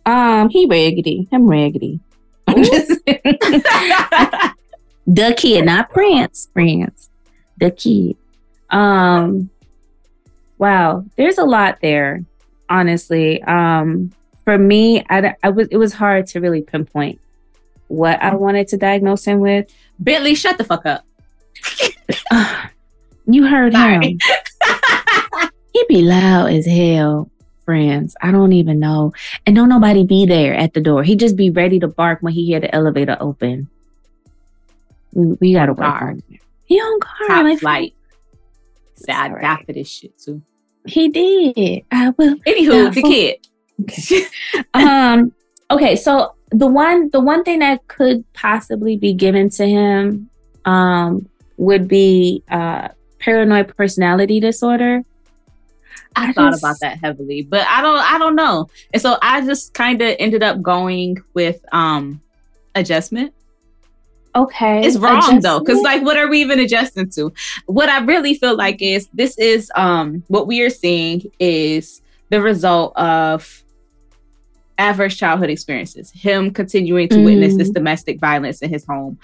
Um, 0.06 0.50
he 0.50 0.66
raggedy. 0.66 1.28
I'm 1.32 1.48
raggedy. 1.48 2.00
I'm 2.46 2.62
just 2.62 3.00
the 5.06 5.34
kid, 5.36 5.64
not 5.64 5.90
Prince, 5.90 6.48
Prince, 6.52 7.10
the 7.58 7.70
kid. 7.70 8.16
Um, 8.70 9.50
wow, 10.58 11.04
there's 11.16 11.38
a 11.38 11.44
lot 11.44 11.78
there, 11.82 12.24
honestly. 12.68 13.42
Um, 13.42 14.12
for 14.44 14.58
me, 14.58 15.04
I, 15.08 15.34
I 15.42 15.50
was 15.50 15.68
it 15.68 15.76
was 15.76 15.92
hard 15.92 16.26
to 16.28 16.40
really 16.40 16.62
pinpoint 16.62 17.20
what 17.88 18.22
I 18.22 18.34
wanted 18.34 18.68
to 18.68 18.76
diagnose 18.76 19.24
him 19.24 19.40
with. 19.40 19.72
Bentley, 19.98 20.34
shut 20.34 20.58
the 20.58 20.64
fuck 20.64 20.86
up. 20.86 21.04
you 23.26 23.46
heard 23.46 23.72
Sorry. 23.72 24.06
him. 24.06 25.50
He'd 25.72 25.88
be 25.88 26.02
loud 26.02 26.52
as 26.52 26.66
hell, 26.66 27.30
friends. 27.64 28.14
I 28.22 28.30
don't 28.30 28.52
even 28.52 28.78
know. 28.78 29.12
And 29.46 29.56
don't 29.56 29.68
nobody 29.68 30.04
be 30.06 30.24
there 30.24 30.54
at 30.54 30.72
the 30.72 30.80
door. 30.80 31.02
He 31.02 31.16
just 31.16 31.36
be 31.36 31.50
ready 31.50 31.80
to 31.80 31.88
bark 31.88 32.20
when 32.20 32.32
he 32.32 32.46
hear 32.46 32.60
the 32.60 32.72
elevator 32.74 33.16
open. 33.20 33.68
We, 35.14 35.36
we 35.40 35.52
gotta 35.52 35.72
work 35.72 36.02
on 36.02 36.22
it. 36.30 36.40
He 36.64 36.78
on 36.78 36.98
guard. 36.98 37.28
Top 37.28 37.44
like, 37.44 37.58
flight. 37.58 37.94
Sad 38.94 39.32
I 39.32 39.40
got 39.40 39.66
for 39.66 39.72
this 39.72 39.88
shit 39.88 40.18
too. 40.18 40.42
He 40.86 41.08
did. 41.08 41.84
I 41.90 42.10
will. 42.10 42.36
Anywho, 42.36 42.94
the 42.94 43.02
kid. 43.02 43.48
Okay. 43.82 44.26
um. 44.74 45.32
Okay. 45.70 45.96
So 45.96 46.34
the 46.50 46.66
one, 46.66 47.10
the 47.10 47.20
one 47.20 47.44
thing 47.44 47.60
that 47.60 47.86
could 47.88 48.24
possibly 48.34 48.96
be 48.96 49.12
given 49.14 49.50
to 49.50 49.66
him, 49.66 50.30
um, 50.64 51.28
would 51.56 51.88
be 51.88 52.42
uh 52.50 52.88
paranoid 53.18 53.74
personality 53.76 54.40
disorder. 54.40 55.02
I, 56.16 56.28
I 56.28 56.32
thought 56.32 56.52
just, 56.52 56.62
about 56.62 56.76
that 56.80 56.98
heavily, 57.00 57.42
but 57.42 57.66
I 57.66 57.80
don't 57.80 57.98
I 57.98 58.18
don't 58.18 58.36
know. 58.36 58.68
And 58.92 59.02
so 59.02 59.16
I 59.22 59.40
just 59.44 59.74
kind 59.74 60.00
of 60.02 60.14
ended 60.18 60.42
up 60.42 60.62
going 60.62 61.18
with 61.34 61.64
um 61.72 62.20
adjustment 62.74 63.34
okay 64.34 64.84
it's 64.84 64.96
wrong 64.96 65.18
adjustment? 65.18 65.42
though 65.42 65.60
because 65.60 65.80
like 65.82 66.02
what 66.02 66.16
are 66.16 66.28
we 66.28 66.40
even 66.40 66.58
adjusting 66.58 67.08
to 67.08 67.32
what 67.66 67.88
i 67.88 67.98
really 68.04 68.34
feel 68.34 68.56
like 68.56 68.80
is 68.80 69.08
this 69.12 69.38
is 69.38 69.70
um 69.74 70.22
what 70.28 70.46
we 70.46 70.60
are 70.62 70.70
seeing 70.70 71.22
is 71.38 72.02
the 72.30 72.40
result 72.40 72.96
of 72.96 73.62
adverse 74.78 75.16
childhood 75.16 75.50
experiences 75.50 76.10
him 76.12 76.50
continuing 76.50 77.08
to 77.08 77.16
mm. 77.16 77.24
witness 77.26 77.56
this 77.56 77.70
mm. 77.70 77.74
domestic 77.74 78.18
violence 78.18 78.60
in 78.60 78.68
his 78.68 78.84
home 78.84 79.16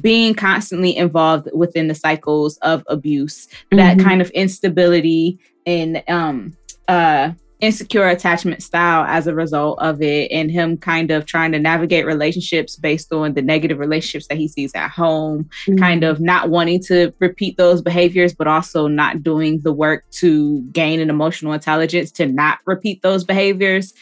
being 0.00 0.34
constantly 0.34 0.96
involved 0.96 1.48
within 1.52 1.88
the 1.88 1.94
cycles 1.94 2.56
of 2.58 2.82
abuse 2.88 3.46
mm-hmm. 3.46 3.76
that 3.76 3.98
kind 3.98 4.22
of 4.22 4.30
instability 4.30 5.38
and 5.66 6.02
um 6.08 6.56
uh 6.88 7.30
insecure 7.62 8.08
attachment 8.08 8.60
style 8.60 9.04
as 9.06 9.28
a 9.28 9.34
result 9.34 9.78
of 9.78 10.02
it 10.02 10.28
and 10.32 10.50
him 10.50 10.76
kind 10.76 11.12
of 11.12 11.24
trying 11.24 11.52
to 11.52 11.60
navigate 11.60 12.04
relationships 12.04 12.74
based 12.74 13.12
on 13.12 13.34
the 13.34 13.40
negative 13.40 13.78
relationships 13.78 14.26
that 14.26 14.36
he 14.36 14.48
sees 14.48 14.74
at 14.74 14.90
home 14.90 15.44
mm-hmm. 15.44 15.76
kind 15.76 16.02
of 16.02 16.20
not 16.20 16.50
wanting 16.50 16.82
to 16.82 17.12
repeat 17.20 17.56
those 17.56 17.80
behaviors 17.80 18.34
but 18.34 18.48
also 18.48 18.88
not 18.88 19.22
doing 19.22 19.60
the 19.60 19.72
work 19.72 20.04
to 20.10 20.60
gain 20.72 20.98
an 20.98 21.08
emotional 21.08 21.52
intelligence 21.52 22.10
to 22.10 22.26
not 22.26 22.58
repeat 22.66 23.00
those 23.02 23.22
behaviors 23.22 23.94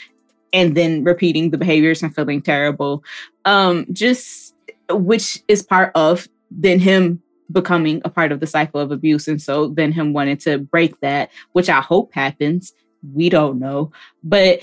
and 0.55 0.75
then 0.75 1.05
repeating 1.05 1.51
the 1.51 1.59
behaviors 1.59 2.03
and 2.03 2.15
feeling 2.15 2.41
terrible 2.41 3.05
um 3.45 3.85
just 3.93 4.55
which 4.89 5.43
is 5.49 5.63
part 5.63 5.93
of 5.95 6.27
then 6.51 6.81
him 6.81 7.23
becoming 7.53 8.01
a 8.07 8.09
part 8.09 8.33
of 8.33 8.41
the 8.41 8.47
cycle 8.47 8.81
of 8.81 8.91
abuse 8.91 9.29
and 9.29 9.43
so 9.43 9.69
then 9.69 9.93
him 9.93 10.15
wanting 10.15 10.39
to 10.39 10.57
break 10.57 10.99
that 11.01 11.31
which 11.53 11.69
i 11.69 11.83
hope 11.83 12.11
happens 12.15 12.73
we 13.03 13.29
don't 13.29 13.59
know. 13.59 13.93
But 14.23 14.63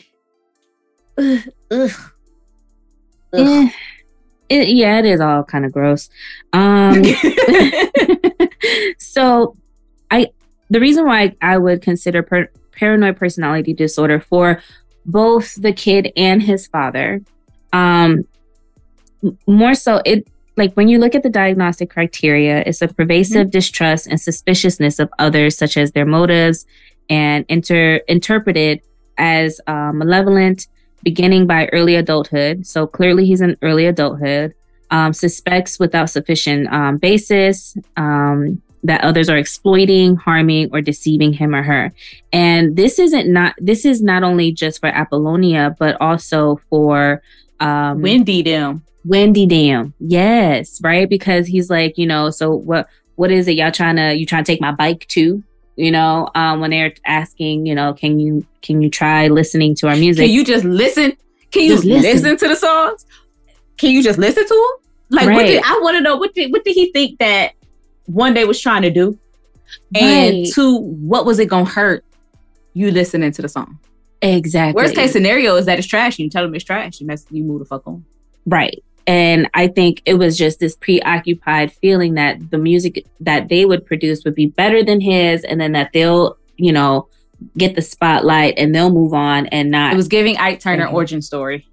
ugh, 1.18 1.44
ugh, 1.72 1.92
ugh. 3.34 3.72
It, 4.50 4.70
yeah, 4.70 5.00
it 5.00 5.06
is 5.06 5.20
all 5.20 5.44
kind 5.44 5.66
of 5.66 5.74
gross. 5.74 6.10
Um, 6.54 7.04
so 8.98 9.58
I 10.10 10.28
the 10.70 10.80
reason 10.80 11.06
why 11.06 11.36
I 11.42 11.58
would 11.58 11.82
consider 11.82 12.24
per- 12.24 12.52
paranoid 12.72 13.18
personality 13.18 13.74
disorder 13.74 14.20
for 14.20 14.62
both 15.06 15.62
the 15.62 15.74
kid 15.74 16.12
and 16.16 16.42
his 16.42 16.68
father, 16.68 17.22
um, 17.74 18.26
more 19.48 19.74
so 19.74 20.02
it 20.06 20.28
like 20.58 20.74
when 20.74 20.88
you 20.88 20.98
look 21.00 21.14
at 21.14 21.24
the 21.24 21.30
diagnostic 21.30 21.90
criteria, 21.90 22.64
it's 22.66 22.82
a 22.82 22.88
pervasive 22.88 23.48
mm-hmm. 23.48 23.52
distrust 23.52 24.08
and 24.08 24.20
suspiciousness 24.20 24.98
of 25.00 25.10
others, 25.20 25.58
such 25.58 25.78
as 25.78 25.92
their 25.92 26.06
motives, 26.06 26.66
and 27.10 27.46
inter- 27.50 28.02
interpreted 28.08 28.82
as 29.18 29.60
uh, 29.68 29.92
malevolent, 29.94 30.68
beginning 31.04 31.48
by 31.48 31.68
early 31.68 31.96
adulthood. 31.96 32.66
So 32.66 32.88
clearly, 32.88 33.26
he's 33.26 33.42
in 33.42 33.58
early 33.62 33.86
adulthood. 33.86 34.54
Um, 34.90 35.12
suspects 35.12 35.80
without 35.80 36.10
sufficient 36.10 36.72
um, 36.72 36.98
basis 36.98 37.78
um, 37.98 38.62
that 38.84 39.04
others 39.04 39.30
are 39.30 39.38
exploiting, 39.38 40.16
harming, 40.16 40.70
or 40.72 40.80
deceiving 40.80 41.34
him 41.34 41.54
or 41.54 41.62
her. 41.62 41.92
And 42.32 42.78
this 42.78 42.98
isn't 42.98 43.32
not 43.32 43.54
this 43.58 43.84
is 43.84 44.02
not 44.02 44.24
only 44.24 44.54
just 44.54 44.80
for 44.80 44.88
Apollonia, 44.88 45.76
but 45.78 46.00
also 46.00 46.62
for 46.70 47.22
um, 47.60 48.02
Wendy 48.02 48.42
them. 48.42 48.84
Wendy 49.04 49.46
Dam. 49.46 49.94
Yes, 50.00 50.82
right? 50.82 51.10
Because 51.10 51.48
he's 51.48 51.70
like, 51.70 51.98
you 51.98 52.06
know, 52.06 52.30
so 52.30 52.54
what 52.54 52.88
what 53.16 53.32
is 53.32 53.48
it 53.48 53.56
y'all 53.56 53.72
trying 53.72 53.96
to 53.96 54.16
you 54.16 54.26
trying 54.26 54.44
to 54.44 54.52
take 54.52 54.62
my 54.62 54.72
bike 54.72 55.06
too? 55.08 55.44
You 55.78 55.92
know, 55.92 56.30
um 56.36 56.60
when 56.60 56.72
they're 56.72 56.94
asking, 57.06 57.66
you 57.66 57.76
know, 57.76 57.94
can 57.94 58.20
you 58.20 58.46
can 58.62 58.82
you 58.82 58.90
try 58.90 59.28
listening 59.28 59.76
to 59.76 59.88
our 59.88 59.96
music? 59.96 60.26
Can 60.26 60.34
you 60.34 60.44
just 60.44 60.66
listen? 60.66 61.16
Can 61.52 61.64
you 61.64 61.76
just 61.76 61.86
listen. 61.86 62.02
listen 62.02 62.38
to 62.38 62.48
the 62.48 62.56
songs? 62.56 63.06
Can 63.78 63.92
you 63.92 64.04
just 64.04 64.20
listen 64.20 64.46
to 64.46 64.54
them? 64.54 65.18
Like 65.18 65.28
right. 65.28 65.36
what 65.36 65.46
did 65.46 65.64
I 65.64 65.80
want 65.82 65.96
to 65.98 66.02
know 66.02 66.18
what 66.18 66.34
did 66.34 66.52
what 66.52 66.66
did 66.66 66.74
he 66.74 66.92
think 66.92 67.20
that 67.20 67.54
one 68.06 68.34
day 68.34 68.44
was 68.44 68.60
trying 68.60 68.82
to 68.82 68.90
do? 68.90 69.18
And 69.96 70.38
right. 70.38 70.48
two, 70.54 70.78
what 70.78 71.26
was 71.26 71.40
it 71.40 71.48
gonna 71.48 71.66
hurt 71.66 72.04
you 72.74 72.92
listening 72.92 73.32
to 73.32 73.42
the 73.42 73.50
song? 73.50 73.80
Exactly. 74.22 74.82
Worst 74.82 74.96
case 74.96 75.12
scenario 75.12 75.56
is 75.56 75.66
that 75.68 75.78
it's 75.78 75.88
trash 75.88 76.18
and 76.18 76.26
you 76.26 76.30
tell 76.30 76.44
them 76.44 76.56
it's 76.56 76.64
trash 76.64 77.00
and 77.00 77.10
that's 77.10 77.26
you 77.30 77.44
move 77.44 77.60
the 77.60 77.66
fuck 77.66 77.86
on. 77.88 78.04
Right. 78.46 78.84
And 79.08 79.50
I 79.54 79.68
think 79.68 80.02
it 80.06 80.16
was 80.16 80.38
just 80.38 80.60
this 80.60 80.76
preoccupied 80.76 81.72
feeling 81.72 82.16
that 82.16 82.52
the 82.52 82.58
music 82.58 83.06
that 83.22 83.48
they 83.48 83.66
would 83.66 83.86
produce 83.86 84.26
would 84.26 84.36
be 84.36 84.48
better 84.48 84.84
than 84.84 85.00
his, 85.00 85.46
and 85.46 85.60
then 85.62 85.72
that 85.72 85.94
they'll, 85.94 86.38
you 86.58 86.74
know, 86.74 87.08
get 87.58 87.76
the 87.76 87.82
spotlight 87.82 88.56
and 88.58 88.76
they'll 88.76 88.92
move 88.92 89.14
on 89.14 89.48
and 89.48 89.72
not. 89.72 89.94
It 89.94 89.96
was 89.96 90.10
giving 90.10 90.38
Ike 90.38 90.60
Turner 90.60 90.88
mm-hmm. 90.88 90.96
origin 90.96 91.22
story. 91.22 91.66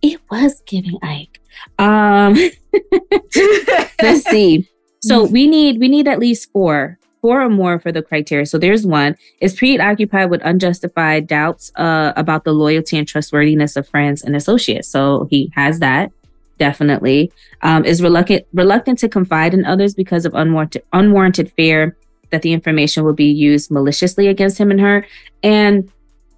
It 0.00 0.20
was 0.30 0.62
giving 0.64 0.96
Ike. 1.02 1.40
Um, 1.78 2.34
let's 4.00 4.24
see. 4.30 4.68
So 5.02 5.24
we 5.24 5.48
need 5.48 5.80
we 5.80 5.88
need 5.88 6.06
at 6.06 6.20
least 6.20 6.52
four 6.52 6.98
four 7.20 7.42
or 7.42 7.48
more 7.48 7.80
for 7.80 7.90
the 7.90 8.02
criteria. 8.02 8.46
So 8.46 8.58
there's 8.58 8.86
one 8.86 9.16
is 9.40 9.54
preoccupied 9.54 10.30
with 10.30 10.42
unjustified 10.44 11.26
doubts 11.26 11.72
uh, 11.74 12.12
about 12.16 12.44
the 12.44 12.52
loyalty 12.52 12.98
and 12.98 13.08
trustworthiness 13.08 13.76
of 13.76 13.88
friends 13.88 14.22
and 14.22 14.36
associates. 14.36 14.88
So 14.88 15.26
he 15.30 15.50
has 15.54 15.78
that 15.80 16.12
definitely. 16.58 17.32
Um, 17.62 17.84
is 17.84 18.02
reluctant 18.02 18.46
reluctant 18.52 18.98
to 19.00 19.08
confide 19.08 19.54
in 19.54 19.64
others 19.64 19.94
because 19.94 20.24
of 20.24 20.34
unwarranted 20.34 20.82
unwarranted 20.92 21.52
fear 21.52 21.96
that 22.30 22.42
the 22.42 22.52
information 22.52 23.04
will 23.04 23.14
be 23.14 23.30
used 23.30 23.70
maliciously 23.70 24.26
against 24.26 24.58
him 24.58 24.70
and 24.70 24.80
her. 24.80 25.06
And 25.42 25.90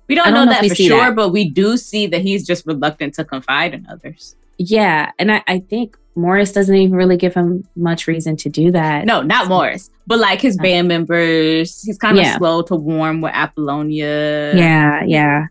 we 0.09 0.15
don't, 0.15 0.27
don't 0.27 0.35
know, 0.35 0.45
know, 0.45 0.53
that 0.53 0.69
for 0.69 0.75
sure, 0.75 1.07
that. 1.07 1.17
but 1.17 1.31
we 1.31 1.49
do 1.49 1.77
see 1.77 2.07
that 2.09 2.21
he's 2.21 2.47
just 2.47 2.67
reluctant 2.67 3.15
to 3.15 3.25
confide 3.25 3.75
in 3.75 3.87
others. 3.89 4.37
Yeah, 4.59 5.11
and 5.19 5.33
I, 5.33 5.43
I 5.47 5.59
think 5.59 5.97
Morris 6.15 6.53
doesn't 6.53 6.75
even 6.75 6.97
really 6.97 7.17
give 7.17 7.35
him 7.35 7.67
much 7.77 8.07
reason 8.07 8.37
to 8.37 8.49
do 8.49 8.71
that. 8.71 9.05
No, 9.05 9.23
not 9.23 9.49
Morris, 9.49 9.91
but 10.07 10.19
like 10.19 10.41
his 10.41 10.57
band 10.57 10.89
members. 10.89 11.83
He's 11.83 11.99
kind 11.99 12.19
of 12.19 12.25
yeah. 12.25 12.39
slow 12.39 12.63
to 12.63 12.77
warm 12.77 13.21
with 13.21 13.33
Apollonia. 13.35 14.55
Yeah, 14.55 15.03
yeah. 15.05 15.47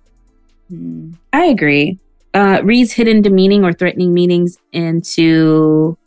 Hmm. 0.69 1.11
I 1.33 1.45
agree 1.45 1.99
uh, 2.35 2.61
reads 2.63 2.91
hidden 2.91 3.21
demeaning 3.21 3.63
or 3.63 3.71
threatening 3.71 4.13
meanings 4.13 4.59
into 4.73 5.97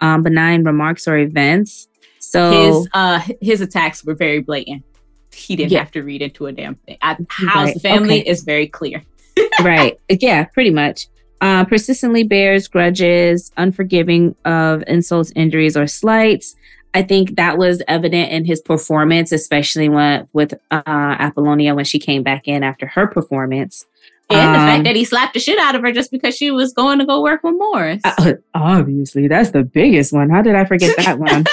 um, 0.00 0.22
benign 0.22 0.62
remarks 0.62 1.08
or 1.08 1.16
events. 1.16 1.88
So 2.18 2.50
his 2.50 2.88
uh, 2.92 3.22
his 3.40 3.60
attacks 3.62 4.04
were 4.04 4.14
very 4.14 4.40
blatant. 4.40 4.84
He 5.32 5.56
didn't 5.56 5.72
yeah. 5.72 5.78
have 5.80 5.92
to 5.92 6.02
read 6.02 6.20
into 6.20 6.46
a 6.46 6.52
damn 6.52 6.74
thing. 6.74 6.98
I, 7.00 7.16
how's 7.30 7.66
right. 7.66 7.74
the 7.74 7.80
family 7.80 8.20
okay. 8.20 8.30
is 8.30 8.42
very 8.42 8.66
clear. 8.66 9.02
right. 9.62 9.98
Yeah, 10.08 10.44
pretty 10.44 10.70
much. 10.70 11.08
Uh, 11.40 11.64
persistently 11.64 12.24
bears 12.24 12.66
grudges, 12.66 13.52
unforgiving 13.56 14.34
of 14.44 14.82
insults, 14.88 15.32
injuries, 15.36 15.76
or 15.76 15.86
slights. 15.86 16.56
I 16.94 17.02
think 17.02 17.36
that 17.36 17.56
was 17.56 17.80
evident 17.86 18.32
in 18.32 18.44
his 18.44 18.60
performance, 18.60 19.30
especially 19.30 19.88
when 19.88 20.28
with 20.32 20.54
uh, 20.70 20.82
Apollonia 20.86 21.74
when 21.74 21.84
she 21.84 21.98
came 21.98 22.22
back 22.22 22.48
in 22.48 22.62
after 22.62 22.86
her 22.86 23.06
performance. 23.06 23.86
And 24.30 24.40
um, 24.40 24.52
the 24.52 24.58
fact 24.58 24.78
um, 24.78 24.84
that 24.84 24.96
he 24.96 25.04
slapped 25.04 25.34
the 25.34 25.40
shit 25.40 25.58
out 25.58 25.74
of 25.74 25.82
her 25.82 25.92
just 25.92 26.10
because 26.10 26.36
she 26.36 26.50
was 26.50 26.72
going 26.74 26.98
to 26.98 27.06
go 27.06 27.22
work 27.22 27.42
with 27.42 27.54
Morris. 27.54 28.02
Uh, 28.04 28.34
obviously, 28.54 29.26
that's 29.26 29.50
the 29.50 29.62
biggest 29.62 30.12
one. 30.12 30.28
How 30.28 30.42
did 30.42 30.54
I 30.54 30.64
forget 30.64 30.94
that 30.98 31.18
one? 31.18 31.44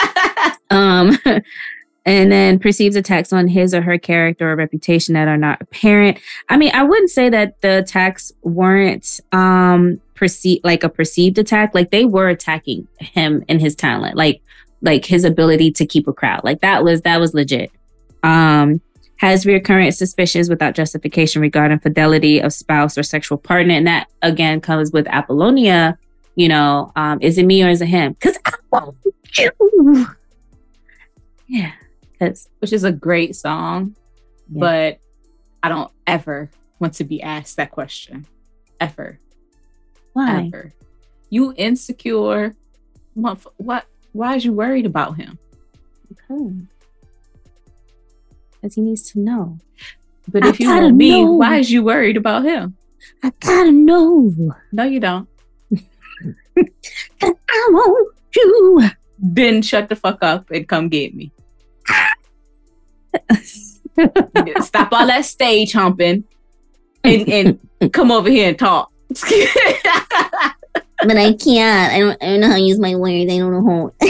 um, 0.72 1.18
and 2.06 2.32
then 2.32 2.60
perceives 2.60 2.96
attacks 2.96 3.32
on 3.32 3.48
his 3.48 3.74
or 3.74 3.82
her 3.82 3.98
character 3.98 4.52
or 4.52 4.56
reputation 4.56 5.14
that 5.14 5.28
are 5.28 5.38
not 5.38 5.62
apparent. 5.62 6.20
I 6.50 6.58
mean, 6.58 6.72
I 6.74 6.84
wouldn't 6.84 7.10
say 7.10 7.30
that 7.30 7.62
the 7.62 7.80
attacks 7.80 8.32
weren't 8.44 9.20
um 9.32 10.00
perceived 10.14 10.64
like 10.64 10.84
a 10.84 10.90
perceived 10.90 11.38
attack. 11.38 11.74
Like 11.74 11.92
they 11.92 12.06
were 12.06 12.30
attacking 12.30 12.88
him 13.00 13.44
and 13.50 13.62
his 13.62 13.76
talent, 13.76 14.18
like 14.18 14.42
like 14.82 15.06
his 15.06 15.24
ability 15.24 15.72
to 15.72 15.86
keep 15.86 16.08
a 16.08 16.14
crowd. 16.14 16.44
Like 16.44 16.62
that 16.62 16.84
was 16.84 17.02
that 17.02 17.20
was 17.20 17.34
legit. 17.34 17.72
Um, 18.24 18.82
has 19.18 19.46
recurrent 19.46 19.96
suspicions 19.96 20.50
without 20.50 20.76
justification 20.76 21.42
regarding 21.42 21.80
fidelity 21.80 22.40
of 22.40 22.52
spouse 22.54 22.98
or 22.98 23.04
sexual 23.04 23.38
partner. 23.38 23.74
And 23.74 23.88
that 23.88 24.08
again 24.22 24.62
comes 24.62 24.92
with 24.92 25.08
Apollonia, 25.08 25.98
you 26.36 26.50
know, 26.50 26.92
um, 26.96 27.20
is 27.22 27.38
it 27.38 27.46
me 27.46 27.64
or 27.64 27.70
is 27.70 27.82
it 27.82 27.88
him? 27.88 28.14
Because 28.14 28.38
I 28.46 28.54
want 28.72 28.96
you. 29.38 30.08
Yeah. 31.48 31.72
Cause 32.20 32.50
which 32.60 32.74
is 32.74 32.84
a 32.84 32.92
great 32.92 33.36
song, 33.36 33.96
yeah. 34.50 34.60
but 34.60 35.00
I 35.62 35.70
don't 35.70 35.92
ever 36.08 36.50
want 36.80 36.94
to 36.96 37.04
be 37.04 37.22
asked 37.22 37.58
that 37.58 37.72
question. 37.72 38.26
Ever. 38.80 39.20
Why? 40.14 40.46
Ever. 40.48 40.74
You 41.30 41.54
insecure. 41.58 42.56
What 43.14 43.46
what 43.58 43.86
why 44.14 44.36
is 44.36 44.46
you 44.46 44.54
worried 44.54 44.86
about 44.86 45.18
him? 45.18 45.38
Okay 46.32 46.68
because 48.66 48.76
he 48.76 48.82
needs 48.82 49.12
to 49.12 49.20
know. 49.20 49.60
But 50.28 50.44
I 50.44 50.50
if 50.50 50.60
you 50.60 50.68
want 50.68 50.96
me, 50.96 51.24
know. 51.24 51.34
why 51.34 51.58
is 51.58 51.70
you 51.70 51.84
worried 51.84 52.18
about 52.18 52.44
him? 52.44 52.76
I 53.22 53.32
gotta 53.40 53.72
know. 53.72 54.34
No, 54.72 54.84
you 54.84 55.00
don't. 55.00 55.30
I 57.22 57.32
want 57.70 58.16
you. 58.36 58.90
Then 59.20 59.62
shut 59.62 59.88
the 59.88 59.96
fuck 59.96 60.24
up 60.24 60.50
and 60.50 60.68
come 60.68 60.90
get 60.90 61.14
me. 61.14 61.32
Stop 64.62 64.92
all 64.92 65.06
that 65.06 65.26
stage 65.26 65.74
humping 65.74 66.24
and, 67.04 67.30
and 67.30 67.60
come 67.94 68.12
over 68.12 68.30
here 68.30 68.50
and 68.50 68.58
talk. 68.58 68.92
but 69.10 71.18
I 71.18 71.34
can't. 71.34 71.94
I 71.94 72.00
don't, 72.00 72.24
I 72.24 72.26
don't 72.26 72.40
know 72.40 72.48
how 72.48 72.56
to 72.56 72.62
use 72.62 72.80
my 72.80 72.96
words. 72.96 73.32
I 73.32 73.38
don't 73.38 73.52
know 73.52 73.94
how. 74.02 74.10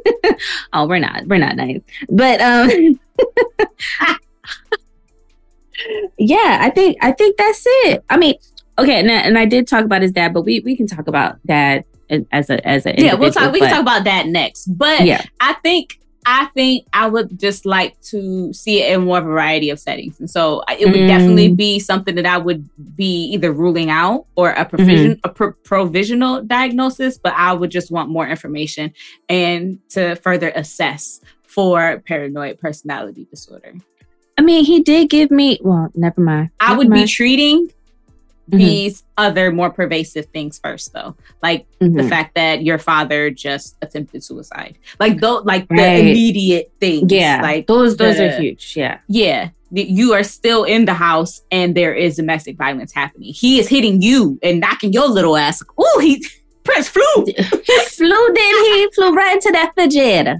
oh, 0.72 0.86
we're 0.86 0.98
not. 0.98 1.26
We're 1.26 1.38
not 1.38 1.56
nice. 1.56 1.80
But 2.08 2.40
um 2.40 2.68
yeah, 6.18 6.58
I 6.60 6.70
think 6.70 6.98
I 7.00 7.12
think 7.12 7.36
that's 7.36 7.64
it. 7.66 8.04
I 8.10 8.16
mean, 8.16 8.34
okay, 8.78 9.00
and, 9.00 9.10
and 9.10 9.38
I 9.38 9.46
did 9.46 9.66
talk 9.66 9.84
about 9.84 10.02
his 10.02 10.12
dad, 10.12 10.34
but 10.34 10.42
we 10.42 10.60
we 10.60 10.76
can 10.76 10.86
talk 10.86 11.08
about 11.08 11.44
dad 11.46 11.84
as 12.32 12.50
a 12.50 12.66
as 12.66 12.86
a 12.86 12.94
yeah. 12.98 13.14
We'll 13.14 13.32
talk. 13.32 13.52
We 13.52 13.60
can 13.60 13.70
talk 13.70 13.82
about 13.82 14.04
that 14.04 14.26
next. 14.26 14.66
But 14.66 15.04
yeah, 15.04 15.24
I 15.40 15.54
think 15.54 15.98
I 16.24 16.46
think 16.54 16.86
I 16.92 17.08
would 17.08 17.38
just 17.38 17.66
like 17.66 18.00
to 18.02 18.52
see 18.52 18.80
it 18.82 18.92
in 18.92 19.04
more 19.04 19.20
variety 19.20 19.70
of 19.70 19.80
settings, 19.80 20.20
and 20.20 20.30
so 20.30 20.62
it 20.68 20.86
would 20.86 20.94
mm. 20.94 21.08
definitely 21.08 21.52
be 21.52 21.78
something 21.78 22.14
that 22.14 22.26
I 22.26 22.38
would 22.38 22.68
be 22.96 23.24
either 23.32 23.52
ruling 23.52 23.90
out 23.90 24.26
or 24.36 24.50
a 24.50 24.64
provision 24.64 25.12
mm-hmm. 25.12 25.28
a 25.28 25.28
pro- 25.28 25.52
provisional 25.52 26.42
diagnosis. 26.42 27.18
But 27.18 27.34
I 27.34 27.52
would 27.52 27.70
just 27.70 27.90
want 27.90 28.08
more 28.08 28.28
information 28.28 28.92
and 29.28 29.78
to 29.90 30.16
further 30.16 30.50
assess 30.54 31.20
for 31.42 32.02
paranoid 32.06 32.58
personality 32.60 33.26
disorder. 33.30 33.74
I 34.38 34.42
mean, 34.42 34.64
he 34.64 34.80
did 34.80 35.10
give 35.10 35.30
me, 35.30 35.58
well, 35.62 35.90
never 35.94 36.20
mind. 36.20 36.50
I 36.58 36.76
would 36.76 36.88
mind. 36.88 37.02
be 37.02 37.08
treating 37.08 37.70
mm-hmm. 38.52 38.58
these 38.58 39.04
other 39.16 39.50
more 39.50 39.70
pervasive 39.70 40.26
things 40.26 40.58
first 40.58 40.92
though. 40.92 41.16
Like 41.42 41.66
mm-hmm. 41.80 41.96
the 41.96 42.08
fact 42.08 42.34
that 42.34 42.62
your 42.62 42.78
father 42.78 43.30
just 43.30 43.76
attempted 43.82 44.22
suicide. 44.22 44.78
Like 45.00 45.20
those 45.20 45.44
like 45.44 45.66
right. 45.70 45.96
the 45.96 46.00
immediate 46.00 46.72
things. 46.80 47.10
Yeah. 47.10 47.40
Like 47.42 47.66
those 47.66 47.96
those 47.96 48.18
the, 48.18 48.36
are 48.36 48.40
huge. 48.40 48.76
Yeah. 48.76 48.98
Yeah. 49.08 49.50
You 49.70 50.12
are 50.12 50.22
still 50.22 50.64
in 50.64 50.84
the 50.84 50.94
house 50.94 51.40
and 51.50 51.74
there 51.74 51.94
is 51.94 52.16
domestic 52.16 52.56
violence 52.58 52.92
happening. 52.92 53.32
He 53.32 53.58
is 53.58 53.68
hitting 53.68 54.02
you 54.02 54.38
and 54.42 54.60
knocking 54.60 54.92
your 54.92 55.08
little 55.08 55.36
ass. 55.36 55.62
Oh, 55.78 55.98
he 56.00 56.24
Prince 56.64 56.88
flew. 56.88 57.24
he 57.26 57.32
flew, 57.88 58.32
did 58.34 58.74
he? 58.74 58.88
Flew 58.94 59.12
right 59.12 59.34
into 59.34 59.50
that 59.52 59.72
fidget. 59.76 60.38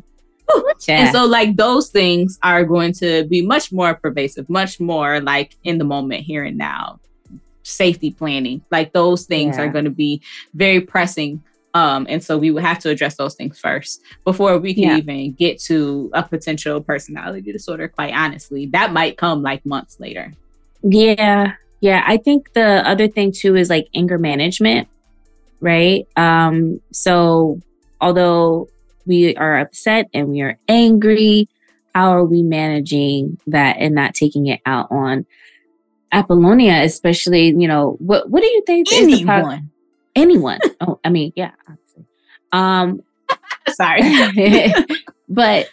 And 0.89 1.13
so, 1.13 1.25
like, 1.25 1.57
those 1.57 1.91
things 1.91 2.39
are 2.43 2.65
going 2.65 2.93
to 2.95 3.25
be 3.25 3.43
much 3.43 3.73
more 3.73 3.95
pervasive, 3.95 4.49
much 4.51 4.81
more 4.81 5.21
like 5.21 5.57
in 5.65 5.79
the 5.79 5.85
moment, 5.85 6.25
here 6.25 6.45
and 6.45 6.59
now. 6.59 7.01
Safety 7.73 8.11
planning, 8.11 8.63
like 8.71 8.93
those 8.93 9.25
things 9.25 9.57
yeah. 9.57 9.65
are 9.65 9.69
going 9.69 9.85
to 9.85 9.91
be 9.91 10.23
very 10.55 10.81
pressing. 10.81 11.43
Um, 11.75 12.07
and 12.09 12.23
so 12.23 12.37
we 12.37 12.51
would 12.51 12.63
have 12.63 12.79
to 12.81 12.91
address 12.91 13.17
those 13.17 13.35
things 13.35 13.59
first 13.59 14.03
before 14.25 14.59
we 14.59 14.75
can 14.75 14.83
yeah. 14.83 14.97
even 14.99 15.33
get 15.33 15.59
to 15.63 16.11
a 16.13 16.23
potential 16.23 16.83
personality 16.83 17.51
disorder. 17.51 17.89
Quite 17.89 18.13
honestly, 18.13 18.67
that 18.67 18.93
might 18.93 19.17
come 19.17 19.43
like 19.43 19.65
months 19.65 19.99
later. 19.99 20.33
Yeah. 20.83 21.55
Yeah. 21.81 22.05
I 22.07 22.19
think 22.19 22.53
the 22.53 22.87
other 22.87 23.09
thing 23.09 23.33
too 23.33 23.57
is 23.57 23.71
like 23.71 23.89
anger 23.95 24.19
management, 24.19 24.87
right? 25.61 26.07
Um, 26.17 26.81
so 26.91 27.61
although 28.01 28.69
we 29.07 29.35
are 29.37 29.59
upset 29.59 30.09
and 30.15 30.29
we 30.29 30.43
are 30.43 30.59
angry. 30.69 31.49
How 31.95 32.11
are 32.13 32.25
we 32.25 32.43
managing 32.43 33.39
that 33.47 33.77
and 33.79 33.95
not 33.95 34.15
taking 34.15 34.47
it 34.47 34.61
out 34.65 34.91
on 34.91 35.27
Apollonia, 36.13 36.83
especially, 36.83 37.49
you 37.49 37.67
know, 37.67 37.97
what 37.99 38.31
what 38.31 38.43
do 38.43 38.49
you 38.49 38.63
think 38.67 38.93
anyone? 38.93 39.71
anyone. 40.15 40.59
oh, 40.81 41.01
I 41.03 41.09
mean, 41.09 41.33
yeah, 41.37 41.53
obviously. 41.69 42.07
Um 42.53 43.03
sorry. 43.69 44.73
but 45.29 45.69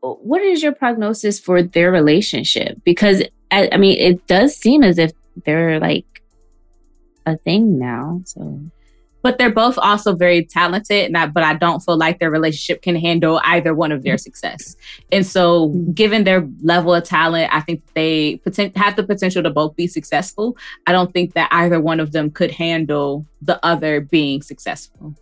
what 0.00 0.42
is 0.42 0.62
your 0.62 0.72
prognosis 0.72 1.40
for 1.40 1.62
their 1.62 1.90
relationship? 1.90 2.78
Because 2.84 3.22
I, 3.50 3.70
I 3.72 3.76
mean, 3.78 3.98
it 3.98 4.26
does 4.26 4.56
seem 4.56 4.82
as 4.82 4.98
if 4.98 5.12
they're 5.46 5.80
like 5.80 6.22
a 7.24 7.36
thing 7.38 7.78
now. 7.78 8.20
So 8.24 8.60
but 9.24 9.38
they're 9.38 9.50
both 9.50 9.78
also 9.78 10.14
very 10.14 10.44
talented. 10.44 11.10
And 11.10 11.32
but 11.32 11.42
I 11.42 11.54
don't 11.54 11.80
feel 11.80 11.96
like 11.96 12.18
their 12.18 12.30
relationship 12.30 12.82
can 12.82 12.94
handle 12.94 13.40
either 13.42 13.74
one 13.74 13.90
of 13.90 14.02
their 14.02 14.18
success. 14.18 14.76
And 15.10 15.26
so, 15.26 15.68
given 15.94 16.24
their 16.24 16.46
level 16.62 16.94
of 16.94 17.04
talent, 17.04 17.48
I 17.50 17.60
think 17.60 17.82
they 17.94 18.42
poten- 18.46 18.76
have 18.76 18.96
the 18.96 19.02
potential 19.02 19.42
to 19.42 19.50
both 19.50 19.74
be 19.76 19.86
successful. 19.86 20.58
I 20.86 20.92
don't 20.92 21.10
think 21.14 21.32
that 21.32 21.48
either 21.50 21.80
one 21.80 22.00
of 22.00 22.12
them 22.12 22.30
could 22.30 22.50
handle 22.50 23.26
the 23.40 23.58
other 23.64 24.02
being 24.02 24.42
successful. 24.42 25.14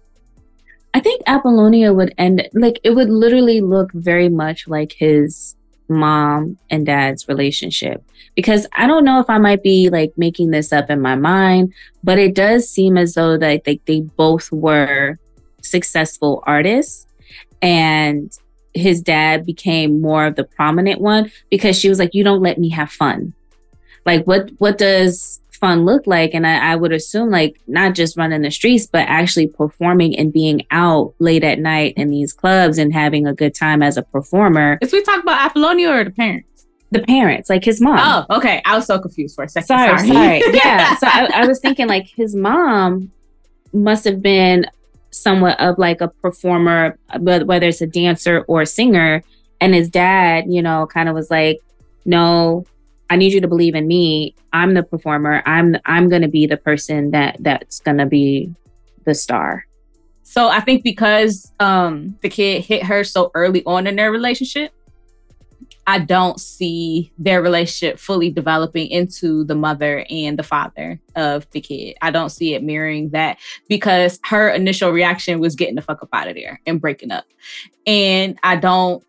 I 0.95 1.01
think 1.01 1.23
Apollonia 1.29 1.95
would 1.95 2.13
end 2.19 2.49
like 2.55 2.81
it 2.83 2.91
would 2.91 3.09
literally 3.09 3.61
look 3.61 3.93
very 3.93 4.29
much 4.29 4.67
like 4.67 4.93
his 4.93 5.55
mom 5.89 6.59
and 6.71 6.87
dad's 6.87 7.29
relationship 7.29 8.03
because 8.35 8.67
I 8.75 8.87
don't 8.87 9.05
know 9.05 9.21
if 9.21 9.29
I 9.29 9.39
might 9.39 9.63
be 9.63 9.91
like 9.91 10.13
making 10.17 10.51
this 10.51 10.73
up 10.73 10.91
in 10.91 11.01
my 11.01 11.17
mind, 11.17 11.75
but 12.03 12.19
it 12.19 12.35
does 12.35 12.69
seem 12.69 12.97
as 12.97 13.15
though 13.15 13.37
that 13.37 13.65
they, 13.65 13.81
they 13.85 14.01
both 14.01 14.51
were 14.51 15.19
successful 15.63 16.43
artists 16.47 17.07
and 17.61 18.33
his 18.75 19.03
dad 19.03 19.45
became 19.45 20.01
more 20.01 20.27
of 20.27 20.37
the 20.37 20.45
prominent 20.45 21.01
one 21.01 21.31
because 21.51 21.79
she 21.79 21.89
was 21.89 21.99
like, 21.99 22.15
You 22.15 22.25
don't 22.25 22.43
let 22.43 22.59
me 22.59 22.71
have 22.71 22.91
fun. 22.91 23.35
Like 24.07 24.25
what 24.25 24.51
what 24.59 24.79
does 24.79 25.42
fun 25.63 25.87
look 25.87 26.07
like? 26.07 26.35
And 26.35 26.47
I, 26.47 26.73
I 26.73 26.77
would 26.77 26.93
assume 26.93 27.31
like 27.31 27.59
not 27.69 27.95
just 27.95 28.17
running 28.17 28.43
the 28.43 28.51
streets, 28.51 28.87
but 28.87 29.09
actually 29.09 29.47
performing 29.47 30.19
and 30.19 30.33
being 30.33 30.67
out 30.73 31.15
late 31.21 31.45
at 31.45 31.61
night 31.61 31.95
in 31.97 32.11
these 32.11 32.33
clubs 32.33 32.77
and 32.77 32.93
having 32.93 33.27
a 33.27 33.33
good 33.33 33.55
time 33.55 33.83
as 33.83 33.97
a 33.97 34.03
performer. 34.03 34.79
Is 34.83 34.93
we 34.93 35.03
talk 35.03 35.23
about 35.23 35.41
Apollonia 35.41 35.91
or 35.91 36.05
the 36.05 36.11
parents? 36.11 36.49
the 36.91 37.01
parents, 37.01 37.49
like 37.49 37.65
his 37.65 37.81
mom. 37.81 37.99
Oh, 38.29 38.37
okay. 38.37 38.61
I 38.67 38.77
was 38.77 38.85
so 38.85 38.99
confused 38.99 39.35
for 39.35 39.45
a 39.45 39.49
second. 39.49 39.67
Sorry, 39.67 39.99
sorry. 39.99 40.11
sorry. 40.43 40.43
yeah. 40.53 40.95
So 41.01 41.07
I, 41.07 41.31
I 41.33 41.47
was 41.47 41.59
thinking 41.59 41.89
like 41.89 42.07
his 42.07 42.35
mom 42.35 43.11
must 43.73 44.05
have 44.05 44.21
been 44.21 44.67
somewhat 45.11 45.59
of 45.59 45.79
like 45.79 46.03
a 46.03 46.09
performer, 46.09 46.99
whether 47.19 47.69
it's 47.69 47.81
a 47.81 47.87
dancer 47.87 48.45
or 48.47 48.61
a 48.61 48.67
singer. 48.67 49.25
And 49.59 49.75
his 49.75 49.89
dad, 49.89 50.45
you 50.49 50.61
know, 50.61 50.87
kind 50.87 51.09
of 51.09 51.15
was 51.15 51.31
like, 51.31 51.61
no, 52.05 52.67
I 53.13 53.17
need 53.17 53.35
you 53.35 53.43
to 53.43 53.49
believe 53.49 53.75
in 53.75 53.87
me. 53.87 54.35
I'm 54.55 54.73
the 54.73 54.83
performer. 54.83 55.43
I'm 55.45 55.77
I'm 55.85 56.09
going 56.09 56.23
to 56.23 56.29
be 56.29 56.47
the 56.47 56.57
person 56.57 57.11
that 57.11 57.37
that's 57.41 57.79
going 57.79 57.99
to 57.99 58.07
be 58.07 58.55
the 59.05 59.15
star. 59.15 59.67
So 60.23 60.49
I 60.49 60.61
think 60.61 60.83
because 60.83 61.53
um 61.61 62.17
the 62.23 62.31
kid 62.31 62.65
hit 62.65 62.83
her 62.85 63.05
so 63.05 63.31
early 63.35 63.63
on 63.67 63.87
in 63.87 63.97
their 63.97 64.11
relationship, 64.11 64.73
I 65.87 65.99
don't 65.99 66.41
see 66.41 67.13
their 67.19 67.43
relationship 67.43 67.99
fully 67.99 68.31
developing 68.31 68.89
into 68.89 69.45
the 69.45 69.57
mother 69.57 70.07
and 70.09 70.39
the 70.39 70.43
father 70.43 70.99
of 71.15 71.47
the 71.51 71.61
kid. 71.61 71.99
I 72.01 72.11
don't 72.13 72.31
see 72.31 72.55
it 72.55 72.63
mirroring 72.63 73.11
that 73.11 73.37
because 73.69 74.21
her 74.25 74.49
initial 74.49 74.91
reaction 74.91 75.39
was 75.39 75.55
getting 75.55 75.75
the 75.75 75.83
fuck 75.83 76.03
up 76.03 76.09
out 76.15 76.29
of 76.29 76.35
there 76.35 76.63
and 76.65 76.81
breaking 76.81 77.11
up. 77.11 77.25
And 77.87 78.39
I 78.43 78.57
don't 78.57 79.05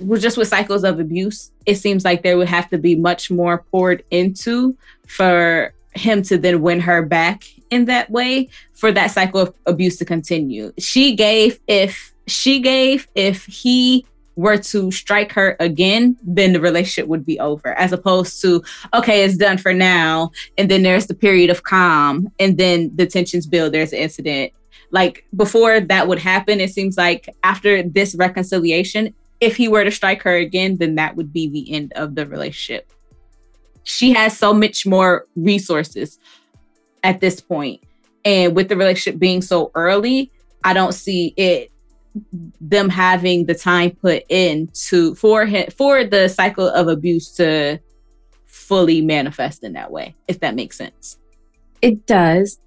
we're 0.00 0.18
just 0.18 0.38
with 0.38 0.48
cycles 0.48 0.84
of 0.84 1.00
abuse, 1.00 1.52
it 1.66 1.76
seems 1.76 2.04
like 2.04 2.22
there 2.22 2.36
would 2.36 2.48
have 2.48 2.70
to 2.70 2.78
be 2.78 2.94
much 2.94 3.30
more 3.30 3.64
poured 3.70 4.04
into 4.10 4.76
for 5.06 5.74
him 5.94 6.22
to 6.22 6.38
then 6.38 6.62
win 6.62 6.80
her 6.80 7.02
back 7.02 7.44
in 7.70 7.86
that 7.86 8.10
way 8.10 8.48
for 8.74 8.92
that 8.92 9.10
cycle 9.10 9.40
of 9.40 9.54
abuse 9.66 9.96
to 9.98 10.04
continue. 10.04 10.72
She 10.78 11.14
gave 11.14 11.58
if 11.66 12.14
she 12.26 12.60
gave 12.60 13.08
if 13.14 13.44
he 13.46 14.04
were 14.36 14.58
to 14.58 14.90
strike 14.90 15.32
her 15.32 15.56
again, 15.60 16.16
then 16.22 16.52
the 16.52 16.60
relationship 16.60 17.08
would 17.08 17.24
be 17.24 17.40
over, 17.40 17.68
as 17.78 17.92
opposed 17.92 18.40
to, 18.42 18.62
okay, 18.92 19.24
it's 19.24 19.38
done 19.38 19.56
for 19.56 19.72
now. 19.72 20.30
And 20.58 20.70
then 20.70 20.82
there's 20.82 21.06
the 21.06 21.14
period 21.14 21.48
of 21.48 21.62
calm, 21.62 22.30
and 22.38 22.58
then 22.58 22.94
the 22.94 23.06
tensions 23.06 23.46
build, 23.46 23.72
there's 23.72 23.92
an 23.92 23.98
incident. 23.98 24.52
Like 24.90 25.26
before 25.34 25.80
that 25.80 26.06
would 26.06 26.18
happen, 26.18 26.60
it 26.60 26.70
seems 26.70 26.98
like 26.98 27.34
after 27.42 27.82
this 27.82 28.14
reconciliation, 28.14 29.14
if 29.40 29.56
he 29.56 29.68
were 29.68 29.84
to 29.84 29.90
strike 29.90 30.22
her 30.22 30.36
again, 30.36 30.76
then 30.76 30.94
that 30.96 31.16
would 31.16 31.32
be 31.32 31.48
the 31.48 31.72
end 31.72 31.92
of 31.94 32.14
the 32.14 32.26
relationship. 32.26 32.90
She 33.84 34.12
has 34.12 34.36
so 34.36 34.52
much 34.52 34.86
more 34.86 35.26
resources 35.36 36.18
at 37.04 37.20
this 37.20 37.40
point. 37.40 37.82
And 38.24 38.56
with 38.56 38.68
the 38.68 38.76
relationship 38.76 39.20
being 39.20 39.42
so 39.42 39.70
early, 39.74 40.32
I 40.64 40.72
don't 40.72 40.92
see 40.92 41.32
it 41.36 41.70
them 42.60 42.88
having 42.88 43.46
the 43.46 43.54
time 43.54 43.90
put 43.90 44.24
in 44.28 44.68
to 44.72 45.14
for 45.16 45.44
him 45.44 45.70
for 45.70 46.04
the 46.04 46.28
cycle 46.28 46.66
of 46.68 46.88
abuse 46.88 47.30
to 47.32 47.78
fully 48.46 49.02
manifest 49.02 49.62
in 49.62 49.74
that 49.74 49.90
way 49.90 50.14
if 50.26 50.40
that 50.40 50.54
makes 50.54 50.78
sense 50.78 51.18
it 51.82 52.06
does 52.06 52.58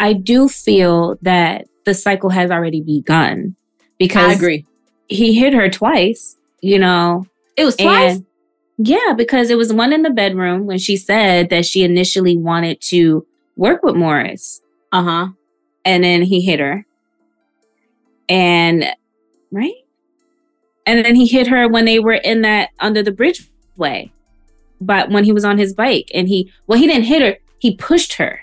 i 0.00 0.12
do 0.12 0.48
feel 0.48 1.16
that 1.22 1.66
the 1.84 1.94
cycle 1.94 2.30
has 2.30 2.50
already 2.50 2.80
begun 2.80 3.54
because 3.96 4.30
i 4.30 4.32
agree 4.32 4.66
he 5.08 5.34
hit 5.34 5.54
her 5.54 5.68
twice 5.68 6.36
you 6.60 6.78
know 6.78 7.26
it 7.56 7.64
was 7.64 7.76
twice 7.76 8.20
yeah 8.78 9.14
because 9.16 9.50
it 9.50 9.56
was 9.56 9.72
one 9.72 9.92
in 9.92 10.02
the 10.02 10.10
bedroom 10.10 10.66
when 10.66 10.78
she 10.78 10.96
said 10.96 11.50
that 11.50 11.64
she 11.64 11.82
initially 11.82 12.36
wanted 12.36 12.80
to 12.80 13.26
work 13.56 13.82
with 13.82 13.94
morris 13.94 14.60
uh-huh 14.92 15.28
and 15.84 16.02
then 16.04 16.22
he 16.22 16.40
hit 16.40 16.60
her 16.60 16.84
and 18.28 18.84
right? 19.50 19.74
And 20.86 21.04
then 21.04 21.14
he 21.14 21.26
hit 21.26 21.46
her 21.48 21.68
when 21.68 21.84
they 21.84 21.98
were 21.98 22.14
in 22.14 22.42
that 22.42 22.70
under 22.78 23.02
the 23.02 23.12
bridge 23.12 23.48
way. 23.76 24.12
But 24.80 25.10
when 25.10 25.24
he 25.24 25.32
was 25.32 25.44
on 25.44 25.58
his 25.58 25.74
bike 25.74 26.10
and 26.14 26.28
he 26.28 26.52
well, 26.66 26.78
he 26.78 26.86
didn't 26.86 27.04
hit 27.04 27.22
her, 27.22 27.38
he 27.58 27.76
pushed 27.76 28.14
her. 28.14 28.40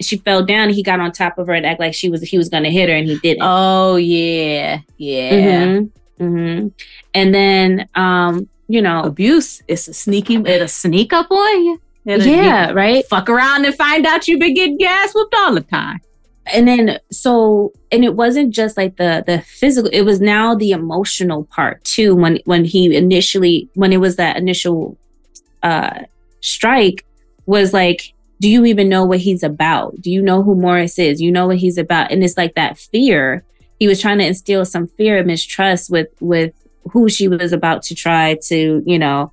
She 0.00 0.16
fell 0.18 0.44
down 0.44 0.68
and 0.68 0.74
he 0.74 0.82
got 0.82 1.00
on 1.00 1.12
top 1.12 1.38
of 1.38 1.46
her 1.46 1.54
and 1.54 1.64
act 1.64 1.80
like 1.80 1.94
she 1.94 2.10
was 2.10 2.22
he 2.22 2.36
was 2.36 2.48
gonna 2.48 2.70
hit 2.70 2.88
her 2.88 2.94
and 2.94 3.06
he 3.06 3.18
didn't. 3.18 3.42
Oh 3.42 3.96
yeah. 3.96 4.80
Yeah. 4.96 5.30
Mm-hmm. 5.30 6.24
Mm-hmm. 6.24 6.68
And 7.14 7.34
then 7.34 7.88
um, 7.94 8.48
you 8.68 8.82
know 8.82 9.02
abuse 9.02 9.62
is 9.68 9.88
a 9.88 9.94
sneaky 9.94 10.36
it'll 10.36 10.68
sneak 10.68 11.12
up 11.12 11.30
on 11.30 11.64
you. 11.64 11.80
It'll, 12.06 12.26
yeah, 12.26 12.70
right. 12.72 13.04
Fuck 13.06 13.30
around 13.30 13.64
and 13.64 13.74
find 13.74 14.04
out 14.06 14.28
you've 14.28 14.40
been 14.40 14.54
getting 14.54 14.76
gas 14.76 15.14
whooped 15.14 15.34
all 15.38 15.54
the 15.54 15.62
time 15.62 16.00
and 16.46 16.68
then 16.68 16.98
so 17.10 17.72
and 17.90 18.04
it 18.04 18.14
wasn't 18.16 18.52
just 18.52 18.76
like 18.76 18.96
the 18.96 19.24
the 19.26 19.40
physical 19.40 19.90
it 19.92 20.02
was 20.02 20.20
now 20.20 20.54
the 20.54 20.72
emotional 20.72 21.44
part 21.44 21.82
too 21.84 22.14
when 22.14 22.38
when 22.44 22.64
he 22.64 22.94
initially 22.94 23.68
when 23.74 23.92
it 23.92 23.98
was 23.98 24.16
that 24.16 24.36
initial 24.36 24.96
uh 25.62 26.00
strike 26.40 27.04
was 27.46 27.72
like 27.72 28.13
do 28.44 28.50
you 28.50 28.66
even 28.66 28.90
know 28.90 29.06
what 29.06 29.20
he's 29.20 29.42
about 29.42 29.98
do 30.02 30.10
you 30.10 30.20
know 30.20 30.42
who 30.42 30.54
morris 30.54 30.98
is 30.98 31.18
you 31.18 31.32
know 31.32 31.46
what 31.46 31.56
he's 31.56 31.78
about 31.78 32.12
and 32.12 32.22
it's 32.22 32.36
like 32.36 32.54
that 32.56 32.76
fear 32.76 33.42
he 33.78 33.88
was 33.88 33.98
trying 33.98 34.18
to 34.18 34.26
instill 34.26 34.66
some 34.66 34.86
fear 34.86 35.16
and 35.16 35.26
mistrust 35.26 35.88
with 35.88 36.08
with 36.20 36.52
who 36.92 37.08
she 37.08 37.26
was 37.26 37.54
about 37.54 37.82
to 37.82 37.94
try 37.94 38.34
to 38.42 38.82
you 38.84 38.98
know 38.98 39.32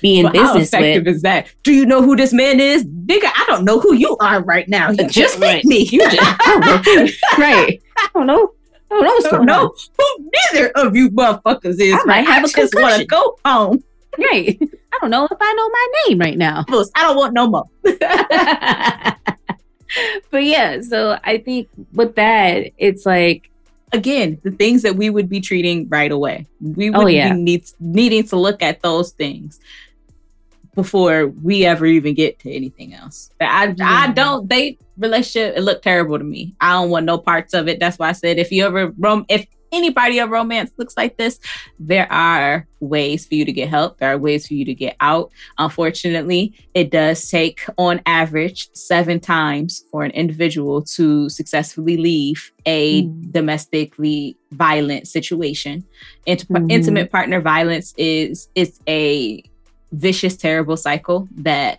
be 0.00 0.18
in 0.18 0.24
well, 0.24 0.32
business 0.32 0.72
how 0.72 0.78
effective 0.78 1.06
with. 1.06 1.14
is 1.14 1.22
that? 1.22 1.50
Do 1.62 1.72
you 1.72 1.86
know 1.86 2.02
who 2.02 2.14
this 2.14 2.34
man 2.34 2.60
is? 2.60 2.84
Nigga, 2.84 3.30
I 3.34 3.44
don't 3.46 3.64
know 3.64 3.80
who 3.80 3.94
you 3.94 4.14
are 4.20 4.42
right 4.42 4.68
now. 4.68 4.90
You 4.90 5.08
just 5.08 5.38
right. 5.38 5.64
me. 5.64 5.88
You 5.90 6.00
just 6.10 7.22
right. 7.38 7.80
I 7.96 8.08
don't 8.12 8.26
know. 8.26 8.52
I 8.90 8.94
don't 8.94 9.04
know 9.04 9.10
what's 9.10 9.30
going 9.30 9.46
know 9.46 9.74
who 9.96 10.30
neither 10.52 10.68
of 10.74 10.94
you 10.94 11.08
motherfuckers 11.10 11.80
is. 11.80 11.94
I 11.94 12.04
might 12.04 12.26
have 12.26 12.44
I 12.44 12.48
a 12.48 12.52
just 12.52 12.74
want 12.74 12.96
to 12.96 13.06
go 13.06 13.38
home. 13.42 13.82
Right. 14.18 14.60
I 14.92 14.98
don't 15.00 15.10
know 15.10 15.26
if 15.30 15.38
I 15.40 15.52
know 15.54 15.68
my 15.68 15.86
name 16.06 16.18
right 16.18 16.38
now. 16.38 16.64
I 16.94 17.02
don't 17.02 17.16
want 17.16 17.34
no 17.34 17.48
more. 17.48 17.68
but 20.30 20.44
yeah, 20.44 20.80
so 20.80 21.18
I 21.24 21.38
think 21.38 21.68
with 21.92 22.16
that, 22.16 22.70
it's 22.76 23.06
like 23.06 23.50
again, 23.92 24.38
the 24.42 24.50
things 24.52 24.82
that 24.82 24.96
we 24.96 25.10
would 25.10 25.28
be 25.28 25.40
treating 25.40 25.88
right 25.88 26.10
away. 26.10 26.46
We 26.60 26.90
would 26.90 27.04
oh, 27.04 27.06
yeah. 27.06 27.32
be 27.32 27.40
need, 27.40 27.64
needing 27.80 28.24
to 28.28 28.36
look 28.36 28.62
at 28.62 28.82
those 28.82 29.12
things 29.12 29.60
before 30.74 31.26
we 31.26 31.64
ever 31.64 31.86
even 31.86 32.14
get 32.14 32.38
to 32.40 32.52
anything 32.52 32.94
else. 32.94 33.30
I 33.40 33.74
yeah. 33.76 33.88
I 33.88 34.12
don't 34.12 34.48
they 34.48 34.78
relationship. 34.96 35.56
It 35.56 35.62
looked 35.62 35.82
terrible 35.82 36.18
to 36.18 36.24
me. 36.24 36.54
I 36.60 36.72
don't 36.72 36.90
want 36.90 37.06
no 37.06 37.18
parts 37.18 37.54
of 37.54 37.68
it. 37.68 37.80
That's 37.80 37.98
why 37.98 38.10
I 38.10 38.12
said 38.12 38.38
if 38.38 38.52
you 38.52 38.64
ever 38.64 38.92
rom 38.98 39.26
if 39.28 39.46
anybody 39.72 40.18
of 40.18 40.30
romance 40.30 40.72
looks 40.76 40.96
like 40.96 41.16
this, 41.16 41.38
there 41.78 42.10
are 42.12 42.66
ways 42.80 43.26
for 43.26 43.34
you 43.34 43.44
to 43.44 43.52
get 43.52 43.68
help. 43.68 43.98
There 43.98 44.12
are 44.12 44.18
ways 44.18 44.46
for 44.46 44.54
you 44.54 44.64
to 44.64 44.74
get 44.74 44.96
out. 45.00 45.30
Unfortunately, 45.58 46.54
it 46.74 46.90
does 46.90 47.28
take, 47.30 47.64
on 47.78 48.00
average, 48.06 48.68
seven 48.72 49.20
times 49.20 49.84
for 49.90 50.04
an 50.04 50.10
individual 50.12 50.82
to 50.82 51.28
successfully 51.28 51.96
leave 51.96 52.52
a 52.66 53.02
mm. 53.02 53.32
domestically 53.32 54.36
violent 54.52 55.06
situation. 55.08 55.84
Int- 56.26 56.48
mm. 56.48 56.70
Intimate 56.70 57.10
partner 57.10 57.40
violence 57.40 57.94
is 57.96 58.48
it's 58.54 58.80
a 58.88 59.42
vicious, 59.92 60.36
terrible 60.36 60.76
cycle 60.76 61.28
that 61.36 61.78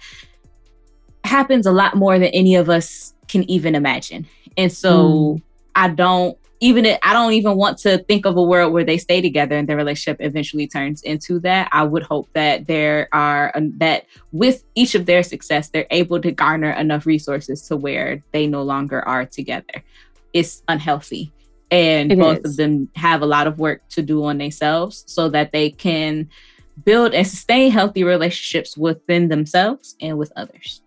happens 1.24 1.66
a 1.66 1.72
lot 1.72 1.96
more 1.96 2.20
than 2.20 2.30
any 2.30 2.56
of 2.56 2.70
us 2.70 3.14
can 3.28 3.50
even 3.50 3.76
imagine. 3.76 4.28
And 4.58 4.72
so 4.72 4.92
mm. 5.38 5.42
I 5.76 5.88
don't 5.88 6.38
even 6.62 6.86
if, 6.86 7.00
I 7.02 7.12
don't 7.12 7.34
even 7.34 7.58
want 7.58 7.80
to 7.80 7.98
think 7.98 8.26
of 8.26 8.38
a 8.38 8.44
world 8.44 8.72
where 8.72 8.84
they 8.84 9.00
stay 9.00 9.20
together 9.20 9.58
and 9.58 9.68
their 9.68 9.76
relationship 9.76 10.18
eventually 10.20 10.68
turns 10.68 11.02
into 11.02 11.40
that. 11.40 11.68
I 11.72 11.84
would 11.84 12.04
hope 12.04 12.30
that 12.34 12.68
there 12.68 13.10
are 13.12 13.52
um, 13.56 13.74
that 13.80 14.06
with 14.32 14.64
each 14.76 14.94
of 14.94 15.08
their 15.08 15.24
success, 15.24 15.70
they're 15.70 15.88
able 15.90 16.22
to 16.22 16.32
garner 16.32 16.72
enough 16.72 17.08
resources 17.08 17.68
to 17.68 17.76
where 17.76 18.24
they 18.32 18.46
no 18.46 18.62
longer 18.62 19.02
are 19.08 19.26
together. 19.26 19.84
It's 20.34 20.62
unhealthy. 20.68 21.34
And 21.72 22.12
it 22.12 22.20
both 22.20 22.40
is. 22.46 22.52
of 22.52 22.58
them 22.58 22.90
have 22.96 23.22
a 23.22 23.26
lot 23.26 23.48
of 23.48 23.58
work 23.58 23.82
to 23.90 24.04
do 24.04 24.24
on 24.26 24.38
themselves 24.38 25.04
so 25.08 25.30
that 25.30 25.52
they 25.52 25.72
can 25.72 26.30
build 26.86 27.14
and 27.14 27.26
sustain 27.26 27.72
healthy 27.72 28.04
relationships 28.04 28.78
within 28.78 29.30
themselves 29.30 29.96
and 30.00 30.18
with 30.18 30.32
others. 30.36 30.82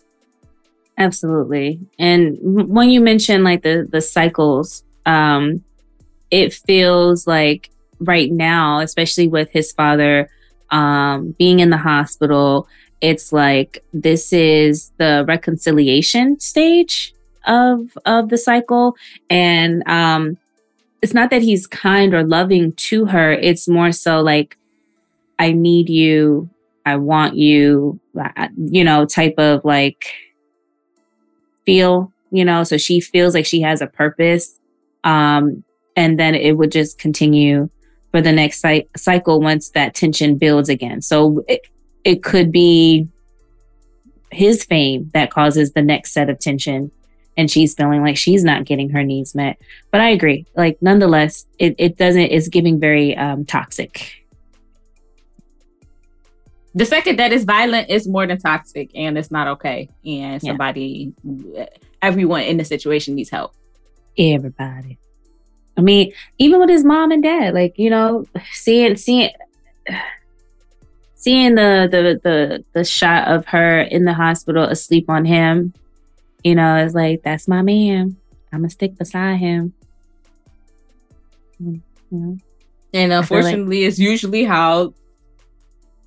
Absolutely. 0.99 1.81
And 1.99 2.39
when 2.41 2.91
you 2.91 3.01
mention 3.01 3.43
like 3.43 3.63
the 3.63 3.89
the 3.91 4.01
cycles 4.01 4.85
um, 5.07 5.63
it 6.31 6.53
feels 6.53 7.27
like 7.27 7.71
right 8.01 8.33
now, 8.33 8.81
especially 8.81 9.29
with 9.29 9.51
his 9.51 9.73
father 9.73 10.29
um, 10.71 11.35
being 11.39 11.61
in 11.61 11.71
the 11.71 11.77
hospital, 11.77 12.67
it's 13.01 13.33
like 13.33 13.85
this 13.93 14.33
is 14.33 14.91
the 14.99 15.25
reconciliation 15.29 16.41
stage 16.41 17.15
of 17.47 17.97
of 18.07 18.31
the 18.31 18.39
cycle, 18.39 18.97
and 19.29 19.87
um, 19.87 20.39
it's 21.03 21.13
not 21.13 21.31
that 21.31 21.43
he's 21.43 21.67
kind 21.67 22.15
or 22.15 22.25
loving 22.25 22.73
to 22.73 23.05
her. 23.05 23.33
It's 23.33 23.69
more 23.69 23.93
so 23.93 24.23
like, 24.23 24.57
I 25.39 25.53
need 25.53 25.91
you, 25.91 26.49
I 26.87 26.97
want 26.97 27.37
you, 27.37 28.01
you 28.57 28.85
know, 28.85 29.05
type 29.05 29.35
of 29.37 29.65
like 29.65 30.07
feel, 31.67 32.11
you 32.31 32.45
know. 32.45 32.65
So 32.65 32.79
she 32.79 33.01
feels 33.01 33.35
like 33.35 33.45
she 33.45 33.61
has 33.61 33.83
a 33.83 33.87
purpose 33.87 34.59
um, 35.05 35.63
and 35.97 36.19
then 36.19 36.35
it 36.35 36.57
would 36.57 36.73
just 36.73 36.99
continue 36.99 37.71
for 38.11 38.21
the 38.21 38.33
next 38.33 38.61
cy- 38.61 38.87
cycle 38.97 39.41
once 39.41 39.71
that 39.71 39.95
tension 39.95 40.37
builds 40.37 40.69
again. 40.69 41.03
So 41.03 41.45
it, 41.47 41.61
it 42.03 42.23
could 42.23 42.51
be 42.51 43.09
his 44.33 44.65
fame 44.65 45.11
that 45.15 45.31
causes 45.31 45.73
the 45.73 45.83
next 45.83 46.13
set 46.13 46.29
of 46.29 46.39
tension 46.41 46.91
and 47.37 47.51
she's 47.51 47.75
feeling 47.75 48.03
like 48.03 48.17
she's 48.17 48.45
not 48.45 48.65
getting 48.65 48.91
her 48.91 49.03
needs 49.03 49.35
met. 49.35 49.59
But 49.91 50.01
I 50.01 50.11
agree. 50.11 50.47
Like 50.57 50.79
nonetheless, 50.81 51.47
it, 51.59 51.75
it 51.79 51.97
doesn't 51.97 52.21
it's 52.21 52.49
giving 52.49 52.81
very 52.81 53.17
um 53.17 53.45
toxic. 53.45 54.13
The 56.77 56.85
second 56.85 57.19
that 57.21 57.33
is 57.33 57.45
violent 57.45 57.91
is 57.91 58.09
more 58.09 58.27
than 58.27 58.39
toxic 58.39 58.91
and 58.95 59.17
it's 59.17 59.31
not 59.31 59.47
okay. 59.49 59.89
And 60.05 60.43
somebody 60.43 61.13
yeah. 61.23 61.67
everyone 62.03 62.43
in 62.43 62.57
the 62.57 62.65
situation 62.65 63.15
needs 63.15 63.31
help 63.31 63.55
everybody. 64.19 64.99
I 65.77 65.81
mean, 65.81 66.13
even 66.39 66.61
with 66.61 66.71
his 66.71 66.85
mom 66.85 67.11
and 67.11 67.23
dad, 67.23 67.55
like 67.55 67.79
you 67.79 67.91
know, 67.91 68.27
seeing 68.53 68.97
seeing 68.97 69.31
seeing 71.15 71.55
the 71.55 71.89
the 71.91 72.21
the 72.23 72.65
the 72.73 72.85
shot 72.85 73.29
of 73.29 73.47
her 73.47 73.81
in 73.81 74.05
the 74.05 74.15
hospital 74.15 74.65
asleep 74.65 75.09
on 75.09 75.25
him, 75.25 75.73
you 76.43 76.55
know, 76.55 76.77
it's 76.77 76.95
like 76.95 77.23
that's 77.23 77.49
my 77.49 77.63
man. 77.63 78.17
I'm 78.53 78.61
gonna 78.61 78.71
stick 78.71 78.97
beside 78.97 79.39
him. 79.39 79.73
Mm-hmm. 81.61 82.35
And 82.93 83.13
unfortunately, 83.13 83.81
like- 83.81 83.89
it's 83.89 83.99
usually 83.99 84.45
how 84.45 84.95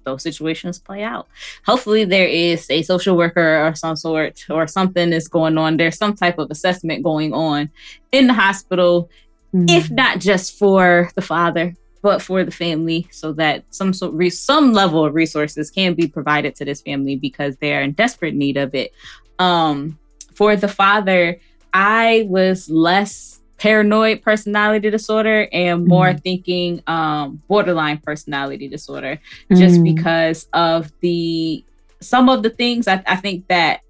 those 0.08 0.24
situations 0.24 0.80
play 0.80 1.04
out. 1.04 1.28
Hopefully, 1.66 2.06
there 2.06 2.28
is 2.28 2.70
a 2.70 2.82
social 2.82 3.18
worker 3.18 3.66
or 3.66 3.76
some 3.76 3.96
sort 3.96 4.46
or 4.50 4.66
something 4.66 5.12
is 5.12 5.28
going 5.28 5.58
on. 5.58 5.76
There's 5.76 5.98
some 5.98 6.16
type 6.16 6.40
of 6.40 6.50
assessment 6.50 7.04
going 7.04 7.34
on 7.34 7.70
in 8.12 8.28
the 8.28 8.34
hospital, 8.34 9.10
mm-hmm. 9.54 9.70
if 9.70 9.92
not 9.92 10.20
just 10.20 10.58
for 10.58 11.12
the 11.16 11.22
father, 11.22 11.76
but 12.02 12.22
for 12.22 12.46
the 12.46 12.52
family, 12.52 13.08
so 13.12 13.34
that 13.34 13.66
some 13.70 13.92
sort 13.94 14.14
re- 14.14 14.30
some 14.30 14.72
level 14.72 15.04
of 15.06 15.14
resources 15.14 15.70
can 15.70 15.94
be 15.94 16.08
provided 16.08 16.56
to 16.56 16.66
this 16.66 16.82
family 16.82 17.18
because 17.18 17.58
they 17.58 17.76
are 17.76 17.82
in 17.82 17.92
desperate 17.92 18.34
need 18.34 18.56
of 18.56 18.74
it. 18.74 18.94
Um, 19.40 20.00
for 20.34 20.56
the 20.56 20.70
father, 20.70 21.40
I 21.74 22.26
was 22.30 22.70
less 22.70 23.42
paranoid 23.58 24.22
personality 24.22 24.90
disorder 24.90 25.48
and 25.52 25.86
more 25.86 26.14
mm. 26.14 26.24
thinking 26.24 26.82
um, 26.88 27.42
borderline 27.48 27.98
personality 27.98 28.68
disorder 28.68 29.20
mm. 29.50 29.58
just 29.58 29.84
because 29.84 30.48
of 30.54 30.92
the 31.02 31.64
some 32.00 32.30
of 32.30 32.44
the 32.44 32.50
things 32.50 32.88
I, 32.88 33.04
I 33.08 33.16
think 33.16 33.48
that 33.48 33.82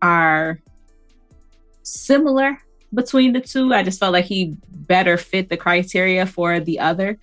are 0.00 0.60
similar 1.82 2.58
between 2.94 3.32
the 3.32 3.40
two 3.40 3.72
i 3.74 3.82
just 3.82 3.98
felt 3.98 4.12
like 4.12 4.24
he 4.24 4.56
better 4.68 5.16
fit 5.16 5.48
the 5.48 5.56
criteria 5.56 6.24
for 6.26 6.60
the 6.60 6.78
other 6.78 7.18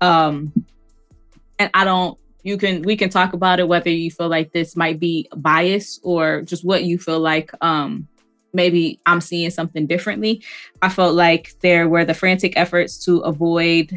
um 0.00 0.52
and 1.58 1.70
i 1.74 1.84
don't 1.84 2.18
you 2.42 2.56
can 2.56 2.82
we 2.82 2.96
can 2.96 3.10
talk 3.10 3.32
about 3.32 3.60
it 3.60 3.68
whether 3.68 3.90
you 3.90 4.10
feel 4.10 4.28
like 4.28 4.52
this 4.52 4.76
might 4.76 4.98
be 4.98 5.28
bias 5.36 6.00
or 6.02 6.42
just 6.42 6.64
what 6.64 6.84
you 6.84 6.98
feel 6.98 7.20
like 7.20 7.50
um 7.62 8.06
maybe 8.52 9.00
I'm 9.06 9.20
seeing 9.20 9.50
something 9.50 9.86
differently. 9.86 10.42
I 10.82 10.88
felt 10.88 11.14
like 11.14 11.54
there 11.60 11.88
were 11.88 12.04
the 12.04 12.14
frantic 12.14 12.56
efforts 12.56 13.02
to 13.04 13.18
avoid, 13.18 13.92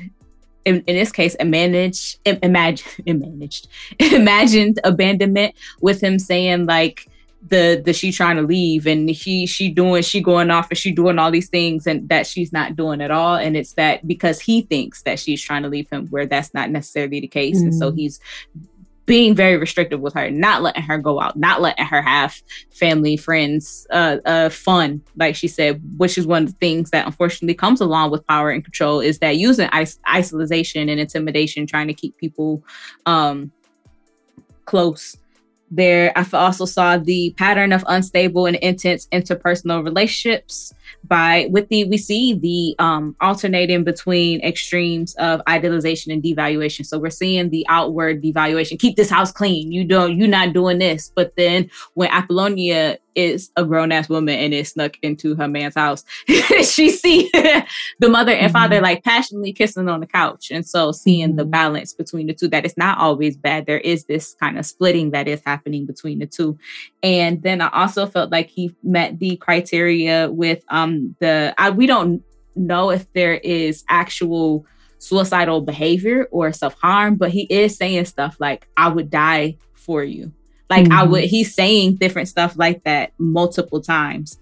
in, 0.66 0.84
in 0.88 0.95
this 0.95 1.12
case, 1.12 1.36
a 1.39 1.45
managed, 1.45 2.20
imagine, 2.26 2.88
managed, 3.06 3.68
imagined 3.99 4.80
abandonment 4.84 5.56
with 5.82 6.01
him 6.01 6.20
saying 6.20 6.66
like 6.66 7.08
the 7.49 7.82
the 7.84 7.91
she 7.91 8.12
trying 8.12 8.38
to 8.38 8.41
leave 8.41 8.88
and 8.88 9.10
he 9.10 9.45
she 9.45 9.70
doing 9.70 10.01
she 10.01 10.22
going 10.22 10.49
off 10.49 10.70
and 10.70 10.78
she 10.78 10.91
doing 10.91 11.20
all 11.20 11.30
these 11.30 11.49
things 11.49 11.86
and 11.86 12.08
that 12.08 12.26
she's 12.26 12.54
not 12.54 12.76
doing 12.76 13.01
at 13.01 13.12
all 13.12 13.36
and 13.36 13.58
it's 13.58 13.74
that 13.74 14.06
because 14.08 14.39
he 14.39 14.62
thinks 14.62 15.01
that 15.01 15.20
she's 15.20 15.41
trying 15.41 15.62
to 15.62 15.68
leave 15.68 15.89
him 15.89 16.08
where 16.08 16.26
that's 16.26 16.54
not 16.54 16.70
necessarily 16.70 17.20
the 17.20 17.28
case 17.28 17.60
mm. 17.60 17.64
and 17.64 17.76
so 17.76 17.91
mm. 17.91 17.97
he's 17.97 18.20
being 19.06 19.36
very 19.36 19.58
restrictive 19.58 19.99
with 19.99 20.14
her, 20.14 20.30
not 20.32 20.62
letting 20.62 20.84
her 20.84 20.97
go 20.97 21.20
out, 21.20 21.36
not 21.36 21.62
letting 21.62 21.86
her 21.86 22.01
have 22.01 22.41
family, 22.72 23.18
friends, 23.18 23.86
uh, 23.91 24.18
uh, 24.26 24.49
fun, 24.49 25.01
like 25.18 25.36
she 25.36 25.47
said, 25.47 25.82
which 25.97 26.18
is 26.18 26.26
one 26.26 26.43
of 26.43 26.51
the 26.51 26.58
things 26.60 26.89
that 26.91 27.06
unfortunately 27.06 27.54
comes 27.54 27.82
along 27.82 28.12
with 28.12 28.26
power 28.28 28.49
and 28.49 28.64
control 28.64 29.01
is 29.01 29.20
that 29.20 29.36
using 29.36 29.70
is- 29.76 29.99
isolation 30.10 30.88
and 30.88 30.99
intimidation, 30.99 31.68
trying 31.68 31.88
to 31.88 31.93
keep 31.93 32.18
people 32.18 32.64
um, 33.06 33.51
close 34.66 35.18
there, 35.76 36.14
I 36.16 36.26
also 36.34 36.66
saw 36.66 36.97
the 36.97 37.34
pattern 37.36 37.74
of 37.74 37.84
unstable 37.88 38.45
and 38.45 38.58
intense 38.58 39.08
interpersonal 39.08 39.84
relationships. 39.84 40.72
By 41.04 41.48
with 41.52 41.70
the 41.70 41.86
we 41.86 41.98
see 41.98 42.34
the 42.34 42.76
um, 42.84 43.16
alternating 43.22 43.84
between 43.84 44.41
extremes 44.41 45.16
of 45.16 45.41
idealization 45.48 46.12
and 46.12 46.24
devaluation. 46.24 46.86
So 46.86 47.00
we're 47.00 47.10
seeing 47.10 47.50
the 47.50 47.66
outward 47.70 48.24
devaluation. 48.24 48.80
Keep 48.80 48.96
this 48.96 49.10
house 49.10 49.32
clean. 49.32 49.72
You 49.72 49.84
don't. 49.84 50.18
You're 50.18 50.28
not 50.28 50.54
doing 50.54 50.80
this. 50.80 51.12
But 51.16 51.36
then 51.36 51.70
when 51.94 52.10
Apollonia 52.10 52.98
is 53.16 53.52
a 53.56 53.66
grown 53.66 53.91
ass 53.91 54.10
woman 54.10 54.36
and 54.36 54.54
is 54.54 54.70
snuck 54.70 54.98
into 55.02 55.36
her 55.36 55.48
man's 55.48 55.76
house. 55.76 56.04
she 56.64 56.89
see 56.89 57.30
the 58.00 58.10
mother 58.10 58.32
and 58.32 58.48
mm-hmm. 58.48 58.54
father 58.54 58.82
like 58.82 59.04
passionately 59.04 59.54
kissing 59.54 59.89
on 59.89 60.00
the 60.00 60.08
couch. 60.08 60.52
And 60.52 60.66
so 60.66 60.91
seeing 60.91 61.30
mm-hmm. 61.30 61.38
the 61.38 61.46
balance 61.46 61.94
between 61.94 62.28
the 62.28 62.34
two, 62.34 62.48
that 62.50 62.66
it's 62.66 62.78
not 62.78 62.98
always 62.98 63.38
bad. 63.38 63.66
There 63.66 63.80
is 63.80 64.06
this 64.06 64.36
kind 64.39 64.58
of 64.58 64.66
splitting 64.66 65.12
that 65.12 65.28
is 65.28 65.41
happening 65.46 65.86
between 65.86 66.20
the 66.20 66.26
two. 66.26 66.58
And 67.02 67.41
then 67.44 67.62
I 67.62 67.70
also 67.70 68.06
felt 68.06 68.32
like 68.32 68.50
he 68.50 68.76
met 68.84 69.20
the 69.20 69.38
criteria 69.38 70.32
with 70.32 70.64
um 70.70 70.82
the 71.19 71.53
I 71.57 71.69
we 71.69 71.88
don't 71.88 72.23
know 72.55 72.91
if 72.91 73.11
there 73.13 73.36
is 73.36 73.84
actual 73.89 74.65
suicidal 74.99 75.61
behavior 75.61 76.27
or 76.31 76.53
self-harm, 76.53 77.15
but 77.15 77.29
he 77.29 77.43
is 77.43 77.75
saying 77.75 78.05
stuff 78.05 78.38
like, 78.39 78.67
I 78.77 78.88
would 78.88 79.09
die 79.09 79.57
for 79.73 80.03
you 80.03 80.31
like 80.73 80.86
mm-hmm. 80.86 80.93
I 80.99 81.03
would, 81.03 81.23
he's 81.25 81.53
saying 81.53 81.95
different 81.95 82.27
stuff 82.29 82.57
like 82.57 82.84
that 82.84 83.13
multiple 83.17 83.81
times. 83.81 84.39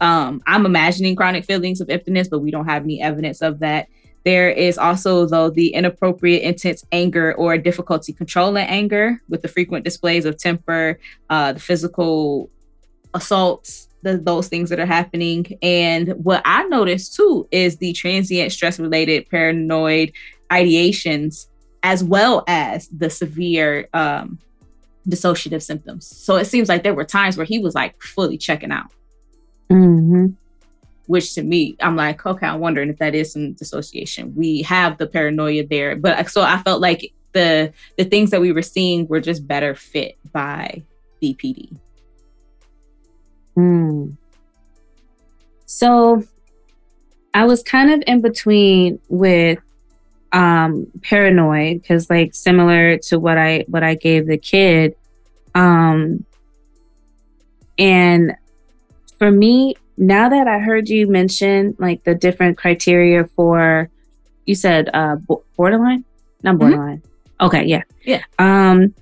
Um, 0.00 0.42
I'm 0.46 0.66
imagining 0.66 1.16
chronic 1.16 1.44
feelings 1.44 1.80
of 1.80 1.90
emptiness, 1.90 2.28
but 2.28 2.40
we 2.40 2.50
don't 2.50 2.66
have 2.66 2.84
any 2.84 3.00
evidence 3.00 3.42
of 3.42 3.60
that. 3.60 3.88
There 4.24 4.50
is 4.50 4.78
also, 4.78 5.26
though, 5.26 5.50
the 5.50 5.74
inappropriate, 5.74 6.42
intense 6.42 6.84
anger 6.92 7.34
or 7.34 7.58
difficulty 7.58 8.12
controlling 8.12 8.66
anger 8.66 9.20
with 9.28 9.42
the 9.42 9.48
frequent 9.48 9.84
displays 9.84 10.24
of 10.24 10.38
temper, 10.38 10.98
uh, 11.28 11.52
the 11.52 11.60
physical 11.60 12.50
assaults, 13.12 13.88
the, 14.04 14.18
those 14.18 14.48
things 14.48 14.70
that 14.70 14.78
are 14.78 14.86
happening. 14.86 15.58
And 15.62 16.10
what 16.22 16.42
I 16.44 16.64
noticed 16.64 17.14
too 17.16 17.48
is 17.50 17.78
the 17.78 17.92
transient 17.92 18.52
stress 18.52 18.78
related 18.78 19.28
paranoid 19.28 20.12
ideations, 20.50 21.46
as 21.82 22.04
well 22.04 22.44
as 22.46 22.88
the 22.88 23.10
severe 23.10 23.88
um, 23.92 24.38
dissociative 25.08 25.62
symptoms. 25.62 26.06
So 26.06 26.36
it 26.36 26.44
seems 26.44 26.68
like 26.68 26.82
there 26.82 26.94
were 26.94 27.04
times 27.04 27.36
where 27.36 27.46
he 27.46 27.58
was 27.58 27.74
like 27.74 28.00
fully 28.00 28.38
checking 28.38 28.70
out. 28.70 28.90
Mm-hmm 29.70 30.26
which 31.06 31.34
to 31.34 31.42
me, 31.42 31.76
I'm 31.80 31.96
like, 31.96 32.24
okay, 32.24 32.46
I'm 32.46 32.60
wondering 32.60 32.88
if 32.88 32.98
that 32.98 33.14
is 33.14 33.32
some 33.32 33.52
dissociation. 33.52 34.34
We 34.34 34.62
have 34.62 34.98
the 34.98 35.06
paranoia 35.06 35.66
there, 35.66 35.96
but 35.96 36.30
so 36.30 36.42
I 36.42 36.58
felt 36.62 36.80
like 36.80 37.12
the 37.32 37.72
the 37.98 38.04
things 38.04 38.30
that 38.30 38.40
we 38.40 38.52
were 38.52 38.62
seeing 38.62 39.06
were 39.08 39.20
just 39.20 39.46
better 39.46 39.74
fit 39.74 40.16
by 40.32 40.82
BPD. 41.22 41.76
Hmm. 43.54 44.10
So 45.66 46.22
I 47.32 47.44
was 47.44 47.62
kind 47.62 47.92
of 47.92 48.02
in 48.06 48.20
between 48.20 49.00
with 49.08 49.58
um 50.32 50.86
paranoid 51.02 51.80
because 51.80 52.10
like 52.10 52.34
similar 52.34 52.98
to 52.98 53.18
what 53.18 53.38
I 53.38 53.64
what 53.68 53.82
I 53.82 53.94
gave 53.94 54.26
the 54.26 54.38
kid. 54.38 54.96
Um 55.54 56.24
and 57.78 58.34
for 59.18 59.30
me, 59.30 59.74
now 59.96 60.28
that 60.28 60.48
I 60.48 60.58
heard 60.58 60.88
you 60.88 61.06
mention 61.06 61.76
like 61.78 62.04
the 62.04 62.14
different 62.14 62.58
criteria 62.58 63.26
for, 63.36 63.90
you 64.44 64.54
said 64.54 64.90
uh 64.92 65.16
borderline, 65.56 66.04
not 66.42 66.52
mm-hmm. 66.52 66.58
borderline. 66.58 66.98
Mm-hmm. 66.98 67.46
Okay, 67.46 67.64
yeah, 67.64 67.82
yeah. 68.04 68.22
Um, 68.38 68.94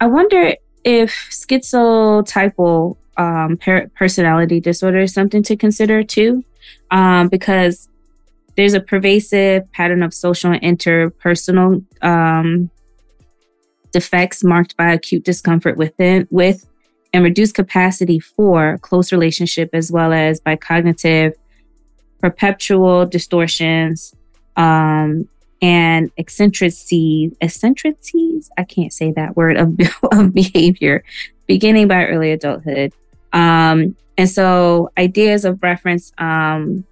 I 0.00 0.06
wonder 0.06 0.54
if 0.84 1.10
schizotypal 1.30 2.96
um, 3.16 3.56
per- 3.56 3.88
personality 3.96 4.60
disorder 4.60 5.00
is 5.00 5.14
something 5.14 5.42
to 5.44 5.56
consider 5.56 6.02
too, 6.02 6.44
um, 6.90 7.28
because 7.28 7.88
there's 8.56 8.74
a 8.74 8.80
pervasive 8.80 9.70
pattern 9.72 10.02
of 10.02 10.14
social 10.14 10.52
and 10.52 10.62
interpersonal 10.62 11.84
um, 12.02 12.70
defects 13.92 14.42
marked 14.44 14.76
by 14.76 14.92
acute 14.92 15.24
discomfort 15.24 15.76
within 15.76 16.26
with 16.30 16.66
and 17.12 17.22
reduced 17.22 17.54
capacity 17.54 18.18
for 18.18 18.78
close 18.78 19.12
relationship 19.12 19.70
as 19.72 19.90
well 19.90 20.12
as 20.12 20.40
by 20.40 20.56
cognitive 20.56 21.32
perpetual 22.20 23.06
distortions 23.06 24.12
um, 24.56 25.28
and 25.62 26.10
eccentricities 26.18 27.32
eccentricities 27.40 28.50
i 28.58 28.64
can't 28.64 28.92
say 28.92 29.12
that 29.12 29.36
word 29.36 29.56
of, 29.56 29.78
of 30.12 30.34
behavior. 30.34 31.04
Beginning 31.46 31.88
by 31.88 32.06
early 32.06 32.32
adulthood 32.32 32.92
um, 33.34 33.94
and 34.16 34.30
so 34.30 34.90
ideas 34.96 35.44
of 35.44 35.62
reference 35.62 36.12
um, 36.16 36.84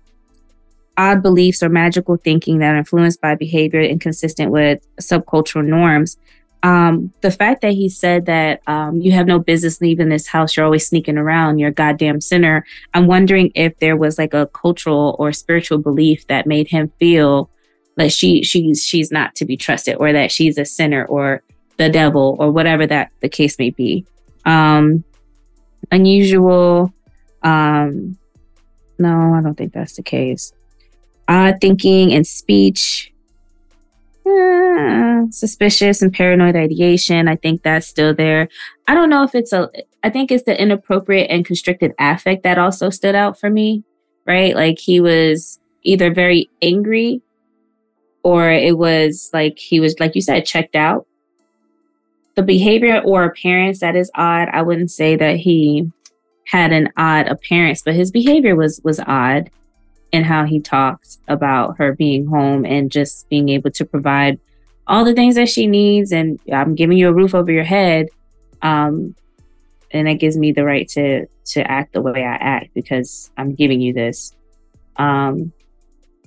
odd 0.99 1.23
beliefs 1.23 1.63
or 1.63 1.71
magical 1.71 2.17
thinking 2.19 2.59
that 2.59 2.75
are 2.75 2.79
influenced 2.79 3.21
by 3.23 3.35
behavior 3.35 3.81
inconsistent 3.81 4.51
with 4.51 4.87
subcultural 5.01 5.65
norms 5.65 6.19
um, 6.63 7.13
the 7.23 7.31
fact 7.31 7.63
that 7.63 7.73
he 7.73 7.89
said 7.89 8.27
that 8.27 8.63
um, 8.69 9.01
you 9.01 9.13
have 9.13 9.27
no 9.27 9.39
business 9.41 9.81
leaving 9.81 10.09
this 10.09 10.29
house, 10.29 10.57
you're 10.57 10.65
always 10.65 10.87
sneaking 10.87 11.19
around, 11.19 11.59
you're 11.59 11.71
a 11.71 11.75
goddamn 11.75 12.21
sinner. 12.21 12.65
I'm 12.95 13.07
wondering 13.07 13.51
if 13.55 13.77
there 13.81 13.97
was 13.97 14.17
like 14.17 14.33
a 14.33 14.47
cultural 14.47 15.17
or 15.19 15.33
spiritual 15.33 15.79
belief 15.79 16.27
that 16.29 16.47
made 16.47 16.69
him 16.69 16.93
feel 17.01 17.51
like 17.97 18.13
she 18.13 18.43
she's 18.43 18.85
she's 18.85 19.11
not 19.11 19.35
to 19.35 19.45
be 19.45 19.57
trusted, 19.57 19.97
or 19.97 20.13
that 20.13 20.31
she's 20.31 20.57
a 20.57 20.65
sinner, 20.65 21.05
or 21.07 21.43
the 21.79 21.89
devil, 21.89 22.37
or 22.39 22.51
whatever 22.51 22.87
that 22.87 23.11
the 23.21 23.29
case 23.29 23.59
may 23.59 23.71
be. 23.71 24.07
Um, 24.47 25.05
unusual. 25.91 26.93
Um, 27.43 28.19
no, 28.99 29.35
I 29.35 29.43
don't 29.43 29.55
think 29.55 29.73
that's 29.73 29.97
the 29.97 30.03
case. 30.03 30.53
Odd 31.29 31.59
thinking 31.61 32.13
and 32.13 32.27
speech 32.27 33.13
suspicious 35.31 36.03
and 36.03 36.13
paranoid 36.13 36.57
ideation. 36.57 37.29
I 37.29 37.37
think 37.37 37.63
that's 37.63 37.87
still 37.87 38.15
there. 38.15 38.49
I 38.87 38.95
don't 38.95 39.11
know 39.11 39.25
if 39.25 39.35
it's 39.35 39.53
a, 39.53 39.69
I 40.03 40.11
think 40.11 40.31
it's 40.31 40.45
the 40.45 40.61
inappropriate 40.61 41.31
and 41.31 41.45
constricted 41.45 41.93
affect 41.99 42.43
that 42.45 42.59
also 42.59 42.91
stood 42.91 43.15
out 43.15 43.39
for 43.39 43.51
me, 43.51 43.85
right? 44.27 44.55
Like 44.55 44.79
he 44.79 45.01
was 45.01 45.59
either 45.83 46.13
very 46.13 46.49
angry 46.61 47.23
or 48.23 48.51
it 48.51 48.79
was 48.79 49.31
like 49.33 49.59
he 49.59 49.81
was, 49.81 49.99
like 49.99 50.15
you 50.15 50.23
said, 50.23 50.47
checked 50.47 50.77
out. 50.77 51.07
The 52.35 52.43
behavior 52.43 53.03
or 53.05 53.25
appearance 53.25 53.81
that 53.81 53.97
is 53.97 54.11
odd. 54.15 54.49
I 54.53 54.63
wouldn't 54.63 54.91
say 54.91 55.17
that 55.17 55.37
he 55.37 55.91
had 56.47 56.73
an 56.73 56.89
odd 56.97 57.29
appearance, 57.29 57.83
but 57.83 57.95
his 57.95 58.11
behavior 58.11 58.57
was 58.57 58.81
was 58.85 59.01
odd 59.01 59.51
and 60.13 60.27
how 60.27 60.45
he 60.45 60.61
talked 60.61 61.19
about 61.29 61.77
her 61.79 61.95
being 61.95 62.27
home 62.27 62.65
and 62.65 62.91
just 62.91 63.29
being 63.29 63.49
able 63.49 63.71
to 63.71 63.85
provide 63.85 64.39
all 64.87 65.05
the 65.05 65.15
things 65.15 65.37
that 65.37 65.49
she 65.49 65.67
needs. 65.67 66.13
And 66.13 66.39
I'm 66.53 66.75
giving 66.75 66.99
you 66.99 67.09
a 67.09 67.15
roof 67.15 67.35
over 67.35 67.51
your 67.51 67.65
head 67.65 68.07
um 68.63 69.15
and 69.91 70.09
it 70.09 70.15
gives 70.15 70.39
me 70.39 70.53
the 70.53 70.65
right 70.65 70.89
to 70.89 71.27
to 71.45 71.71
act 71.71 71.93
the 71.93 72.01
way 72.01 72.23
I 72.25 72.35
act 72.35 72.73
because 72.75 73.31
I'm 73.37 73.55
giving 73.55 73.81
you 73.81 73.93
this. 73.93 74.33
Um 74.97 75.53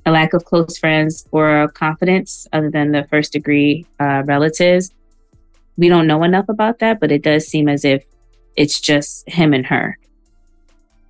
a 0.06 0.12
lack 0.12 0.34
of 0.34 0.46
close 0.46 0.78
friends 0.78 1.26
or 1.32 1.68
confidence 1.70 2.48
other 2.54 2.70
than 2.70 2.92
the 2.92 3.08
first 3.10 3.34
degree 3.34 3.86
uh, 4.00 4.22
relatives 4.26 4.92
we 5.78 5.90
don't 5.90 6.08
know 6.08 6.24
enough 6.24 6.48
about 6.50 6.80
that 6.80 7.00
but 7.00 7.12
it 7.12 7.22
does 7.22 7.48
seem 7.48 7.68
as 7.68 7.86
if 7.86 8.04
it's 8.56 8.80
just 8.80 9.28
him 9.30 9.54
and 9.54 9.66
her 9.66 9.98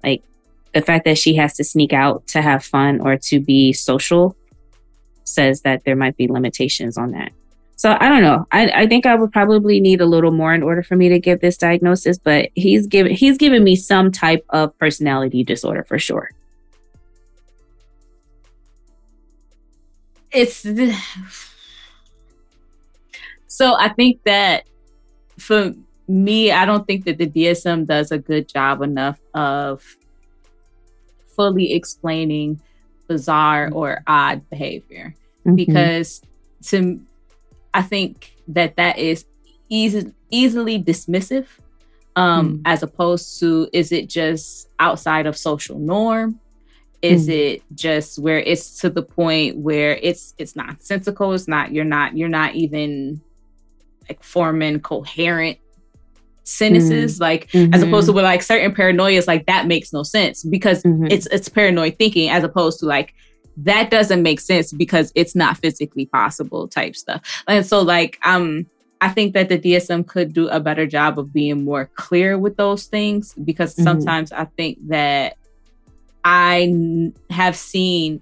like 0.04 0.24
the 0.74 0.82
fact 0.82 1.06
that 1.06 1.18
she 1.18 1.36
has 1.36 1.54
to 1.56 1.64
sneak 1.64 1.94
out 1.94 2.28
to 2.28 2.42
have 2.42 2.64
fun 2.64 3.00
or 3.00 3.18
to 3.18 3.40
be 3.40 3.72
social 3.72 4.36
says 5.24 5.62
that 5.62 5.84
there 5.86 5.96
might 5.96 6.18
be 6.18 6.28
limitations 6.28 6.98
on 6.98 7.12
that. 7.12 7.32
So 7.78 7.98
I 8.00 8.08
don't 8.08 8.22
know. 8.22 8.48
I, 8.52 8.70
I 8.70 8.88
think 8.88 9.06
I 9.06 9.16
would 9.16 9.32
probably 9.32 9.80
need 9.80 10.00
a 10.00 10.06
little 10.06 10.32
more 10.32 10.54
in 10.54 10.64
order 10.64 10.82
for 10.82 10.96
me 10.96 11.10
to 11.10 11.20
give 11.20 11.42
this 11.42 11.58
diagnosis, 11.58 12.18
but 12.18 12.50
he's 12.56 12.88
given 12.88 13.14
he's 13.14 13.38
given 13.38 13.64
me 13.64 13.76
some 13.76 14.12
type 14.12 14.46
of 14.50 14.78
personality 14.78 15.44
disorder 15.44 15.84
for 15.84 16.00
sure. 16.00 16.30
It's 20.32 20.66
so 23.56 23.74
I 23.80 23.88
think 23.88 24.22
that 24.26 24.66
for 25.40 25.74
me, 26.10 26.52
I 26.52 26.66
don't 26.66 26.86
think 26.86 27.06
that 27.06 27.18
the 27.18 27.28
DSM 27.28 27.88
does 27.88 28.12
a 28.12 28.18
good 28.18 28.50
job 28.50 28.82
enough 28.82 29.18
of 29.34 29.82
fully 31.26 31.72
explaining 31.72 32.60
bizarre 33.08 33.68
mm-hmm. 33.68 33.78
or 33.78 34.04
odd 34.08 34.50
behavior 34.50 35.16
mm-hmm. 35.46 35.56
because 35.56 36.22
to 36.64 37.00
I 37.74 37.82
think 37.82 38.36
that 38.50 38.76
that 38.76 39.00
is 39.00 39.24
easy, 39.70 40.12
easily 40.30 40.84
dismissive 40.84 41.48
um, 42.18 42.58
mm. 42.58 42.62
as 42.66 42.84
opposed 42.84 43.40
to 43.40 43.70
is 43.72 43.94
it 43.94 44.10
just 44.10 44.68
outside 44.80 45.28
of 45.28 45.38
social 45.38 45.80
norm 45.80 46.42
is 47.02 47.30
mm. 47.30 47.32
it 47.32 47.64
just 47.74 48.20
where 48.20 48.40
it's 48.40 48.80
to 48.80 48.90
the 48.90 49.02
point 49.02 49.56
where 49.56 49.96
it's 50.02 50.34
it's 50.38 50.58
nonsensical 50.58 51.32
it's 51.32 51.48
not 51.48 51.72
you're 51.72 51.86
not 51.86 52.18
you're 52.18 52.28
not 52.28 52.54
even 52.54 53.22
like 54.10 54.24
forming 54.24 54.80
coherent 54.80 55.58
sentences, 56.44 57.18
mm 57.18 57.22
like 57.22 57.50
mm-hmm. 57.50 57.74
as 57.74 57.82
opposed 57.82 58.08
to 58.08 58.14
with 58.14 58.24
like 58.24 58.44
certain 58.44 58.74
paranoias, 58.74 59.28
like 59.28 59.46
that 59.48 59.68
makes 59.68 59.92
no 59.92 60.04
sense 60.04 60.44
because 60.44 60.84
mm-hmm. 60.84 61.08
it's 61.10 61.26
it's 61.28 61.50
paranoid 61.50 61.98
thinking 61.98 62.30
as 62.30 62.44
opposed 62.44 62.80
to 62.80 62.86
like 62.86 63.14
that 63.58 63.90
doesn't 63.90 64.22
make 64.22 64.40
sense 64.40 64.74
because 64.74 65.12
it's 65.16 65.34
not 65.34 65.58
physically 65.58 66.06
possible 66.06 66.68
type 66.68 66.96
stuff. 66.96 67.44
And 67.48 67.66
so 67.66 67.82
like 67.82 68.20
um 68.24 68.66
I 69.02 69.10
think 69.10 69.34
that 69.34 69.50
the 69.50 69.60
DSM 69.60 70.08
could 70.08 70.34
do 70.34 70.48
a 70.50 70.60
better 70.60 70.86
job 70.86 71.20
of 71.20 71.34
being 71.34 71.64
more 71.64 71.90
clear 71.96 72.38
with 72.38 72.58
those 72.58 72.86
things 72.86 73.34
because 73.44 73.74
mm-hmm. 73.74 73.84
sometimes 73.84 74.32
I 74.32 74.46
think 74.46 74.78
that 74.88 75.38
I 76.24 76.64
n- 76.64 77.14
have 77.30 77.56
seen 77.56 78.22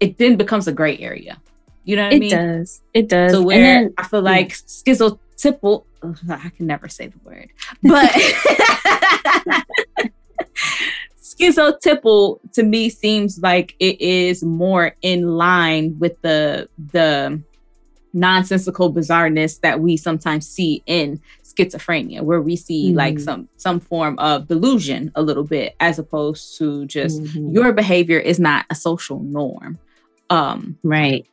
it 0.00 0.18
then 0.18 0.36
becomes 0.36 0.68
a 0.68 0.72
gray 0.72 0.98
area. 0.98 1.40
You 1.84 1.96
know 1.96 2.04
what 2.04 2.12
it 2.12 2.16
I 2.16 2.18
mean? 2.18 2.32
It 2.32 2.36
does. 2.36 2.82
It 2.94 3.08
does. 3.08 3.32
So 3.32 3.42
where 3.42 3.58
then, 3.60 3.94
I 3.98 4.04
feel 4.04 4.22
like 4.22 4.50
schizotypal 4.50 5.84
I 6.28 6.50
can 6.50 6.66
never 6.66 6.88
say 6.88 7.08
the 7.08 7.18
word, 7.24 7.50
but 7.82 8.10
schizotypal 11.18 12.38
to 12.52 12.62
me 12.62 12.88
seems 12.88 13.38
like 13.38 13.74
it 13.78 14.00
is 14.00 14.42
more 14.42 14.94
in 15.02 15.36
line 15.36 15.98
with 15.98 16.20
the 16.22 16.68
the 16.92 17.42
nonsensical 18.12 18.92
bizarreness 18.92 19.60
that 19.60 19.80
we 19.80 19.96
sometimes 19.96 20.48
see 20.48 20.82
in 20.86 21.20
schizophrenia 21.42 22.20
where 22.20 22.40
we 22.40 22.54
see 22.54 22.88
mm-hmm. 22.88 22.98
like 22.98 23.18
some 23.18 23.48
some 23.56 23.80
form 23.80 24.16
of 24.20 24.46
delusion 24.46 25.10
a 25.16 25.22
little 25.22 25.42
bit 25.42 25.74
as 25.80 25.98
opposed 25.98 26.56
to 26.56 26.86
just 26.86 27.20
mm-hmm. 27.20 27.50
your 27.50 27.72
behavior 27.72 28.18
is 28.18 28.38
not 28.38 28.66
a 28.70 28.74
social 28.74 29.18
norm 29.18 29.78
um 30.30 30.78
right 30.84 31.26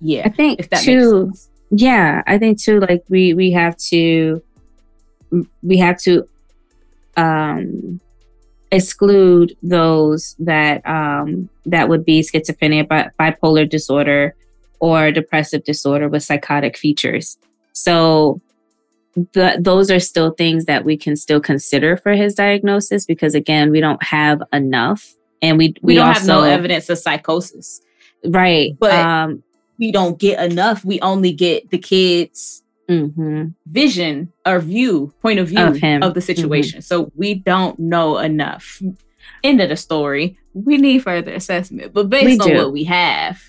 yeah 0.00 0.22
i 0.24 0.28
think 0.28 0.68
too 0.80 1.32
yeah 1.70 2.22
i 2.26 2.38
think 2.38 2.60
too 2.60 2.80
like 2.80 3.04
we 3.08 3.34
we 3.34 3.50
have 3.50 3.76
to 3.76 4.42
we 5.62 5.78
have 5.78 5.98
to 5.98 6.28
um 7.16 8.00
exclude 8.72 9.56
those 9.62 10.36
that 10.38 10.86
um 10.86 11.48
that 11.66 11.88
would 11.88 12.04
be 12.04 12.20
schizophrenia 12.20 12.86
bi- 12.86 13.10
bipolar 13.18 13.68
disorder 13.68 14.34
or 14.80 15.12
depressive 15.12 15.62
disorder 15.64 16.08
with 16.08 16.22
psychotic 16.22 16.76
features. 16.76 17.38
So 17.72 18.40
the, 19.14 19.56
those 19.60 19.90
are 19.90 20.00
still 20.00 20.32
things 20.32 20.64
that 20.64 20.84
we 20.84 20.96
can 20.96 21.16
still 21.16 21.40
consider 21.40 21.96
for 21.96 22.12
his 22.12 22.34
diagnosis 22.34 23.04
because 23.04 23.34
again 23.34 23.70
we 23.70 23.80
don't 23.80 24.02
have 24.02 24.42
enough 24.52 25.14
and 25.42 25.58
we 25.58 25.74
we, 25.82 25.94
we 25.94 25.94
don't 25.94 26.08
also, 26.08 26.20
have 26.20 26.26
no 26.26 26.42
evidence 26.42 26.88
of 26.88 26.98
psychosis. 26.98 27.80
Right 28.24 28.76
but 28.78 28.92
um 28.92 29.42
we 29.80 29.90
don't 29.90 30.18
get 30.18 30.38
enough 30.38 30.84
we 30.84 31.00
only 31.00 31.32
get 31.32 31.70
the 31.70 31.78
kids 31.78 32.62
mm-hmm. 32.88 33.46
vision 33.66 34.32
or 34.46 34.60
view 34.60 35.12
point 35.22 35.40
of 35.40 35.48
view 35.48 35.58
of, 35.58 35.76
him. 35.76 36.02
of 36.02 36.14
the 36.14 36.20
mm-hmm. 36.20 36.26
situation 36.26 36.80
mm-hmm. 36.80 37.04
so 37.04 37.10
we 37.16 37.34
don't 37.34 37.78
know 37.78 38.18
enough 38.18 38.80
end 39.42 39.60
of 39.60 39.70
the 39.70 39.76
story 39.76 40.38
we 40.52 40.76
need 40.76 41.02
further 41.02 41.32
assessment 41.32 41.92
but 41.92 42.10
based 42.10 42.40
on 42.42 42.54
what 42.54 42.72
we 42.72 42.84
have 42.84 43.40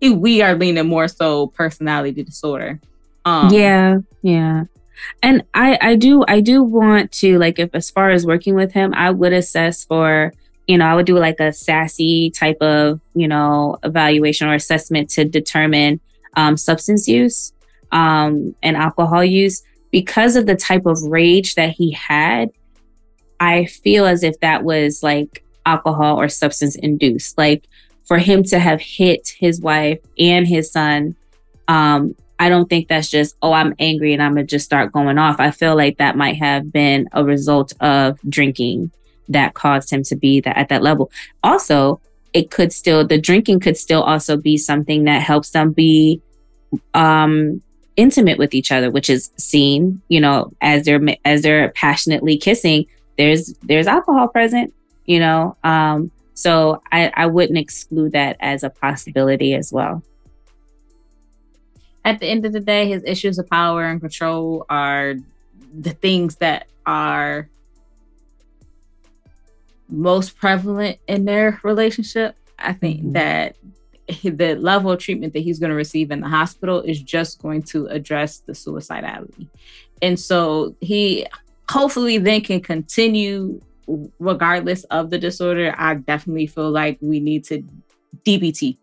we 0.00 0.42
are 0.42 0.54
leaning 0.54 0.86
more 0.86 1.08
so 1.08 1.48
personality 1.48 2.22
disorder 2.22 2.80
um, 3.24 3.52
yeah 3.52 3.98
yeah 4.22 4.64
and 5.22 5.42
i 5.54 5.78
i 5.80 5.96
do 5.96 6.24
i 6.28 6.40
do 6.40 6.62
want 6.62 7.10
to 7.10 7.38
like 7.38 7.58
if 7.58 7.70
as 7.74 7.90
far 7.90 8.10
as 8.10 8.26
working 8.26 8.54
with 8.54 8.72
him 8.72 8.94
i 8.94 9.10
would 9.10 9.32
assess 9.32 9.84
for 9.84 10.32
you 10.66 10.78
know 10.78 10.86
i 10.86 10.94
would 10.94 11.06
do 11.06 11.18
like 11.18 11.40
a 11.40 11.50
SASSI 11.50 12.32
type 12.34 12.58
of 12.60 13.00
you 13.14 13.28
know 13.28 13.78
evaluation 13.82 14.48
or 14.48 14.54
assessment 14.54 15.10
to 15.10 15.24
determine 15.24 16.00
um, 16.36 16.56
substance 16.56 17.06
use 17.06 17.52
um, 17.92 18.56
and 18.62 18.76
alcohol 18.76 19.24
use. 19.24 19.62
Because 19.92 20.34
of 20.34 20.46
the 20.46 20.56
type 20.56 20.86
of 20.86 21.00
rage 21.04 21.54
that 21.54 21.70
he 21.70 21.92
had 21.92 22.50
i 23.40 23.64
feel 23.66 24.06
as 24.06 24.22
if 24.22 24.38
that 24.40 24.64
was 24.64 25.02
like 25.02 25.44
alcohol 25.66 26.20
or 26.20 26.28
substance 26.28 26.76
induced. 26.76 27.36
Like 27.38 27.68
for 28.04 28.18
him 28.18 28.42
to 28.44 28.58
have 28.58 28.80
hit 28.80 29.34
his 29.38 29.60
wife 29.60 30.00
and 30.18 30.46
his 30.46 30.70
son 30.70 31.16
um, 31.66 32.14
I 32.38 32.50
don't 32.50 32.68
think 32.68 32.88
that's 32.88 33.08
just, 33.08 33.36
oh, 33.40 33.52
I'm 33.52 33.74
angry 33.78 34.12
and 34.12 34.22
I'm 34.22 34.34
going 34.34 34.46
to 34.46 34.50
just 34.50 34.66
start 34.66 34.92
going 34.92 35.16
off. 35.16 35.40
I 35.40 35.50
feel 35.50 35.76
like 35.76 35.96
that 35.96 36.16
might 36.16 36.36
have 36.36 36.70
been 36.70 37.08
a 37.12 37.24
result 37.24 37.72
of 37.80 38.18
drinking 38.28 38.90
that 39.28 39.54
caused 39.54 39.90
him 39.90 40.02
to 40.04 40.16
be 40.16 40.40
that 40.40 40.56
at 40.56 40.68
that 40.68 40.82
level. 40.82 41.10
Also, 41.42 42.00
it 42.32 42.50
could 42.50 42.72
still, 42.72 43.06
the 43.06 43.18
drinking 43.18 43.60
could 43.60 43.76
still 43.76 44.02
also 44.02 44.36
be 44.36 44.56
something 44.56 45.04
that 45.04 45.22
helps 45.22 45.50
them 45.50 45.72
be 45.72 46.20
um, 46.94 47.62
intimate 47.96 48.38
with 48.38 48.54
each 48.54 48.72
other, 48.72 48.90
which 48.90 49.08
is 49.08 49.30
seen, 49.36 50.02
you 50.08 50.20
know, 50.20 50.52
as 50.60 50.84
they're, 50.84 51.00
as 51.24 51.42
they're 51.42 51.70
passionately 51.70 52.36
kissing, 52.36 52.86
there's, 53.16 53.54
there's 53.62 53.86
alcohol 53.86 54.26
present, 54.28 54.74
you 55.06 55.20
know. 55.20 55.56
Um, 55.62 56.10
so 56.34 56.82
I, 56.90 57.12
I 57.14 57.26
wouldn't 57.26 57.58
exclude 57.58 58.12
that 58.12 58.36
as 58.40 58.64
a 58.64 58.70
possibility 58.70 59.54
as 59.54 59.72
well 59.72 60.02
at 62.04 62.20
the 62.20 62.26
end 62.26 62.44
of 62.44 62.52
the 62.52 62.60
day, 62.60 62.88
his 62.88 63.02
issues 63.04 63.38
of 63.38 63.48
power 63.48 63.84
and 63.84 64.00
control 64.00 64.66
are 64.68 65.14
the 65.72 65.90
things 65.90 66.36
that 66.36 66.66
are 66.84 67.48
most 69.88 70.36
prevalent 70.36 70.98
in 71.06 71.24
their 71.24 71.60
relationship. 71.62 72.36
I 72.58 72.72
think 72.72 73.00
mm-hmm. 73.00 73.12
that 73.12 73.56
the 74.22 74.54
level 74.56 74.92
of 74.92 75.00
treatment 75.00 75.32
that 75.32 75.40
he's 75.40 75.58
going 75.58 75.70
to 75.70 75.76
receive 75.76 76.10
in 76.10 76.20
the 76.20 76.28
hospital 76.28 76.80
is 76.80 77.02
just 77.02 77.40
going 77.40 77.62
to 77.62 77.86
address 77.86 78.38
the 78.38 78.52
suicidality. 78.52 79.48
And 80.02 80.18
so 80.18 80.76
he 80.80 81.26
hopefully 81.70 82.18
then 82.18 82.42
can 82.42 82.60
continue 82.60 83.60
regardless 84.18 84.84
of 84.84 85.10
the 85.10 85.18
disorder. 85.18 85.74
I 85.76 85.94
definitely 85.94 86.46
feel 86.46 86.70
like 86.70 86.98
we 87.00 87.20
need 87.20 87.44
to 87.44 87.62
DBT. 88.24 88.76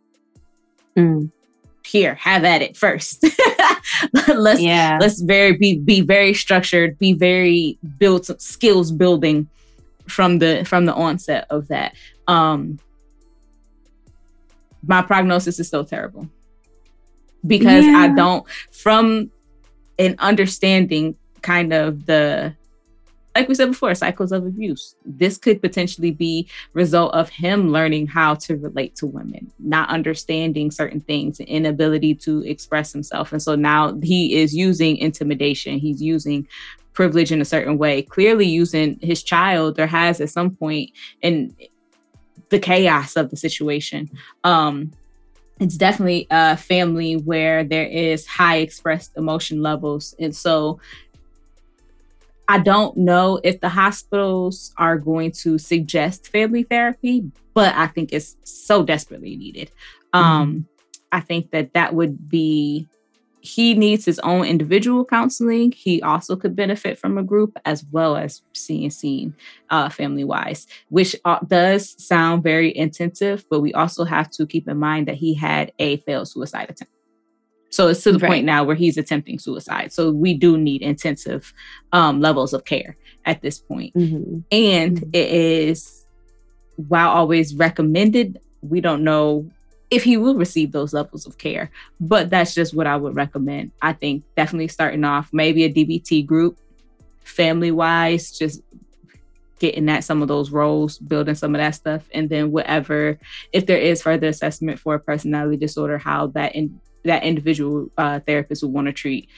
Mm 0.97 1.31
here 1.85 2.15
have 2.15 2.43
at 2.43 2.61
it 2.61 2.77
first 2.77 3.25
let's 4.35 4.61
yeah 4.61 4.97
let's 5.01 5.21
very 5.21 5.53
be 5.53 5.77
be 5.79 6.01
very 6.01 6.33
structured 6.33 6.97
be 6.99 7.13
very 7.13 7.77
some 8.21 8.39
skills 8.39 8.91
building 8.91 9.47
from 10.07 10.39
the 10.39 10.63
from 10.65 10.85
the 10.85 10.93
onset 10.93 11.45
of 11.49 11.67
that 11.67 11.95
um 12.27 12.79
my 14.85 15.01
prognosis 15.01 15.59
is 15.59 15.69
so 15.69 15.83
terrible 15.83 16.27
because 17.45 17.85
yeah. 17.85 17.97
i 17.97 18.07
don't 18.07 18.47
from 18.71 19.31
an 19.99 20.15
understanding 20.19 21.15
kind 21.41 21.73
of 21.73 22.05
the 22.05 22.55
like 23.35 23.47
we 23.47 23.55
said 23.55 23.67
before, 23.67 23.95
cycles 23.95 24.31
of 24.31 24.45
abuse. 24.45 24.95
This 25.05 25.37
could 25.37 25.61
potentially 25.61 26.11
be 26.11 26.49
result 26.73 27.13
of 27.13 27.29
him 27.29 27.71
learning 27.71 28.07
how 28.07 28.35
to 28.35 28.57
relate 28.57 28.95
to 28.97 29.07
women, 29.07 29.51
not 29.59 29.89
understanding 29.89 30.69
certain 30.69 30.99
things, 30.99 31.39
inability 31.39 32.13
to 32.15 32.43
express 32.43 32.91
himself. 32.91 33.31
And 33.31 33.41
so 33.41 33.55
now 33.55 33.97
he 34.01 34.35
is 34.35 34.53
using 34.53 34.97
intimidation. 34.97 35.79
He's 35.79 36.01
using 36.01 36.47
privilege 37.01 37.31
in 37.31 37.41
a 37.41 37.45
certain 37.55 37.79
way, 37.79 38.03
clearly 38.03 38.45
using 38.45 38.99
his 39.01 39.23
child 39.23 39.79
or 39.79 39.87
has 39.87 40.21
at 40.21 40.29
some 40.29 40.51
point 40.51 40.91
in 41.23 41.55
the 42.49 42.59
chaos 42.59 43.15
of 43.15 43.31
the 43.31 43.37
situation. 43.37 44.07
Um, 44.43 44.91
it's 45.59 45.77
definitely 45.77 46.27
a 46.29 46.55
family 46.57 47.13
where 47.15 47.63
there 47.63 47.87
is 47.87 48.27
high 48.27 48.57
expressed 48.57 49.11
emotion 49.17 49.63
levels. 49.63 50.13
And 50.19 50.35
so 50.35 50.79
I 52.47 52.59
don't 52.59 52.95
know 52.97 53.39
if 53.43 53.61
the 53.61 53.69
hospitals 53.69 54.73
are 54.77 54.97
going 54.99 55.31
to 55.43 55.57
suggest 55.57 56.27
family 56.27 56.63
therapy, 56.63 57.31
but 57.55 57.73
I 57.73 57.87
think 57.87 58.13
it's 58.13 58.37
so 58.43 58.83
desperately 58.83 59.35
needed. 59.37 59.71
Um, 60.13 60.23
mm-hmm. 60.23 60.59
I 61.11 61.21
think 61.21 61.49
that 61.51 61.73
that 61.73 61.95
would 61.95 62.29
be, 62.29 62.87
he 63.41 63.73
needs 63.73 64.05
his 64.05 64.19
own 64.19 64.45
individual 64.45 65.03
counseling. 65.03 65.71
He 65.71 66.01
also 66.01 66.35
could 66.35 66.55
benefit 66.55 66.99
from 66.99 67.17
a 67.17 67.23
group 67.23 67.57
as 67.65 67.83
well 67.91 68.15
as 68.15 68.41
seeing 68.53 68.91
seen 68.91 69.35
uh, 69.69 69.89
family 69.89 70.23
wise, 70.23 70.67
which 70.89 71.15
uh, 71.25 71.39
does 71.47 71.95
sound 72.03 72.43
very 72.43 72.75
intensive, 72.75 73.43
but 73.49 73.61
we 73.61 73.73
also 73.73 74.03
have 74.03 74.29
to 74.31 74.45
keep 74.45 74.67
in 74.67 74.77
mind 74.77 75.07
that 75.07 75.15
he 75.15 75.33
had 75.33 75.71
a 75.79 75.97
failed 75.97 76.27
suicide 76.27 76.69
attempt. 76.69 76.93
So 77.71 77.87
it's 77.87 78.03
to 78.03 78.11
the 78.11 78.19
right. 78.19 78.29
point 78.29 78.45
now 78.45 78.63
where 78.63 78.75
he's 78.75 78.97
attempting 78.97 79.39
suicide. 79.39 79.93
So 79.93 80.11
we 80.11 80.33
do 80.33 80.57
need 80.57 80.81
intensive 80.81 81.53
um, 81.93 82.19
levels 82.19 82.53
of 82.53 82.65
care 82.65 82.97
at 83.25 83.41
this 83.41 83.59
point. 83.59 83.95
Mm-hmm. 83.95 84.39
And 84.51 84.97
mm-hmm. 84.97 85.09
it 85.13 85.29
is, 85.29 86.05
while 86.75 87.09
always 87.09 87.55
recommended, 87.55 88.39
we 88.61 88.81
don't 88.81 89.03
know 89.03 89.49
if 89.91 90.03
he 90.03 90.15
will 90.17 90.35
receive 90.35 90.71
those 90.71 90.93
levels 90.93 91.27
of 91.27 91.37
care. 91.37 91.69
But 91.99 92.29
that's 92.29 92.55
just 92.55 92.73
what 92.73 92.87
I 92.87 92.95
would 92.95 93.15
recommend. 93.15 93.71
I 93.81 93.93
think 93.93 94.23
definitely 94.35 94.69
starting 94.69 95.03
off 95.03 95.29
maybe 95.33 95.65
a 95.65 95.71
DBT 95.71 96.25
group, 96.25 96.57
family 97.23 97.71
wise, 97.71 98.37
just 98.37 98.61
getting 99.59 99.89
at 99.89 100.03
some 100.03 100.21
of 100.21 100.27
those 100.27 100.49
roles, 100.49 100.97
building 100.97 101.35
some 101.35 101.53
of 101.53 101.59
that 101.59 101.75
stuff, 101.75 102.03
and 102.13 102.29
then 102.29 102.51
whatever, 102.51 103.19
if 103.53 103.67
there 103.67 103.77
is 103.77 104.01
further 104.01 104.27
assessment 104.27 104.79
for 104.79 104.95
a 104.95 104.99
personality 104.99 105.57
disorder, 105.57 105.99
how 105.99 106.27
that 106.27 106.55
in, 106.55 106.79
that 107.03 107.23
individual 107.23 107.91
uh, 107.97 108.19
therapist 108.21 108.63
would 108.63 108.71
want 108.71 108.87
to 108.87 108.93
treat 108.93 109.29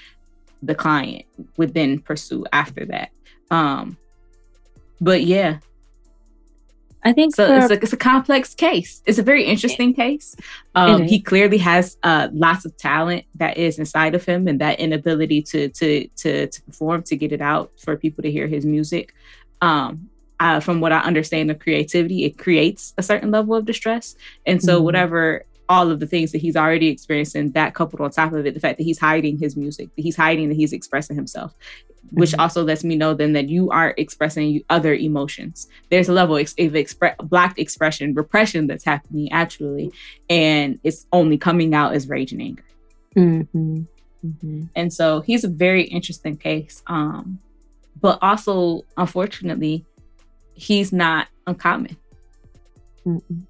the 0.62 0.76
client 0.76 1.26
would 1.58 1.74
then 1.74 2.00
pursue 2.00 2.46
after 2.54 2.86
that. 2.86 3.10
Um, 3.52 3.98
but 5.02 5.24
yeah, 5.24 5.60
I 7.06 7.14
think 7.14 7.36
so. 7.36 7.48
For, 7.48 7.58
it's, 7.58 7.72
a, 7.72 7.74
it's 7.74 7.94
a 7.94 7.98
complex 7.98 8.54
case. 8.54 9.02
It's 9.06 9.18
a 9.18 9.24
very 9.24 9.44
interesting 9.44 9.94
case. 9.94 10.36
Um, 10.76 11.04
he 11.04 11.20
clearly 11.20 11.58
has 11.58 11.98
uh, 12.04 12.30
lots 12.32 12.66
of 12.66 12.76
talent 12.78 13.26
that 13.36 13.58
is 13.58 13.78
inside 13.78 14.16
of 14.16 14.24
him, 14.26 14.48
and 14.48 14.60
that 14.62 14.80
inability 14.80 15.42
to 15.44 15.70
to 15.70 16.08
to 16.08 16.48
to 16.48 16.62
perform 16.64 17.04
to 17.04 17.16
get 17.16 17.32
it 17.32 17.42
out 17.42 17.72
for 17.78 17.98
people 17.98 18.22
to 18.24 18.32
hear 18.32 18.48
his 18.48 18.66
music. 18.66 19.14
Um, 19.62 20.10
uh, 20.40 20.60
from 20.60 20.82
what 20.82 20.92
I 20.92 21.00
understand 21.00 21.52
of 21.52 21.60
creativity, 21.60 22.26
it 22.26 22.38
creates 22.38 22.94
a 22.98 23.04
certain 23.04 23.32
level 23.32 23.56
of 23.56 23.66
distress, 23.66 24.16
and 24.46 24.62
so 24.62 24.76
mm-hmm. 24.76 24.86
whatever 24.86 25.46
all 25.70 25.90
of 25.90 26.00
the 26.00 26.08
things 26.08 26.32
that 26.34 26.42
he's 26.42 26.56
already 26.56 26.88
experiencing, 26.88 27.52
that 27.52 27.74
coupled 27.74 28.02
on 28.02 28.12
top 28.12 28.34
of 28.34 28.46
it, 28.46 28.54
the 28.54 28.60
fact 28.60 28.78
that 28.78 28.84
he's 28.84 29.00
hiding 29.00 29.38
his 29.40 29.56
music, 29.56 29.90
that 29.96 30.02
he's 30.02 30.16
hiding 30.16 30.50
that 30.50 30.56
he's 30.56 30.74
expressing 30.74 31.16
himself, 31.16 31.56
which 32.14 32.32
mm-hmm. 32.32 32.42
also 32.42 32.64
lets 32.64 32.84
me 32.84 32.96
know 32.96 33.14
then 33.14 33.34
that 33.34 33.50
you 33.50 33.72
are 33.72 33.94
expressing 33.98 34.64
other 34.70 34.94
emotions. 34.94 35.68
There's 35.90 36.10
a 36.10 36.14
level 36.14 36.36
of 36.36 36.46
expre- 36.46 37.18
blocked 37.18 37.60
expression, 37.60 38.14
repression 38.14 38.68
that's 38.68 38.84
happening 38.84 39.32
actually, 39.32 39.92
and 40.30 40.80
it's 40.84 41.08
only 41.12 41.38
coming 41.38 41.74
out 41.74 41.94
as 41.94 42.08
rage 42.08 42.32
and 42.32 42.42
anger. 42.42 42.66
Mm-hmm. 43.16 43.82
Mm-hmm. 44.26 44.64
And 44.76 44.94
so 44.94 45.22
he's 45.22 45.44
a 45.44 45.50
very 45.50 45.84
interesting 45.84 46.38
case. 46.38 46.84
Um, 46.88 47.40
but 48.00 48.20
also, 48.22 48.86
unfortunately, 48.98 49.86
he's 50.54 50.94
not 50.94 51.28
uncommon, 51.48 51.98
Mm-mm. 53.06 53.44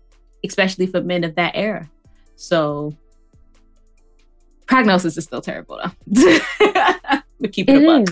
especially 0.44 0.88
for 0.88 1.02
men 1.02 1.24
of 1.24 1.36
that 1.36 1.52
era. 1.56 1.90
So 2.36 2.96
prognosis 4.68 5.18
is 5.18 5.26
still 5.26 5.42
terrible 5.42 5.80
though. 5.84 6.40
but 7.40 7.52
keep 7.52 7.70
it, 7.70 7.84
it. 7.84 8.10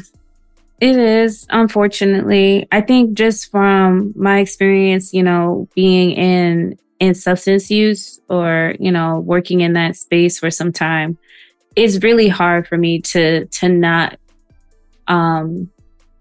It 0.82 0.98
is, 0.98 1.46
unfortunately. 1.52 2.68
I 2.72 2.82
think 2.82 3.14
just 3.14 3.52
from 3.52 4.14
my 4.16 4.40
experience, 4.40 5.14
you 5.14 5.22
know, 5.22 5.70
being 5.76 6.10
in 6.12 6.78
in 7.00 7.14
substance 7.14 7.70
use 7.70 8.20
or, 8.30 8.76
you 8.80 8.92
know, 8.92 9.20
working 9.20 9.62
in 9.62 9.74
that 9.74 9.96
space 9.96 10.40
for 10.40 10.50
some 10.50 10.72
time, 10.72 11.20
it's 11.76 12.04
really 12.04 12.28
hard 12.28 12.68
for 12.68 12.80
me 12.80 13.00
to 13.02 13.46
to 13.46 13.70
not 13.70 14.18
um 15.08 15.70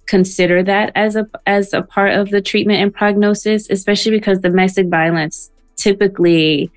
consider 0.06 0.62
that 0.62 0.92
as 0.94 1.16
a 1.16 1.26
as 1.46 1.72
a 1.72 1.80
part 1.80 2.12
of 2.12 2.28
the 2.28 2.42
treatment 2.42 2.82
and 2.82 2.92
prognosis, 2.92 3.70
especially 3.70 4.12
because 4.12 4.40
domestic 4.40 4.88
violence 4.88 5.50
typically 5.76 6.70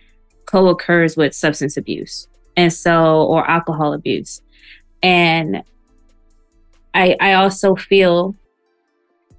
co-occurs 0.45 1.18
with 1.18 1.35
substance 1.35 1.76
abuse 1.76 2.30
and 2.55 2.72
so 2.72 3.23
or 3.23 3.45
alcohol 3.49 3.91
abuse. 3.91 4.41
And 5.01 5.64
I 6.94 7.15
I 7.20 7.34
also 7.34 7.76
feel 7.76 8.36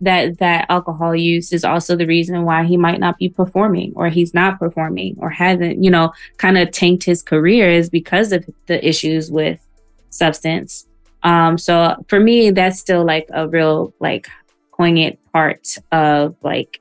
that 0.00 0.38
that 0.38 0.66
alcohol 0.68 1.14
use 1.14 1.52
is 1.52 1.64
also 1.64 1.96
the 1.96 2.06
reason 2.06 2.44
why 2.44 2.64
he 2.64 2.76
might 2.76 3.00
not 3.00 3.16
be 3.16 3.28
performing 3.28 3.92
or 3.96 4.08
he's 4.08 4.34
not 4.34 4.58
performing 4.58 5.16
or 5.18 5.30
hasn't, 5.30 5.82
you 5.82 5.90
know, 5.90 6.12
kind 6.36 6.58
of 6.58 6.70
tanked 6.72 7.04
his 7.04 7.22
career 7.22 7.70
is 7.70 7.88
because 7.88 8.32
of 8.32 8.44
the 8.66 8.86
issues 8.86 9.30
with 9.30 9.58
substance 10.10 10.86
um, 11.24 11.56
so 11.56 11.96
for 12.08 12.20
me, 12.20 12.50
that's 12.50 12.78
still 12.78 13.04
like 13.04 13.26
a 13.32 13.48
real 13.48 13.92
like 13.98 14.28
poignant 14.76 15.18
part 15.32 15.76
of 15.90 16.36
like 16.42 16.80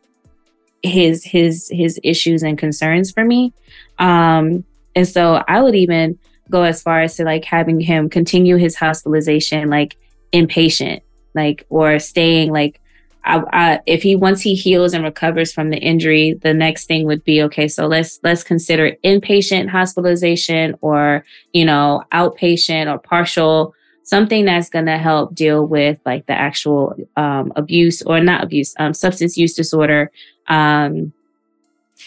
his 0.83 1.23
his 1.23 1.69
his 1.71 1.99
issues 2.03 2.43
and 2.43 2.57
concerns 2.57 3.09
for 3.11 3.23
me. 3.23 3.53
Um, 3.99 4.65
and 4.95 5.07
so 5.07 5.43
I 5.47 5.61
would 5.61 5.75
even 5.75 6.19
go 6.51 6.63
as 6.63 6.83
far 6.83 7.01
as 7.01 7.15
to 7.15 7.23
like 7.23 7.45
having 7.45 7.79
him 7.79 8.09
continue 8.09 8.57
his 8.57 8.75
hospitalization 8.75 9.69
like 9.69 9.95
inpatient, 10.33 11.01
like 11.35 11.65
or 11.69 11.99
staying 11.99 12.51
like 12.51 12.79
I, 13.25 13.43
I, 13.53 13.79
if 13.85 14.03
he 14.03 14.15
once 14.15 14.41
he 14.41 14.53
heals 14.53 14.93
and 14.93 15.03
recovers 15.03 15.53
from 15.53 15.69
the 15.69 15.77
injury, 15.77 16.33
the 16.33 16.53
next 16.53 16.87
thing 16.87 17.05
would 17.05 17.23
be 17.23 17.41
okay. 17.43 17.67
So 17.67 17.87
let's 17.87 18.19
let's 18.23 18.43
consider 18.43 18.97
inpatient 19.03 19.69
hospitalization 19.69 20.75
or 20.81 21.25
you 21.53 21.65
know 21.65 22.03
outpatient 22.11 22.93
or 22.93 22.99
partial 22.99 23.73
something 24.03 24.43
that's 24.45 24.69
going 24.69 24.85
to 24.85 24.97
help 24.97 25.33
deal 25.33 25.65
with 25.65 25.97
like 26.05 26.25
the 26.25 26.33
actual 26.33 26.95
um, 27.15 27.53
abuse 27.55 28.01
or 28.01 28.19
not 28.19 28.43
abuse, 28.43 28.75
um, 28.77 28.93
substance 28.93 29.37
use 29.37 29.53
disorder. 29.53 30.11
Um, 30.47 31.13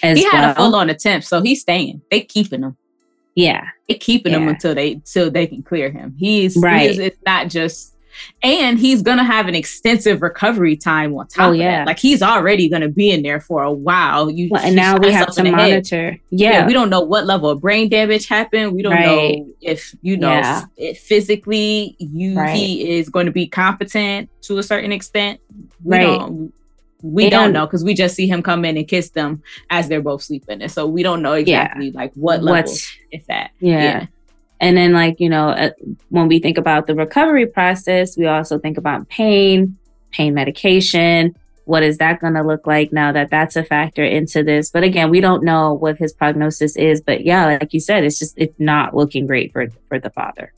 he 0.02 0.24
had 0.24 0.42
well. 0.42 0.50
a 0.50 0.54
full 0.54 0.76
on 0.76 0.90
attempt, 0.90 1.26
so 1.26 1.40
he's 1.40 1.62
staying. 1.62 2.02
They 2.10 2.20
keeping 2.20 2.62
him. 2.62 2.76
Yeah, 3.34 3.68
they 3.88 3.94
keeping 3.94 4.32
yeah. 4.32 4.40
him 4.40 4.48
until 4.48 4.74
they 4.74 4.92
until 4.92 5.30
they 5.30 5.46
can 5.46 5.62
clear 5.62 5.90
him. 5.90 6.14
He's 6.18 6.56
right. 6.58 6.90
He's, 6.90 6.98
it's 6.98 7.18
not 7.24 7.48
just 7.48 7.95
and 8.42 8.78
he's 8.78 9.02
gonna 9.02 9.24
have 9.24 9.48
an 9.48 9.54
extensive 9.54 10.22
recovery 10.22 10.76
time 10.76 11.16
on 11.16 11.26
top. 11.26 11.48
Oh 11.48 11.52
yeah, 11.52 11.84
like 11.84 11.98
he's 11.98 12.22
already 12.22 12.68
gonna 12.68 12.88
be 12.88 13.10
in 13.10 13.22
there 13.22 13.40
for 13.40 13.62
a 13.62 13.72
while. 13.72 14.30
You 14.30 14.48
well, 14.50 14.62
and 14.64 14.76
now 14.76 14.96
we 14.96 15.10
have 15.12 15.34
to 15.34 15.44
monitor. 15.44 16.18
Yeah. 16.30 16.50
yeah. 16.50 16.66
we 16.66 16.72
don't 16.72 16.90
know 16.90 17.00
what 17.00 17.26
level 17.26 17.50
of 17.50 17.60
brain 17.60 17.88
damage 17.88 18.26
happened. 18.26 18.72
We 18.72 18.82
don't 18.82 18.92
right. 18.92 19.38
know 19.38 19.52
if 19.60 19.94
you 20.02 20.16
know 20.16 20.30
yeah. 20.30 20.64
if 20.76 20.98
physically 21.00 21.96
you 21.98 22.36
right. 22.36 22.56
he 22.56 22.98
is 22.98 23.08
going 23.08 23.26
to 23.26 23.32
be 23.32 23.46
competent 23.46 24.30
to 24.42 24.58
a 24.58 24.62
certain 24.62 24.92
extent. 24.92 25.40
We 25.84 25.96
right. 25.96 26.04
don't 26.04 26.52
we 27.02 27.24
and, 27.24 27.30
don't 27.30 27.52
know 27.52 27.66
because 27.66 27.84
we 27.84 27.94
just 27.94 28.16
see 28.16 28.26
him 28.26 28.42
come 28.42 28.64
in 28.64 28.76
and 28.76 28.88
kiss 28.88 29.10
them 29.10 29.42
as 29.70 29.88
they're 29.88 30.02
both 30.02 30.22
sleeping, 30.22 30.62
and 30.62 30.70
so 30.70 30.86
we 30.86 31.02
don't 31.02 31.22
know 31.22 31.34
exactly 31.34 31.88
yeah. 31.88 31.92
like 31.94 32.12
what 32.14 32.42
level 32.42 32.62
What's, 32.62 32.96
it's 33.10 33.26
at. 33.28 33.50
Yeah. 33.60 33.82
yeah. 33.82 34.06
And 34.60 34.76
then, 34.76 34.92
like, 34.92 35.20
you 35.20 35.28
know, 35.28 35.72
when 36.08 36.28
we 36.28 36.38
think 36.38 36.58
about 36.58 36.86
the 36.86 36.94
recovery 36.94 37.46
process, 37.46 38.16
we 38.16 38.26
also 38.26 38.58
think 38.58 38.78
about 38.78 39.08
pain, 39.08 39.76
pain 40.12 40.34
medication. 40.34 41.36
What 41.64 41.82
is 41.82 41.98
that 41.98 42.20
going 42.20 42.34
to 42.34 42.42
look 42.42 42.66
like 42.66 42.92
now 42.92 43.12
that 43.12 43.30
that's 43.30 43.56
a 43.56 43.64
factor 43.64 44.04
into 44.04 44.42
this? 44.42 44.70
But 44.70 44.84
again, 44.84 45.10
we 45.10 45.20
don't 45.20 45.44
know 45.44 45.74
what 45.74 45.98
his 45.98 46.12
prognosis 46.12 46.76
is. 46.76 47.00
But 47.00 47.24
yeah, 47.24 47.58
like 47.58 47.74
you 47.74 47.80
said, 47.80 48.04
it's 48.04 48.18
just, 48.18 48.34
it's 48.38 48.58
not 48.58 48.94
looking 48.94 49.26
great 49.26 49.52
for, 49.52 49.66
for 49.88 49.98
the 49.98 50.10
father 50.10 50.52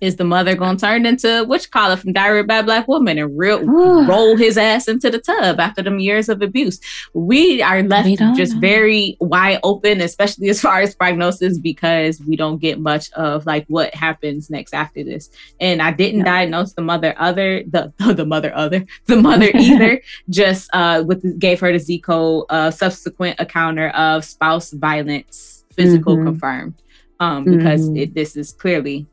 is 0.00 0.16
the 0.16 0.24
mother 0.24 0.54
gonna 0.54 0.78
turn 0.78 1.06
into 1.06 1.44
which 1.44 1.70
call 1.70 1.90
it 1.92 1.98
from 1.98 2.12
Diary 2.12 2.40
of 2.40 2.46
Mad 2.46 2.66
Black 2.66 2.86
Woman 2.88 3.18
and 3.18 3.36
real 3.38 3.64
roll 3.64 4.36
his 4.36 4.58
ass 4.58 4.88
into 4.88 5.10
the 5.10 5.18
tub 5.18 5.60
after 5.60 5.82
them 5.82 5.98
years 5.98 6.28
of 6.28 6.42
abuse? 6.42 6.80
We 7.14 7.62
are 7.62 7.82
left 7.82 8.06
we 8.06 8.16
just 8.34 8.54
know. 8.54 8.60
very 8.60 9.16
wide 9.20 9.60
open, 9.62 10.00
especially 10.00 10.48
as 10.48 10.60
far 10.60 10.80
as 10.80 10.94
prognosis, 10.94 11.58
because 11.58 12.20
we 12.20 12.36
don't 12.36 12.58
get 12.58 12.78
much 12.78 13.10
of 13.12 13.46
like 13.46 13.66
what 13.68 13.94
happens 13.94 14.50
next 14.50 14.74
after 14.74 15.02
this. 15.04 15.30
And 15.60 15.80
I 15.80 15.92
didn't 15.92 16.20
no. 16.20 16.26
diagnose 16.26 16.72
the 16.74 16.82
mother 16.82 17.14
other 17.18 17.62
the 17.64 17.92
the 18.14 18.26
mother 18.26 18.54
other 18.54 18.84
the 19.06 19.16
mother 19.16 19.50
either. 19.54 20.02
just 20.28 20.68
uh 20.72 21.02
with 21.06 21.38
gave 21.38 21.60
her 21.60 21.72
the 21.72 21.78
Z 21.78 22.00
code 22.00 22.44
uh 22.50 22.70
subsequent 22.70 23.38
encounter 23.40 23.88
of 23.90 24.24
spouse 24.24 24.72
violence, 24.72 25.64
physical 25.72 26.16
mm-hmm. 26.16 26.26
confirmed. 26.26 26.74
Um, 27.20 27.44
because 27.44 27.82
mm-hmm. 27.82 27.96
it, 27.98 28.14
this 28.14 28.36
is 28.36 28.52
clearly 28.52 29.06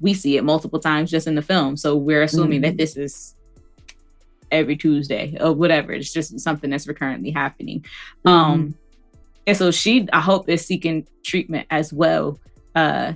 we 0.00 0.14
see 0.14 0.36
it 0.36 0.44
multiple 0.44 0.80
times 0.80 1.10
just 1.10 1.26
in 1.26 1.34
the 1.34 1.42
film. 1.42 1.76
So 1.76 1.96
we're 1.96 2.22
assuming 2.22 2.62
mm-hmm. 2.62 2.70
that 2.70 2.76
this 2.78 2.96
is 2.96 3.34
every 4.50 4.76
Tuesday 4.76 5.36
or 5.40 5.52
whatever. 5.52 5.92
It's 5.92 6.12
just 6.12 6.38
something 6.40 6.70
that's 6.70 6.86
recurrently 6.86 7.30
happening. 7.30 7.84
Mm-hmm. 8.24 8.28
Um, 8.28 8.74
and 9.46 9.56
so 9.56 9.70
she, 9.70 10.08
I 10.12 10.20
hope, 10.20 10.48
is 10.48 10.64
seeking 10.64 11.06
treatment 11.22 11.66
as 11.70 11.92
well, 11.92 12.38
uh, 12.74 13.14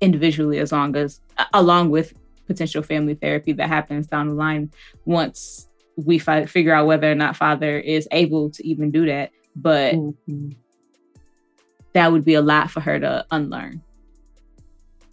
individually, 0.00 0.58
as 0.58 0.72
long 0.72 0.96
as 0.96 1.20
along 1.52 1.90
with 1.90 2.14
potential 2.46 2.82
family 2.82 3.14
therapy 3.14 3.52
that 3.52 3.68
happens 3.68 4.06
down 4.06 4.28
the 4.28 4.34
line 4.34 4.70
once 5.04 5.68
we 5.96 6.18
fi- 6.18 6.46
figure 6.46 6.72
out 6.72 6.86
whether 6.86 7.10
or 7.10 7.14
not 7.14 7.36
father 7.36 7.78
is 7.78 8.06
able 8.12 8.50
to 8.50 8.66
even 8.66 8.90
do 8.90 9.06
that. 9.06 9.30
But 9.54 9.94
mm-hmm. 9.94 10.50
that 11.94 12.12
would 12.12 12.24
be 12.24 12.34
a 12.34 12.42
lot 12.42 12.70
for 12.70 12.80
her 12.80 13.00
to 13.00 13.26
unlearn. 13.30 13.82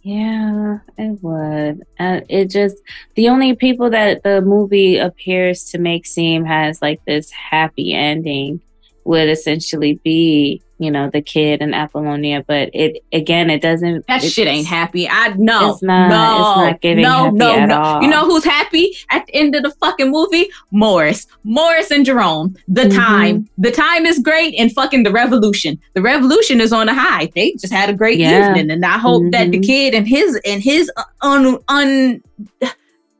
Yeah, 0.04 0.80
it 0.98 1.18
would. 1.22 1.82
Uh, 1.98 2.20
it 2.28 2.50
just 2.50 2.76
the 3.14 3.30
only 3.30 3.54
people 3.56 3.88
that 3.90 4.22
the 4.22 4.42
movie 4.42 4.98
appears 4.98 5.64
to 5.70 5.78
make 5.78 6.04
seem 6.04 6.44
has 6.44 6.82
like 6.82 7.00
this 7.06 7.30
happy 7.30 7.94
ending 7.94 8.60
would 9.04 9.28
essentially 9.28 10.00
be 10.04 10.62
you 10.78 10.90
know 10.90 11.08
the 11.10 11.22
kid 11.22 11.62
and 11.62 11.74
Apollonia, 11.74 12.44
but 12.46 12.70
it 12.72 13.04
again 13.12 13.50
it 13.50 13.62
doesn't. 13.62 14.06
That 14.06 14.22
shit 14.22 14.48
ain't 14.48 14.66
happy. 14.66 15.08
I 15.08 15.28
know. 15.28 15.72
It's 15.72 15.82
not. 15.82 16.08
No, 16.08 16.34
it's 16.36 16.70
not 16.72 16.80
giving 16.80 17.02
no, 17.02 17.24
happy 17.24 17.36
no, 17.36 17.56
at 17.56 17.68
no. 17.68 17.80
All. 17.80 18.02
You 18.02 18.08
know 18.08 18.24
who's 18.26 18.44
happy 18.44 18.96
at 19.10 19.26
the 19.26 19.34
end 19.34 19.54
of 19.54 19.62
the 19.62 19.70
fucking 19.70 20.10
movie? 20.10 20.48
Morris, 20.70 21.26
Morris 21.44 21.90
and 21.90 22.04
Jerome. 22.04 22.56
The 22.68 22.82
mm-hmm. 22.82 22.98
time, 22.98 23.48
the 23.56 23.70
time 23.70 24.04
is 24.04 24.18
great, 24.18 24.54
and 24.58 24.72
fucking 24.72 25.04
the 25.04 25.12
revolution. 25.12 25.80
The 25.94 26.02
revolution 26.02 26.60
is 26.60 26.72
on 26.72 26.88
a 26.88 26.94
high. 26.94 27.30
They 27.34 27.52
just 27.52 27.72
had 27.72 27.88
a 27.88 27.94
great 27.94 28.18
yeah. 28.18 28.48
evening, 28.48 28.70
and 28.70 28.84
I 28.84 28.98
hope 28.98 29.22
mm-hmm. 29.22 29.30
that 29.30 29.50
the 29.50 29.58
mm-hmm. 29.58 29.66
kid 29.66 29.94
and 29.94 30.08
his 30.08 30.40
and 30.44 30.62
his 30.62 30.90
un 31.22 31.58
un 31.68 32.22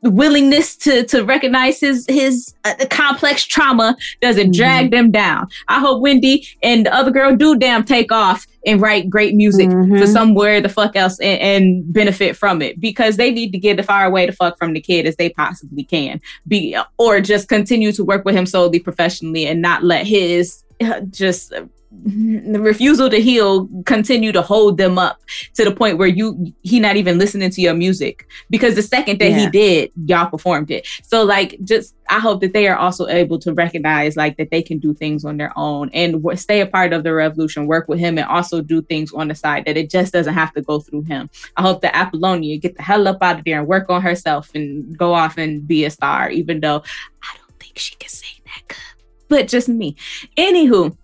willingness 0.05 0.77
to 0.77 1.05
to 1.05 1.25
recognize 1.25 1.81
his 1.81 2.07
his 2.09 2.55
uh, 2.65 2.75
complex 2.91 3.45
trauma 3.45 3.97
doesn't 4.21 4.53
mm-hmm. 4.53 4.61
drag 4.61 4.91
them 4.91 5.11
down. 5.11 5.49
I 5.69 5.81
hope 5.81 6.03
Wendy 6.03 6.47
and 6.63 6.87
the 6.87 6.95
other 6.95 7.11
girl 7.11 7.35
do 7.35 7.57
damn 7.57 7.85
take 7.85 8.13
off 8.13 8.47
and 8.67 8.81
write 8.81 9.11
great 9.11 9.35
music 9.35 9.69
mm-hmm. 9.69 9.99
for 9.99 10.07
somewhere 10.07 10.61
the 10.61 10.69
fuck 10.69 10.97
else 10.97 11.19
and, 11.21 11.41
and, 11.41 11.93
benefit 11.93 12.37
from 12.37 12.63
it 12.63 12.81
because 12.81 13.17
they 13.17 13.31
need 13.31 13.53
to 13.53 13.59
get 13.59 13.77
the 13.77 13.83
far 13.83 14.07
away 14.07 14.27
the 14.27 14.33
fuck 14.33 14.57
from 14.59 14.73
the 14.73 14.81
kid 14.81 15.07
as 15.07 15.17
they 15.17 15.29
possibly 15.29 15.85
can 15.85 16.21
be 16.49 16.77
or 16.99 17.21
just 17.21 17.49
continue 17.49 17.93
to 17.93 18.03
work 18.03 18.25
with 18.25 18.35
him 18.35 18.47
solely 18.47 18.79
professionally 18.79 19.47
and 19.47 19.61
not 19.61 19.85
let 19.85 20.07
his 20.07 20.65
uh, 20.81 21.01
just 21.11 21.53
the 22.05 22.61
refusal 22.61 23.09
to 23.09 23.21
heal 23.21 23.69
continue 23.87 24.33
to 24.33 24.43
hold 24.43 24.77
them 24.77 24.99
up 24.99 25.21
to 25.55 25.65
the 25.65 25.73
point 25.73 25.99
where 25.99 26.09
you 26.09 26.53
he 26.63 26.81
not 26.81 26.97
even 26.97 27.19
listening 27.19 27.51
to 27.51 27.61
your 27.61 27.75
music. 27.75 28.27
Because 28.51 28.75
the 28.75 28.83
second 28.83 29.21
that 29.21 29.31
yeah. 29.31 29.39
he 29.39 29.47
did 29.51 29.93
y'all 30.07 30.29
performed 30.29 30.71
it. 30.71 30.87
So 31.03 31.25
like 31.25 31.57
just 31.65 31.95
i 32.11 32.19
hope 32.19 32.41
that 32.41 32.53
they 32.53 32.69
are 32.69 32.77
also 32.77 33.07
able 33.09 33.39
to 33.39 33.55
recognize 33.55 34.17
like 34.17 34.37
that 34.37 34.51
they 34.51 34.63
can 34.63 34.79
do 34.79 34.93
things 34.93 35.25
on 35.25 35.39
their 35.39 35.53
own 35.57 35.89
and 35.95 36.15
w- 36.15 36.37
stay 36.37 36.61
a 36.61 36.67
part 36.67 36.93
of 36.93 37.03
the 37.03 37.15
revolution 37.15 37.67
work 37.67 37.89
with 37.89 37.99
him 37.99 38.19
and 38.19 38.27
also 38.27 38.61
do 38.61 38.83
things 38.83 39.11
on 39.15 39.29
the 39.29 39.35
side 39.35 39.65
that 39.65 39.79
it 39.79 39.89
just 39.89 40.13
doesn't 40.13 40.35
have 40.35 40.53
to 40.53 40.61
go 40.61 40.81
through 40.81 41.03
him. 41.03 41.31
I 41.57 41.63
hope 41.63 41.81
that 41.81 41.97
apollonia 41.97 42.59
get 42.59 42.77
the 42.77 42.83
hell 42.83 43.09
up 43.09 43.23
out 43.23 43.39
of 43.39 43.45
there 43.45 43.59
and 43.59 43.69
work 43.69 43.89
on 43.89 44.03
herself 44.03 44.51
and 44.55 44.97
go 44.99 45.15
off 45.15 45.39
and 45.39 45.67
be 45.67 45.87
a 45.87 45.91
star 45.91 46.31
even 46.31 46.61
though 46.61 46.83
i 47.23 47.37
don't 47.39 47.59
think 47.59 47.79
she 47.79 47.95
can 47.97 48.11
sing 48.11 48.43
that 48.45 48.69
good. 48.69 49.05
But 49.29 49.49
just 49.49 49.69
me. 49.69 49.97
Anywho 50.37 50.97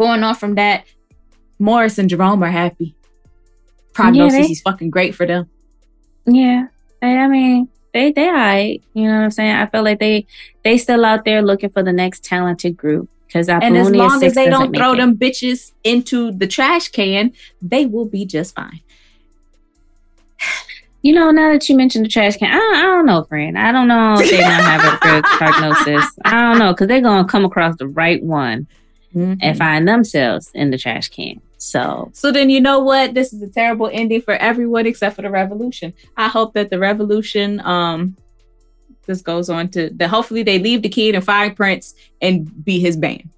going 0.00 0.24
on 0.24 0.34
from 0.34 0.54
that, 0.54 0.84
Morris 1.58 1.98
and 1.98 2.08
Jerome 2.08 2.42
are 2.42 2.50
happy. 2.50 2.94
Prognosis 3.92 4.38
yeah, 4.38 4.42
they, 4.46 4.52
is 4.52 4.62
fucking 4.62 4.90
great 4.90 5.14
for 5.14 5.26
them. 5.26 5.48
Yeah. 6.24 6.68
I 7.02 7.28
mean, 7.28 7.68
they 7.92 8.10
they 8.12 8.28
alright. 8.28 8.82
You 8.94 9.04
know 9.04 9.16
what 9.16 9.24
I'm 9.24 9.30
saying? 9.30 9.54
I 9.54 9.66
feel 9.66 9.82
like 9.82 10.00
they 10.00 10.26
they 10.64 10.78
still 10.78 11.04
out 11.04 11.24
there 11.24 11.42
looking 11.42 11.70
for 11.70 11.82
the 11.82 11.92
next 11.92 12.24
talented 12.24 12.76
group. 12.76 13.08
Because 13.26 13.48
and 13.48 13.76
as 13.76 13.90
long 13.90 14.24
as 14.24 14.34
they 14.34 14.48
don't 14.48 14.74
throw 14.74 14.96
them 14.96 15.16
bitches 15.16 15.70
into 15.84 16.32
the 16.32 16.48
trash 16.48 16.88
can, 16.88 17.32
they 17.62 17.86
will 17.86 18.06
be 18.06 18.24
just 18.24 18.54
fine. 18.56 18.80
You 21.02 21.14
know, 21.14 21.30
now 21.30 21.50
that 21.50 21.66
you 21.66 21.78
mentioned 21.78 22.04
the 22.04 22.10
trash 22.10 22.36
can, 22.36 22.52
I, 22.52 22.80
I 22.80 22.82
don't 22.82 23.06
know, 23.06 23.24
friend. 23.24 23.58
I 23.58 23.72
don't 23.72 23.88
know 23.88 24.16
if 24.18 24.28
they're 24.28 24.42
gonna 24.42 24.62
have 24.62 24.84
a 24.84 24.98
good 24.98 25.24
prognosis. 25.38 26.04
I 26.26 26.32
don't 26.32 26.58
know 26.58 26.74
because 26.74 26.88
they're 26.88 27.00
gonna 27.00 27.26
come 27.26 27.46
across 27.46 27.74
the 27.78 27.88
right 27.88 28.22
one 28.22 28.66
mm-hmm. 29.14 29.34
and 29.40 29.58
find 29.58 29.86
themselves 29.86 30.50
in 30.54 30.70
the 30.70 30.78
trash 30.78 31.08
can. 31.08 31.40
So, 31.58 32.10
so 32.14 32.32
then 32.32 32.48
you 32.48 32.60
know 32.60 32.80
what? 32.80 33.14
This 33.14 33.32
is 33.32 33.42
a 33.42 33.48
terrible 33.48 33.90
ending 33.92 34.22
for 34.22 34.34
everyone 34.34 34.86
except 34.86 35.16
for 35.16 35.22
the 35.22 35.30
revolution. 35.30 35.92
I 36.16 36.28
hope 36.28 36.54
that 36.54 36.70
the 36.70 36.78
revolution, 36.78 37.60
um, 37.60 38.16
this 39.06 39.20
goes 39.20 39.50
on 39.50 39.68
to 39.70 39.90
that. 39.90 40.08
Hopefully, 40.08 40.42
they 40.42 40.58
leave 40.58 40.82
the 40.82 40.88
kid 40.88 41.14
and 41.14 41.24
find 41.24 41.54
Prince 41.54 41.94
and 42.22 42.64
be 42.64 42.80
his 42.80 42.96
band. 42.96 43.28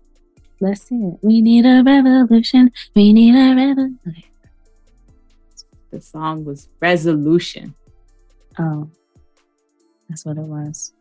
Let's 0.60 0.82
see 0.82 0.94
it. 0.94 1.18
We 1.22 1.40
need 1.40 1.66
a 1.66 1.82
revolution. 1.84 2.70
We 2.94 3.12
need 3.12 3.34
a 3.34 3.56
revolution. 3.56 4.24
The 5.90 6.00
song 6.00 6.44
was 6.44 6.68
Resolution. 6.80 7.74
Oh, 8.58 8.88
that's 10.08 10.24
what 10.24 10.38
it 10.38 10.42
was. 10.42 10.92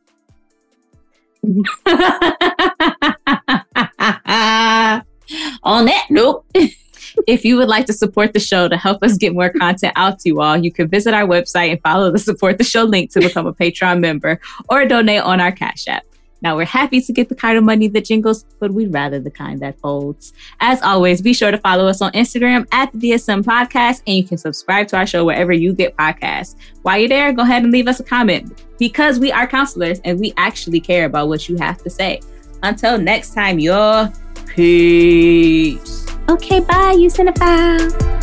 On 5.64 5.86
that 5.86 6.08
note, 6.10 6.44
if 7.28 7.46
you 7.46 7.58
would 7.58 7.68
like 7.68 7.86
to 7.86 7.94
support 7.94 8.34
the 8.34 8.40
show 8.40 8.68
to 8.68 8.76
help 8.76 9.04
us 9.04 9.18
get 9.18 9.34
more 9.34 9.50
content 9.50 9.94
out 9.96 10.20
to 10.20 10.30
you 10.30 10.42
all, 10.42 10.58
you 10.58 10.72
can 10.72 10.88
visit 10.88 11.14
our 11.14 11.28
website 11.28 11.72
and 11.72 11.82
follow 11.82 12.12
the 12.12 12.18
support 12.18 12.58
the 12.58 12.64
show 12.64 12.84
link 12.84 13.12
to 13.12 13.20
become 13.20 13.46
a 13.46 13.54
Patreon 13.54 14.00
member 14.00 14.40
or 14.70 14.86
donate 14.86 15.22
on 15.22 15.40
our 15.40 15.52
Cash 15.52 15.88
App. 15.88 16.04
Now, 16.42 16.56
we're 16.56 16.66
happy 16.66 17.00
to 17.02 17.14
get 17.14 17.30
the 17.30 17.36
kind 17.36 17.56
of 17.56 17.64
money 17.64 17.88
that 17.90 18.06
jingles, 18.06 18.46
but 18.60 18.72
we'd 18.72 18.92
rather 18.92 19.20
the 19.20 19.30
kind 19.30 19.60
that 19.60 19.80
folds. 19.80 20.34
As 20.60 20.82
always, 20.82 21.22
be 21.22 21.34
sure 21.34 21.52
to 21.52 21.60
follow 21.60 21.86
us 21.86 22.02
on 22.02 22.12
Instagram 22.14 22.68
at 22.72 22.92
the 22.94 23.12
DSM 23.12 23.44
Podcast, 23.44 24.02
and 24.08 24.18
you 24.18 24.24
can 24.24 24.40
subscribe 24.40 24.88
to 24.88 24.98
our 24.98 25.06
show 25.06 25.24
wherever 25.24 25.54
you 25.54 25.72
get 25.74 25.96
podcasts. 25.96 26.56
While 26.82 26.98
you're 26.98 27.10
there, 27.10 27.32
go 27.32 27.44
ahead 27.44 27.62
and 27.62 27.72
leave 27.72 27.88
us 27.88 28.00
a 28.00 28.04
comment 28.04 28.64
because 28.80 29.20
we 29.20 29.32
are 29.32 29.46
counselors 29.46 30.00
and 30.04 30.20
we 30.20 30.34
actually 30.38 30.80
care 30.80 31.06
about 31.06 31.28
what 31.28 31.48
you 31.48 31.58
have 31.58 31.84
to 31.84 31.92
say. 31.92 32.22
Until 32.64 32.98
next 32.98 33.34
time, 33.34 33.60
y'all, 33.60 34.12
peace. 34.46 36.06
Okay, 36.30 36.60
bye, 36.60 36.96
you 36.98 37.10
cinephiles. 37.10 38.21